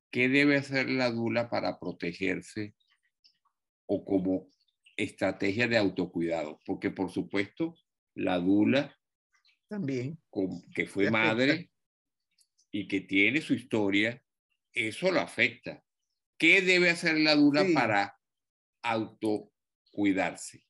¿Qué 0.10 0.30
debe 0.30 0.58
hacer 0.58 0.90
la 0.90 1.12
dula 1.12 1.50
para 1.50 1.80
protegerse 1.80 2.76
o 3.86 4.04
como 4.06 4.50
estrategia 4.96 5.68
de 5.68 5.78
autocuidado, 5.78 6.60
porque 6.66 6.92
por 6.92 7.12
supuesto 7.12 7.76
la 8.16 8.40
dula 8.40 8.98
también 9.68 10.18
que 10.74 10.88
fue 10.88 11.12
madre 11.12 11.70
y 12.78 12.88
que 12.88 13.02
tiene 13.02 13.42
su 13.42 13.56
historia, 13.56 14.22
eso 14.72 15.12
lo 15.12 15.20
afecta. 15.20 15.84
¿Qué 16.38 16.62
debe 16.62 16.92
hacer 16.92 17.18
la 17.18 17.36
dula 17.36 17.66
para 17.74 18.20
autocuidarse? 18.84 20.64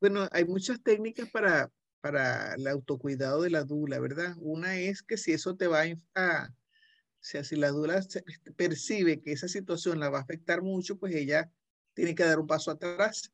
Bueno, 0.00 0.28
hay 0.30 0.44
muchas 0.44 0.80
técnicas 0.80 1.28
para, 1.30 1.72
para 2.00 2.54
el 2.54 2.68
autocuidado 2.68 3.42
de 3.42 3.50
la 3.50 3.64
dula, 3.64 3.98
¿verdad? 3.98 4.36
Una 4.38 4.78
es 4.78 5.02
que 5.02 5.16
si 5.16 5.32
eso 5.32 5.56
te 5.56 5.66
va 5.66 5.82
a, 6.14 6.48
o 6.48 7.18
sea, 7.18 7.42
si 7.42 7.56
la 7.56 7.70
dula 7.70 8.00
percibe 8.56 9.20
que 9.20 9.32
esa 9.32 9.48
situación 9.48 9.98
la 9.98 10.08
va 10.08 10.18
a 10.18 10.22
afectar 10.22 10.62
mucho, 10.62 10.98
pues 10.98 11.16
ella 11.16 11.50
tiene 11.94 12.14
que 12.14 12.22
dar 12.24 12.38
un 12.38 12.46
paso 12.46 12.70
atrás 12.70 13.32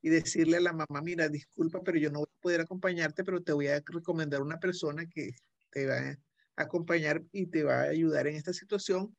y 0.00 0.08
decirle 0.08 0.56
a 0.56 0.60
la 0.60 0.72
mamá, 0.72 1.02
mira, 1.02 1.28
disculpa, 1.28 1.82
pero 1.84 1.98
yo 1.98 2.10
no 2.10 2.20
voy 2.20 2.28
a 2.30 2.40
poder 2.40 2.60
acompañarte, 2.62 3.24
pero 3.24 3.42
te 3.42 3.52
voy 3.52 3.66
a 3.66 3.82
recomendar 3.84 4.40
una 4.40 4.58
persona 4.58 5.04
que 5.06 5.36
te 5.70 5.86
va 5.86 5.98
a 5.98 6.18
acompañar 6.56 7.22
y 7.32 7.46
te 7.46 7.62
va 7.62 7.80
a 7.80 7.90
ayudar 7.90 8.26
en 8.26 8.36
esta 8.36 8.52
situación. 8.52 9.16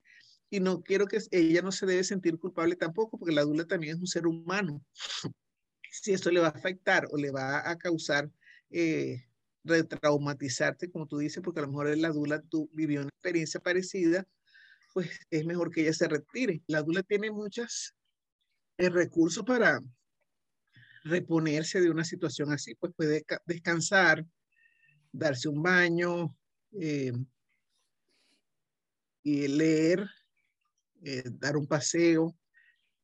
Y 0.50 0.60
no 0.60 0.82
quiero 0.82 1.08
que 1.08 1.20
ella 1.32 1.62
no 1.62 1.72
se 1.72 1.86
debe 1.86 2.04
sentir 2.04 2.38
culpable 2.38 2.76
tampoco, 2.76 3.18
porque 3.18 3.34
la 3.34 3.42
adulta 3.42 3.66
también 3.66 3.96
es 3.96 4.02
un 4.02 4.08
ser 4.08 4.28
humano. 4.28 4.84
si 5.92 6.14
esto 6.14 6.32
le 6.32 6.40
va 6.40 6.48
a 6.48 6.52
afectar 6.52 7.08
o 7.12 7.18
le 7.18 7.32
va 7.32 7.70
a 7.70 7.78
causar 7.78 8.30
eh, 8.70 9.24
retraumatizarte, 9.64 10.92
como 10.92 11.08
tú 11.08 11.18
dices, 11.18 11.42
porque 11.44 11.60
a 11.60 11.64
lo 11.64 11.70
mejor 11.70 11.98
la 11.98 12.10
dula 12.10 12.42
tú 12.42 12.70
vivió 12.74 13.02
una 13.02 13.10
experiencia 13.10 13.60
parecida, 13.60 14.26
pues 14.94 15.10
es 15.30 15.46
mejor 15.46 15.72
que 15.72 15.82
ella 15.82 15.94
se 15.94 16.08
retire. 16.08 16.62
La 16.68 16.82
dula 16.84 17.04
tiene 17.04 17.32
muchas 17.32 17.96
el 18.78 18.94
recurso 18.94 19.46
para 19.46 19.82
reponerse 21.04 21.82
de 21.82 21.90
una 21.90 22.04
situación 22.04 22.52
así, 22.52 22.76
pues 22.76 22.94
puede 22.96 23.24
descansar, 23.46 24.26
darse 25.12 25.48
un 25.48 25.62
baño, 25.62 26.36
eh, 26.80 27.14
y 29.24 29.48
leer, 29.48 30.08
eh, 31.04 31.24
dar 31.32 31.58
un 31.58 31.68
paseo, 31.68 32.36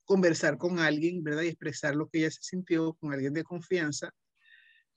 conversar 0.05 0.57
con 0.57 0.80
alguien, 0.80 1.24
¿verdad? 1.24 1.43
Y 1.43 1.47
expresar 1.47 1.95
lo 1.95 2.07
que 2.07 2.19
ella 2.19 2.32
se 2.32 2.43
sintió 2.43 2.93
con 2.93 3.13
alguien 3.13 3.34
de 3.34 3.43
confianza, 3.43 4.13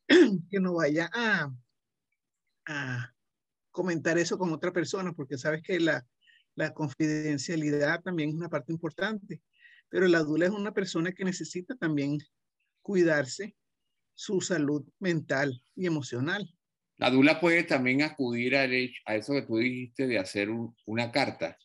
que 0.51 0.61
no 0.61 0.75
vaya 0.75 1.11
a, 1.13 1.51
comentar 3.71 4.17
eso 4.19 4.39
con 4.39 4.53
otra 4.53 4.73
persona, 4.73 5.13
porque 5.13 5.37
sabes 5.37 5.63
que 5.63 5.81
la, 5.81 6.07
la 6.55 6.73
confidencialidad 6.73 8.01
también 8.03 8.31
es 8.31 8.35
una 8.35 8.49
parte 8.49 8.73
importante 8.73 9.43
pero 9.95 10.09
la 10.09 10.25
dula 10.25 10.47
es 10.47 10.51
una 10.51 10.73
persona 10.73 11.13
que 11.13 11.25
necesita 11.25 11.77
también 11.77 12.19
cuidarse 12.83 13.55
su 14.15 14.41
salud 14.41 14.85
mental 14.99 15.63
y 15.77 15.87
emocional. 15.87 16.53
La 16.97 17.11
dula 17.11 17.41
puede 17.41 17.65
también 17.65 18.03
acudir 18.03 18.57
a, 18.57 18.63
a 18.63 19.17
eso 19.17 19.33
que 19.33 19.43
tú 19.43 19.57
dijiste 19.57 20.07
de 20.07 20.19
hacer 20.19 20.49
una 20.87 21.11
carta, 21.11 21.59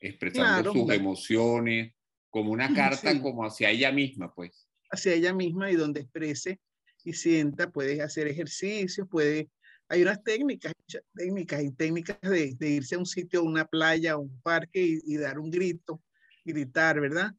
expresando 0.00 0.72
sus 0.72 0.92
emociones, 0.92 1.94
como 2.30 2.50
una 2.50 2.74
carta 2.74 3.20
como 3.20 3.44
hacia 3.44 3.70
ella 3.70 3.92
misma, 3.92 4.34
pues. 4.34 4.68
Hacia 4.90 5.14
ella 5.14 5.32
misma 5.32 5.70
y 5.70 5.76
donde 5.76 6.00
exprese 6.00 6.60
y 7.04 7.12
sienta, 7.12 7.70
puede 7.70 8.02
hacer 8.02 8.26
ejercicios, 8.26 9.08
puede... 9.08 9.50
Hay 9.88 10.02
unas 10.02 10.22
técnicas, 10.24 10.72
técnicas 11.14 11.62
y 11.62 11.70
técnicas 11.72 12.18
de, 12.22 12.56
irse 12.60 12.94
a 12.94 12.98
un 12.98 13.04
sitio, 13.04 13.40
a 13.40 13.42
una 13.42 13.66
playa, 13.66 14.12
a 14.12 14.16
un 14.16 14.40
parque 14.40 15.00
y 15.04 15.16
dar 15.18 15.38
un 15.38 15.50
grito, 15.50 16.02
gritar, 16.44 16.98
¿verdad? 16.98 17.32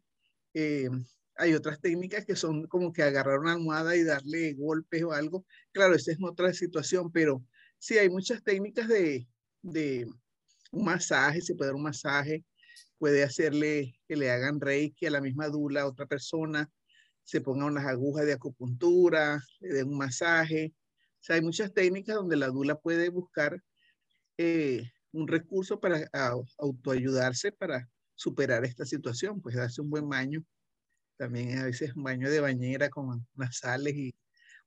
Eh, 0.54 0.88
hay 1.36 1.54
otras 1.54 1.80
técnicas 1.80 2.26
que 2.26 2.36
son 2.36 2.68
como 2.68 2.94
que 2.94 3.04
agarrar 3.04 3.40
una 3.40 3.54
almohada 3.54 3.96
y 3.96 4.04
darle 4.04 4.54
golpes 4.54 5.04
o 5.04 5.12
algo. 5.12 5.46
Claro, 5.72 5.96
esa 5.96 6.12
es 6.12 6.18
otra 6.22 6.54
situación, 6.54 7.12
pero 7.12 7.44
sí 7.80 7.98
hay 7.98 8.10
muchas 8.10 8.44
técnicas 8.44 8.88
de, 8.88 9.28
de 9.62 10.08
un 10.72 10.86
masaje, 10.86 11.42
se 11.42 11.56
puede 11.56 11.70
dar 11.70 11.76
un 11.76 11.84
masaje, 11.84 12.44
puede 12.98 13.24
hacerle 13.24 14.00
que 14.08 14.16
le 14.16 14.32
hagan 14.32 14.60
reiki 14.60 15.06
a 15.06 15.12
la 15.12 15.22
misma 15.22 15.48
dula 15.48 15.82
a 15.82 15.88
otra 15.88 16.06
persona, 16.06 16.70
se 17.24 17.42
pongan 17.42 17.70
unas 17.70 17.86
agujas 17.86 18.26
de 18.26 18.34
acupuntura, 18.34 19.42
le 19.60 19.74
den 19.74 19.90
un 19.90 19.98
masaje. 19.98 20.74
O 20.76 21.24
sea, 21.24 21.36
hay 21.38 21.42
muchas 21.42 21.74
técnicas 21.74 22.16
donde 22.16 22.36
la 22.36 22.48
dula 22.48 22.80
puede 22.80 23.10
buscar 23.10 23.62
eh, 24.38 24.84
un 25.12 25.28
recurso 25.28 25.80
para 25.80 26.10
autoayudarse, 26.58 27.52
para 27.52 27.90
superar 28.16 28.66
esta 28.66 28.86
situación, 28.86 29.42
pues 29.42 29.56
darse 29.56 29.82
un 29.82 29.90
buen 29.90 30.08
baño. 30.10 30.44
También 31.18 31.60
a 31.60 31.66
veces 31.66 31.96
un 31.96 32.04
baño 32.04 32.30
de 32.30 32.40
bañera 32.40 32.90
con 32.90 33.26
unas 33.36 33.58
sales 33.58 33.96
y 33.96 34.16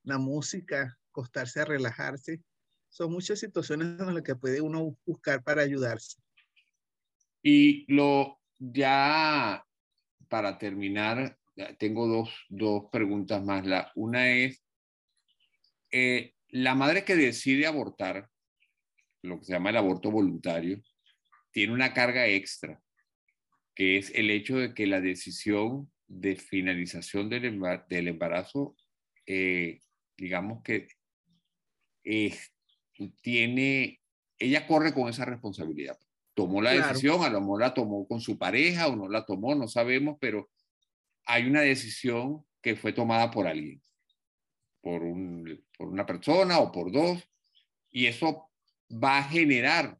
una 0.04 0.18
música, 0.18 0.96
acostarse 1.10 1.60
a 1.60 1.64
relajarse. 1.64 2.40
Son 2.88 3.12
muchas 3.12 3.40
situaciones 3.40 4.00
en 4.00 4.14
las 4.14 4.22
que 4.22 4.36
puede 4.36 4.60
uno 4.60 4.96
buscar 5.04 5.42
para 5.42 5.62
ayudarse. 5.62 6.18
Y 7.42 7.92
lo 7.92 8.40
ya 8.58 9.64
para 10.28 10.58
terminar, 10.58 11.38
tengo 11.78 12.06
dos, 12.06 12.30
dos 12.48 12.84
preguntas 12.90 13.42
más. 13.44 13.66
La, 13.66 13.92
una 13.94 14.30
es, 14.30 14.62
eh, 15.90 16.34
la 16.48 16.74
madre 16.74 17.04
que 17.04 17.16
decide 17.16 17.66
abortar, 17.66 18.28
lo 19.22 19.38
que 19.38 19.44
se 19.46 19.52
llama 19.52 19.70
el 19.70 19.76
aborto 19.76 20.10
voluntario, 20.10 20.80
tiene 21.50 21.72
una 21.72 21.92
carga 21.92 22.26
extra 22.26 22.80
que 23.76 23.98
es 23.98 24.10
el 24.14 24.30
hecho 24.30 24.56
de 24.56 24.74
que 24.74 24.86
la 24.86 25.00
decisión 25.00 25.92
de 26.08 26.36
finalización 26.36 27.28
del, 27.28 27.60
del 27.88 28.08
embarazo, 28.08 28.76
eh, 29.26 29.80
digamos 30.16 30.62
que 30.62 30.88
tiene, 33.20 34.00
ella 34.38 34.66
corre 34.66 34.94
con 34.94 35.08
esa 35.08 35.24
responsabilidad. 35.24 35.98
Tomó 36.34 36.60
la 36.60 36.72
decisión, 36.72 37.22
a 37.22 37.30
lo 37.30 37.40
mejor 37.40 37.60
la 37.60 37.74
tomó 37.74 38.06
con 38.06 38.20
su 38.20 38.38
pareja 38.38 38.88
o 38.88 38.96
no 38.96 39.08
la 39.08 39.24
tomó, 39.24 39.54
no 39.54 39.68
sabemos, 39.68 40.18
pero 40.20 40.50
hay 41.24 41.46
una 41.46 41.62
decisión 41.62 42.44
que 42.62 42.76
fue 42.76 42.92
tomada 42.92 43.30
por 43.30 43.46
alguien, 43.46 43.80
por, 44.80 45.02
un, 45.02 45.64
por 45.76 45.88
una 45.88 46.04
persona 46.04 46.58
o 46.58 46.70
por 46.70 46.92
dos, 46.92 47.26
y 47.90 48.06
eso 48.06 48.50
va 48.90 49.18
a 49.18 49.24
generar 49.24 49.98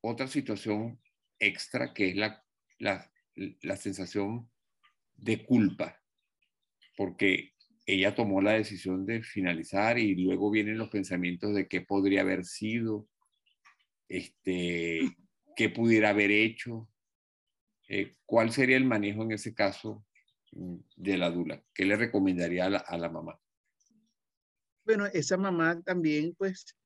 otra 0.00 0.26
situación 0.26 1.00
extra 1.38 1.94
que 1.94 2.10
es 2.10 2.16
la, 2.16 2.44
la, 2.78 3.10
la 3.34 3.76
sensación 3.76 4.50
de 5.16 5.44
culpa, 5.44 6.00
porque 6.96 7.52
ella 7.86 8.14
tomó 8.14 8.42
la 8.42 8.52
decisión 8.52 9.06
de 9.06 9.22
finalizar 9.22 9.98
y 9.98 10.14
luego 10.16 10.50
vienen 10.50 10.78
los 10.78 10.88
pensamientos 10.88 11.54
de 11.54 11.68
qué 11.68 11.80
podría 11.80 12.22
haber 12.22 12.44
sido, 12.44 13.08
este, 14.08 15.16
qué 15.54 15.70
pudiera 15.70 16.10
haber 16.10 16.30
hecho, 16.30 16.88
eh, 17.88 18.16
cuál 18.26 18.50
sería 18.50 18.76
el 18.76 18.84
manejo 18.84 19.22
en 19.22 19.32
ese 19.32 19.54
caso 19.54 20.04
mm, 20.52 20.76
de 20.96 21.18
la 21.18 21.30
dula, 21.30 21.62
qué 21.72 21.84
le 21.84 21.96
recomendaría 21.96 22.66
a 22.66 22.98
la, 22.98 23.08
mamá. 23.08 23.38
Bueno, 24.84 25.06
esa 25.06 25.36
mamá 25.36 25.80
también, 25.82 26.34
pues, 26.36 26.76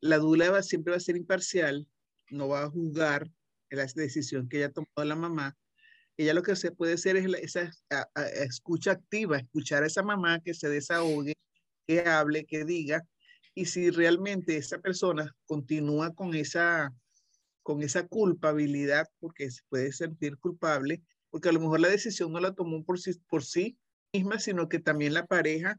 la 0.00 0.18
dula 0.18 0.50
va, 0.50 0.62
siempre 0.62 0.90
va 0.90 0.96
a 0.96 1.00
ser 1.00 1.16
imparcial, 1.16 1.86
no 2.30 2.48
va 2.48 2.64
a 2.64 2.70
juzgar 2.70 3.30
la 3.70 3.86
decisión 3.86 4.48
que 4.48 4.58
ella 4.58 4.72
tomó 4.72 4.88
la 4.96 5.16
mamá, 5.16 5.56
ella 6.16 6.34
lo 6.34 6.42
que 6.42 6.56
se 6.56 6.72
puede 6.72 6.94
hacer 6.94 7.16
es 7.16 7.26
esa 7.40 7.70
escucha 8.34 8.92
activa, 8.92 9.38
escuchar 9.38 9.82
a 9.82 9.86
esa 9.86 10.02
mamá 10.02 10.40
que 10.40 10.54
se 10.54 10.68
desahogue, 10.68 11.34
que 11.86 12.00
hable, 12.00 12.44
que 12.44 12.64
diga, 12.64 13.02
y 13.54 13.66
si 13.66 13.90
realmente 13.90 14.56
esa 14.56 14.78
persona 14.78 15.34
continúa 15.46 16.14
con 16.14 16.34
esa, 16.34 16.92
con 17.62 17.82
esa 17.82 18.06
culpabilidad, 18.06 19.06
porque 19.20 19.50
se 19.50 19.62
puede 19.68 19.92
sentir 19.92 20.38
culpable, 20.38 21.02
porque 21.30 21.48
a 21.48 21.52
lo 21.52 21.60
mejor 21.60 21.80
la 21.80 21.88
decisión 21.88 22.32
no 22.32 22.40
la 22.40 22.54
tomó 22.54 22.84
por 22.84 22.98
sí, 22.98 23.12
por 23.28 23.44
sí 23.44 23.78
misma, 24.12 24.38
sino 24.38 24.68
que 24.68 24.78
también 24.78 25.14
la 25.14 25.26
pareja 25.26 25.78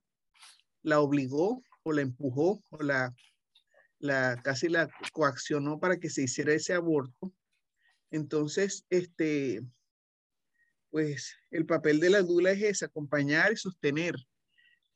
la 0.81 0.99
obligó 0.99 1.61
o 1.83 1.93
la 1.93 2.01
empujó 2.01 2.63
o 2.69 2.83
la, 2.83 3.13
la 3.99 4.39
casi 4.43 4.69
la 4.69 4.89
coaccionó 5.11 5.79
para 5.79 5.97
que 5.97 6.09
se 6.09 6.23
hiciera 6.23 6.53
ese 6.53 6.73
aborto. 6.73 7.33
Entonces, 8.11 8.85
este, 8.89 9.61
pues 10.93 11.39
el 11.49 11.65
papel 11.65 11.99
de 11.99 12.11
la 12.11 12.21
dula 12.21 12.51
es 12.51 12.83
acompañar 12.83 13.51
y 13.51 13.57
sostener. 13.57 14.13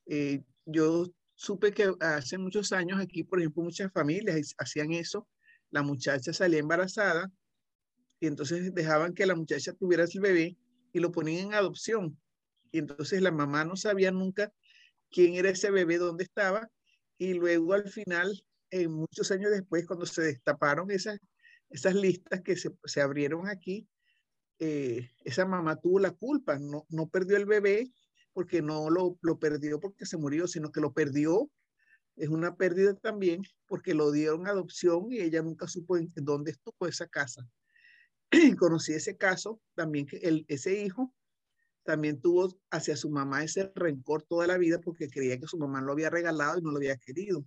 Eh, 0.06 0.44
yo 0.64 1.08
supe 1.34 1.72
que 1.72 1.92
hace 2.02 2.38
muchos 2.38 2.72
años 2.72 3.00
aquí, 3.02 3.24
por 3.24 3.40
ejemplo, 3.40 3.64
muchas 3.64 3.92
familias 3.92 4.54
hacían 4.60 4.94
eso. 4.94 5.28
La 5.72 5.82
muchacha 5.82 6.32
salía 6.34 6.60
embarazada 6.60 7.32
y 8.20 8.28
entonces 8.28 8.76
dejaban 8.76 9.16
que 9.16 9.26
la 9.26 9.34
muchacha 9.34 9.74
tuviera 9.74 10.04
el 10.04 10.22
bebé 10.22 10.56
y 10.94 11.00
lo 11.00 11.12
ponían 11.12 11.48
en 11.48 11.54
adopción. 11.56 12.16
Y 12.72 12.78
entonces 12.78 13.20
la 13.24 13.32
mamá 13.32 13.66
no 13.66 13.76
sabía 13.76 14.12
nunca 14.12 14.54
quién 15.10 15.34
era 15.34 15.50
ese 15.50 15.72
bebé, 15.72 15.98
dónde 15.98 16.26
estaba. 16.26 16.70
Y 17.18 17.34
luego 17.34 17.74
al 17.74 17.90
final, 17.90 18.40
muchos 18.88 19.32
años 19.32 19.50
después, 19.50 19.88
cuando 19.88 20.06
se 20.06 20.22
destaparon 20.22 20.92
esas, 20.92 21.18
esas 21.72 21.96
listas 21.96 22.44
que 22.44 22.56
se, 22.56 22.70
se 22.86 23.02
abrieron 23.02 23.48
aquí, 23.48 23.88
eh, 24.60 25.12
esa 25.24 25.46
mamá 25.46 25.76
tuvo 25.76 26.00
la 26.00 26.12
culpa, 26.12 26.58
no, 26.60 26.86
no 26.90 27.08
perdió 27.08 27.38
el 27.38 27.46
bebé 27.46 27.92
porque 28.34 28.62
no 28.62 28.90
lo, 28.90 29.18
lo 29.22 29.40
perdió 29.40 29.80
porque 29.80 30.06
se 30.06 30.18
murió, 30.18 30.48
sino 30.48 30.72
que 30.72 30.82
lo 30.82 30.94
perdió. 30.94 31.50
Es 32.16 32.30
una 32.30 32.56
pérdida 32.56 32.96
también 32.96 33.42
porque 33.68 33.94
lo 33.94 34.12
dieron 34.12 34.48
adopción 34.48 35.12
y 35.12 35.20
ella 35.20 35.42
nunca 35.42 35.68
supo 35.68 35.98
dónde 36.16 36.52
estuvo 36.52 36.88
esa 36.88 37.08
casa. 37.08 37.48
Conocí 38.60 38.94
ese 38.94 39.18
caso 39.18 39.62
también 39.76 40.06
que 40.06 40.18
el, 40.18 40.46
ese 40.48 40.82
hijo 40.82 41.14
también 41.84 42.20
tuvo 42.20 42.54
hacia 42.70 42.98
su 42.98 43.10
mamá 43.10 43.44
ese 43.44 43.72
rencor 43.74 44.24
toda 44.24 44.46
la 44.46 44.58
vida 44.58 44.82
porque 44.82 45.10
creía 45.10 45.40
que 45.40 45.48
su 45.48 45.58
mamá 45.58 45.82
lo 45.82 45.94
había 45.94 46.10
regalado 46.10 46.60
y 46.60 46.62
no 46.62 46.72
lo 46.72 46.78
había 46.78 46.98
querido. 46.98 47.46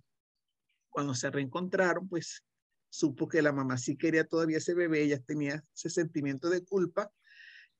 Cuando 0.89 1.13
se 1.13 1.29
reencontraron, 1.29 2.09
pues 2.09 2.43
supo 2.91 3.27
que 3.27 3.41
la 3.41 3.53
mamá 3.53 3.77
sí 3.77 3.95
quería 3.95 4.25
todavía 4.25 4.57
ese 4.57 4.73
bebé, 4.73 5.01
ella 5.01 5.19
tenía 5.19 5.63
ese 5.73 5.89
sentimiento 5.89 6.49
de 6.49 6.63
culpa 6.63 7.09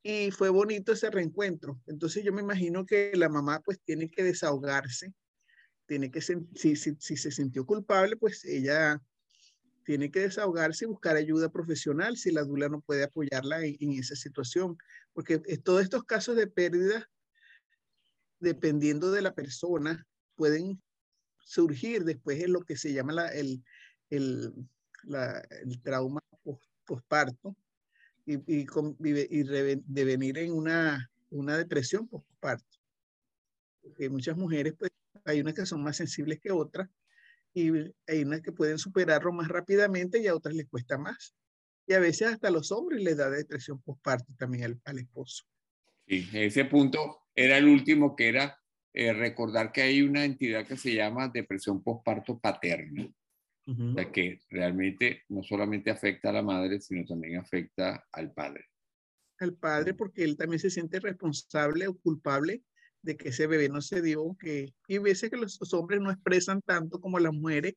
y 0.02 0.32
fue 0.32 0.50
bonito 0.50 0.94
ese 0.94 1.12
reencuentro. 1.12 1.80
Entonces 1.86 2.24
yo 2.24 2.34
me 2.34 2.42
imagino 2.42 2.86
que 2.86 3.12
la 3.16 3.30
mamá 3.30 3.60
pues 3.60 3.80
tiene 3.84 4.10
que 4.10 4.24
desahogarse, 4.24 5.14
tiene 5.86 6.10
que, 6.10 6.22
si, 6.22 6.36
si, 6.56 6.76
si 6.76 7.18
se 7.18 7.30
sintió 7.30 7.66
culpable, 7.66 8.16
pues 8.16 8.46
ella 8.46 9.00
tiene 9.84 10.10
que 10.10 10.22
desahogarse 10.22 10.86
y 10.86 10.88
buscar 10.88 11.18
ayuda 11.18 11.52
profesional 11.52 12.16
si 12.16 12.32
la 12.32 12.44
dula 12.44 12.70
no 12.70 12.80
puede 12.80 13.04
apoyarla 13.04 13.66
en, 13.66 13.92
esa 13.92 14.16
situación. 14.16 14.78
Porque 15.12 15.40
todos 15.64 15.84
estos 15.84 16.06
casos 16.06 16.38
de 16.38 16.48
pérdida, 16.48 17.10
dependiendo 18.40 19.12
de 19.12 19.22
la 19.22 19.36
persona, 19.36 20.08
pueden 20.36 20.82
surgir 21.40 22.06
después 22.06 22.42
en 22.42 22.54
lo 22.54 22.62
que 22.62 22.78
se 22.78 22.94
llama 22.94 23.12
la, 23.12 23.28
el, 23.28 23.62
el, 24.10 24.54
el 25.04 25.82
trauma 25.82 26.22
posparto 26.86 27.56
y, 28.26 28.36
y, 28.36 28.66
y 29.30 29.44
devenir 29.86 30.38
en 30.38 30.54
una, 30.54 31.10
una 31.30 31.58
depresión 31.58 32.08
posparto. 32.08 32.78
Porque 33.82 34.10
muchas 34.10 34.38
mujeres, 34.38 34.74
pues, 34.78 34.92
hay 35.26 35.42
unas 35.42 35.54
que 35.54 35.66
son 35.66 35.84
más 35.84 35.98
sensibles 35.98 36.40
que 36.40 36.52
otras 36.52 36.90
y 37.54 37.70
hay 38.08 38.24
unas 38.24 38.42
que 38.42 38.52
pueden 38.52 38.78
superarlo 38.78 39.32
más 39.32 39.48
rápidamente 39.48 40.20
y 40.20 40.28
a 40.28 40.36
otras 40.36 40.56
les 40.56 40.68
cuesta 40.68 40.98
más. 40.98 41.36
Y 41.88 41.94
a 41.94 42.00
veces 42.00 42.30
hasta 42.30 42.48
a 42.48 42.52
los 42.52 42.72
hombres 42.72 43.02
les 43.02 43.18
da 43.18 43.30
depresión 43.30 43.82
posparto 43.82 44.34
también 44.38 44.64
al, 44.66 44.82
al 44.86 45.00
esposo. 45.00 45.46
Sí, 46.08 46.28
ese 46.34 46.66
punto 46.66 47.24
era 47.36 47.58
el 47.58 47.68
último 47.68 48.16
que 48.16 48.30
era 48.30 48.60
eh, 48.94 49.14
recordar 49.14 49.72
que 49.72 49.82
hay 49.82 50.02
una 50.02 50.26
entidad 50.26 50.66
que 50.66 50.78
se 50.78 50.94
llama 50.94 51.30
depresión 51.30 51.82
posparto 51.82 52.40
paterna 52.40 53.12
que 54.12 54.40
realmente 54.50 55.24
no 55.30 55.44
solamente 55.44 55.92
afecta 55.92 56.30
a 56.30 56.34
la 56.34 56.42
madre, 56.42 56.80
sino 56.80 57.06
también 57.06 57.38
afecta 57.38 58.06
al 58.12 58.34
padre. 58.34 58.66
Al 59.40 59.54
padre 59.56 59.94
porque 59.94 60.24
él 60.24 60.38
también 60.38 60.60
se 60.60 60.70
siente 60.70 61.00
responsable 61.00 61.88
o 61.88 61.98
culpable 61.98 62.64
de 63.02 63.18
que 63.18 63.30
ese 63.30 63.48
bebé 63.48 63.70
no 63.70 63.82
se 63.82 64.02
dio, 64.02 64.36
que 64.40 64.74
y 64.88 64.98
veces 65.00 65.30
que 65.30 65.38
los, 65.38 65.60
hombres 65.74 66.02
no 66.02 66.12
expresan 66.12 66.62
tanto 66.62 67.00
como 67.00 67.20
las 67.20 67.34
mujeres 67.34 67.74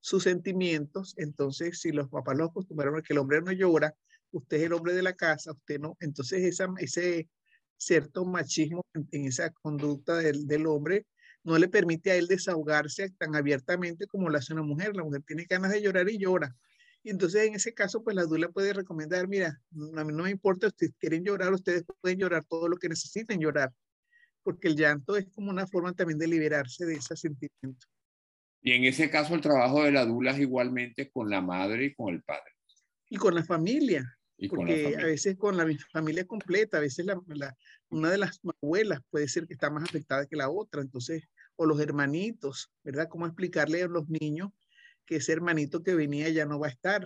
sus 0.00 0.22
sentimientos, 0.22 1.14
entonces 1.18 1.80
si 1.80 1.92
los 1.92 2.08
papás 2.08 2.36
lo 2.36 2.44
acostumbraron 2.44 2.98
a 2.98 3.02
que 3.02 3.12
el 3.12 3.18
hombre 3.18 3.42
no 3.42 3.52
llora, 3.52 3.94
usted 4.30 4.58
es 4.58 4.62
el 4.64 4.72
hombre 4.72 4.94
de 4.94 5.02
la 5.02 5.14
casa, 5.14 5.52
usted 5.52 5.78
no, 5.78 5.96
entonces 6.00 6.44
esa, 6.44 6.68
ese 6.78 7.28
cierto 7.76 8.24
machismo 8.24 8.84
en, 8.94 9.26
esa 9.26 9.50
conducta 9.50 10.16
del, 10.18 10.46
del 10.46 10.66
hombre 10.66 11.06
no 11.42 11.58
le 11.58 11.68
permite 11.68 12.10
a 12.10 12.16
él 12.16 12.26
desahogarse 12.26 13.10
tan 13.10 13.34
abiertamente 13.34 14.06
como 14.06 14.28
lo 14.28 14.38
hace 14.38 14.52
una 14.52 14.62
mujer. 14.62 14.94
La 14.94 15.04
mujer 15.04 15.22
tiene 15.26 15.46
ganas 15.48 15.72
de 15.72 15.82
llorar 15.82 16.08
y 16.08 16.18
llora. 16.18 16.54
Y 17.02 17.10
entonces 17.10 17.46
en 17.46 17.54
ese 17.54 17.72
caso, 17.72 18.02
pues 18.04 18.14
la 18.14 18.24
dula 18.24 18.48
puede 18.50 18.72
recomendar, 18.74 19.26
mira, 19.26 19.58
a 19.96 20.04
mí 20.04 20.12
no 20.12 20.24
me 20.24 20.30
importa, 20.30 20.66
ustedes 20.66 20.92
quieren 20.98 21.24
llorar, 21.24 21.52
ustedes 21.52 21.84
pueden 22.00 22.18
llorar 22.18 22.44
todo 22.44 22.68
lo 22.68 22.76
que 22.76 22.90
necesiten 22.90 23.40
llorar, 23.40 23.72
porque 24.42 24.68
el 24.68 24.76
llanto 24.76 25.16
es 25.16 25.26
como 25.30 25.50
una 25.50 25.66
forma 25.66 25.94
también 25.94 26.18
de 26.18 26.28
liberarse 26.28 26.84
de 26.84 26.94
ese 26.94 27.16
sentimiento. 27.16 27.86
Y 28.62 28.72
en 28.72 28.84
ese 28.84 29.08
caso 29.08 29.34
el 29.34 29.40
trabajo 29.40 29.82
de 29.82 29.92
la 29.92 30.04
dula 30.04 30.32
es 30.32 30.40
igualmente 30.40 31.10
con 31.10 31.30
la 31.30 31.40
madre 31.40 31.86
y 31.86 31.94
con 31.94 32.12
el 32.12 32.22
padre. 32.22 32.52
Y 33.08 33.16
con 33.16 33.34
la 33.34 33.44
familia, 33.44 34.04
porque 34.48 34.96
a 34.98 35.04
veces 35.04 35.36
con 35.36 35.56
la 35.56 35.66
familia 35.92 36.26
completa, 36.26 36.78
a 36.78 36.80
veces 36.80 37.06
la, 37.06 37.20
una 37.88 38.10
de 38.10 38.18
las 38.18 38.40
abuelas 38.62 39.00
puede 39.10 39.28
ser 39.28 39.46
que 39.46 39.54
está 39.54 39.70
más 39.70 39.84
afectada 39.84 40.26
que 40.26 40.36
la 40.36 40.50
otra, 40.50 40.80
entonces, 40.80 41.24
o 41.56 41.66
los 41.66 41.80
hermanitos, 41.80 42.72
¿verdad? 42.82 43.08
¿Cómo 43.08 43.26
explicarle 43.26 43.82
a 43.82 43.88
los 43.88 44.08
niños 44.08 44.50
que 45.04 45.16
ese 45.16 45.32
hermanito 45.32 45.82
que 45.82 45.94
venía 45.94 46.28
ya 46.30 46.46
no 46.46 46.58
va 46.58 46.68
a 46.68 46.70
estar? 46.70 47.04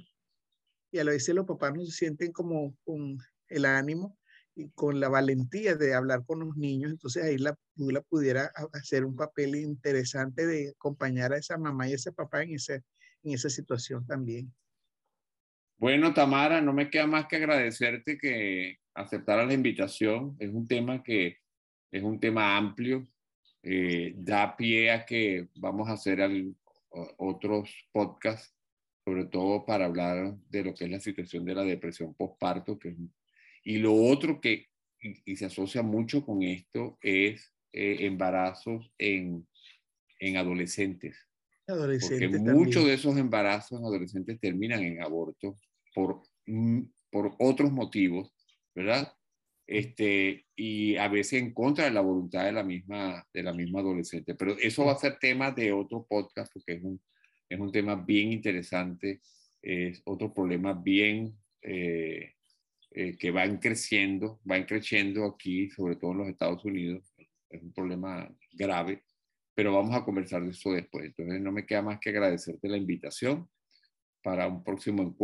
Y 0.93 0.99
a 0.99 1.05
veces 1.05 1.35
los 1.35 1.47
papás 1.47 1.75
no 1.75 1.85
se 1.85 1.93
sienten 1.93 2.33
como 2.33 2.77
con 2.85 3.19
el 3.49 3.65
ánimo 3.65 4.17
y 4.55 4.71
con 4.71 5.01
la 5.01 5.09
valentía 5.09 5.75
de 5.75 5.95
hablar 5.95 6.25
con 6.25 6.41
los 6.41 6.57
niños, 6.57 6.93
entonces 6.93 7.25
ahí 7.25 7.39
la, 7.39 7.59
la 7.75 8.01
pudiera 8.03 8.53
hacer 8.73 9.05
un 9.05 9.17
papel 9.17 9.57
interesante 9.57 10.47
de 10.47 10.71
acompañar 10.71 11.33
a 11.33 11.39
esa 11.39 11.59
mamá 11.59 11.89
y 11.89 11.93
a 11.93 11.97
ese 11.97 12.13
papá 12.13 12.45
en, 12.45 12.55
ese, 12.55 12.85
en 13.25 13.33
esa 13.33 13.51
situación 13.51 14.07
también. 14.07 14.55
Bueno, 15.85 16.15
Tamara, 16.15 16.63
no 16.63 16.73
me 16.73 16.89
queda 16.89 17.07
más 17.07 17.27
que 17.27 17.37
agradecerte 17.37 18.17
que 18.17 18.79
aceptara 18.95 19.45
la 19.45 19.53
invitación. 19.53 20.35
Es 20.39 20.49
un 20.49 20.67
tema 20.67 21.03
que 21.03 21.37
es 21.93 22.03
un 22.03 22.19
tema 22.19 22.57
amplio, 22.57 23.07
eh, 23.63 24.15
da 24.17 24.57
pie 24.57 24.91
a 24.91 25.05
que 25.05 25.49
vamos 25.57 25.87
a 25.91 25.93
hacer 25.93 26.27
otros 27.19 27.87
podcasts, 27.93 28.57
sobre 29.05 29.27
todo 29.27 29.67
para 29.67 29.85
hablar 29.85 30.35
de 30.49 30.65
lo 30.65 30.73
que 30.73 30.87
es 30.87 30.91
la 30.91 31.01
situación 31.01 31.45
de 31.45 31.55
la 31.55 31.65
depresión 31.65 32.15
postparto. 32.15 32.79
Que, 32.79 32.97
y 33.63 33.77
lo 33.77 33.95
otro 33.95 34.41
que 34.41 34.69
y, 35.03 35.37
se 35.37 35.45
asocia 35.45 35.83
mucho 35.83 36.25
con 36.25 36.43
esto 36.43 36.97
es 37.03 37.53
eh, 37.75 38.07
embarazos 38.07 38.91
en, 38.97 39.47
en 40.19 40.37
adolescentes. 40.39 41.15
Porque 41.67 42.29
muchos 42.39 42.87
de 42.87 42.95
esos 42.95 43.19
embarazos 43.19 43.79
en 43.79 43.85
adolescentes 43.85 44.41
terminan 44.41 44.83
en 44.83 45.03
aborto 45.03 45.59
por, 45.95 46.23
por 47.11 47.35
otros 47.39 47.73
motivos, 47.73 48.35
¿verdad? 48.75 49.15
este, 49.67 50.47
y 50.55 50.97
a 50.97 51.09
veces 51.09 51.41
en 51.41 51.53
contra 51.55 51.85
de 51.85 51.91
la 51.91 52.01
voluntad 52.01 52.45
de 52.45 52.53
la 52.53 52.63
misma, 52.63 53.27
de 53.33 53.43
la 53.43 53.53
misma 53.53 53.81
adolescente. 53.81 54.35
Pero 54.35 54.57
eso 54.59 54.85
va 54.85 54.93
a 54.93 54.99
ser 54.99 55.19
tema 55.19 55.51
de 55.51 55.73
otro 55.73 56.07
podcast 56.09 56.53
porque 56.53 56.75
es 56.75 56.83
un, 56.83 57.01
es 57.49 57.59
un 57.59 57.73
tema 57.73 57.95
bien 57.97 58.33
interesante, 58.33 59.21
es 59.63 60.03
otro 60.05 60.33
problema 60.35 60.75
bien 60.75 61.35
eh, 61.63 62.33
eh, 62.91 63.17
que 63.19 63.31
van 63.31 63.59
creciendo, 63.59 64.41
van 64.45 64.65
creciendo 64.65 65.25
aquí, 65.25 65.71
sobre 65.71 65.97
todo 65.97 66.13
en 66.13 66.19
los 66.19 66.29
Estados 66.29 66.65
Unidos. 66.65 67.15
Es 67.49 67.63
un 67.63 67.73
problema 67.73 68.29
grave, 68.53 69.05
pero 69.55 69.73
vamos 69.73 69.95
a 69.95 70.05
conversar 70.05 70.43
de 70.45 70.51
eso 70.51 70.73
después. 70.73 71.07
Entonces 71.07 71.41
no 71.41 71.53
me 71.53 71.65
queda 71.65 71.83
más 71.83 72.01
que 72.01 72.11
agradecerte 72.11 72.69
la 72.69 72.77
invitación 72.77 73.49
para 74.25 74.49
un 74.49 74.65
próximo 74.65 75.15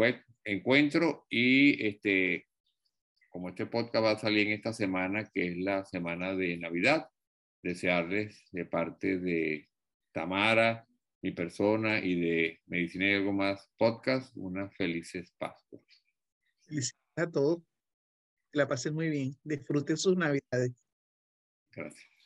encuentro 0.44 1.26
y 1.30 1.86
este, 1.86 2.46
como 3.30 3.48
este 3.48 3.64
podcast 3.64 4.04
va 4.04 4.10
a 4.12 4.18
salir 4.18 4.46
en 4.46 4.52
esta 4.52 4.74
semana, 4.74 5.28
que 5.32 5.48
es 5.48 5.56
la 5.56 5.86
semana 5.86 6.36
de 6.36 6.58
Navidad, 6.58 7.08
desearles 7.62 8.44
de 8.52 8.66
parte 8.66 9.18
de 9.18 9.70
Tamara, 10.12 10.86
mi 11.22 11.30
persona 11.32 11.98
y 11.98 12.20
de 12.20 12.60
Medicina 12.66 13.08
y 13.08 13.14
algo 13.14 13.32
más 13.32 13.70
podcast, 13.78 14.36
unas 14.36 14.74
felices 14.76 15.32
Pascuas. 15.38 16.04
Felicidades 16.66 17.16
a 17.16 17.30
todos. 17.30 17.62
Que 18.52 18.58
la 18.58 18.68
pasen 18.68 18.94
muy 18.94 19.08
bien. 19.08 19.36
Disfruten 19.44 19.96
sus 19.96 20.16
Navidades. 20.16 20.72
Gracias. 21.72 22.19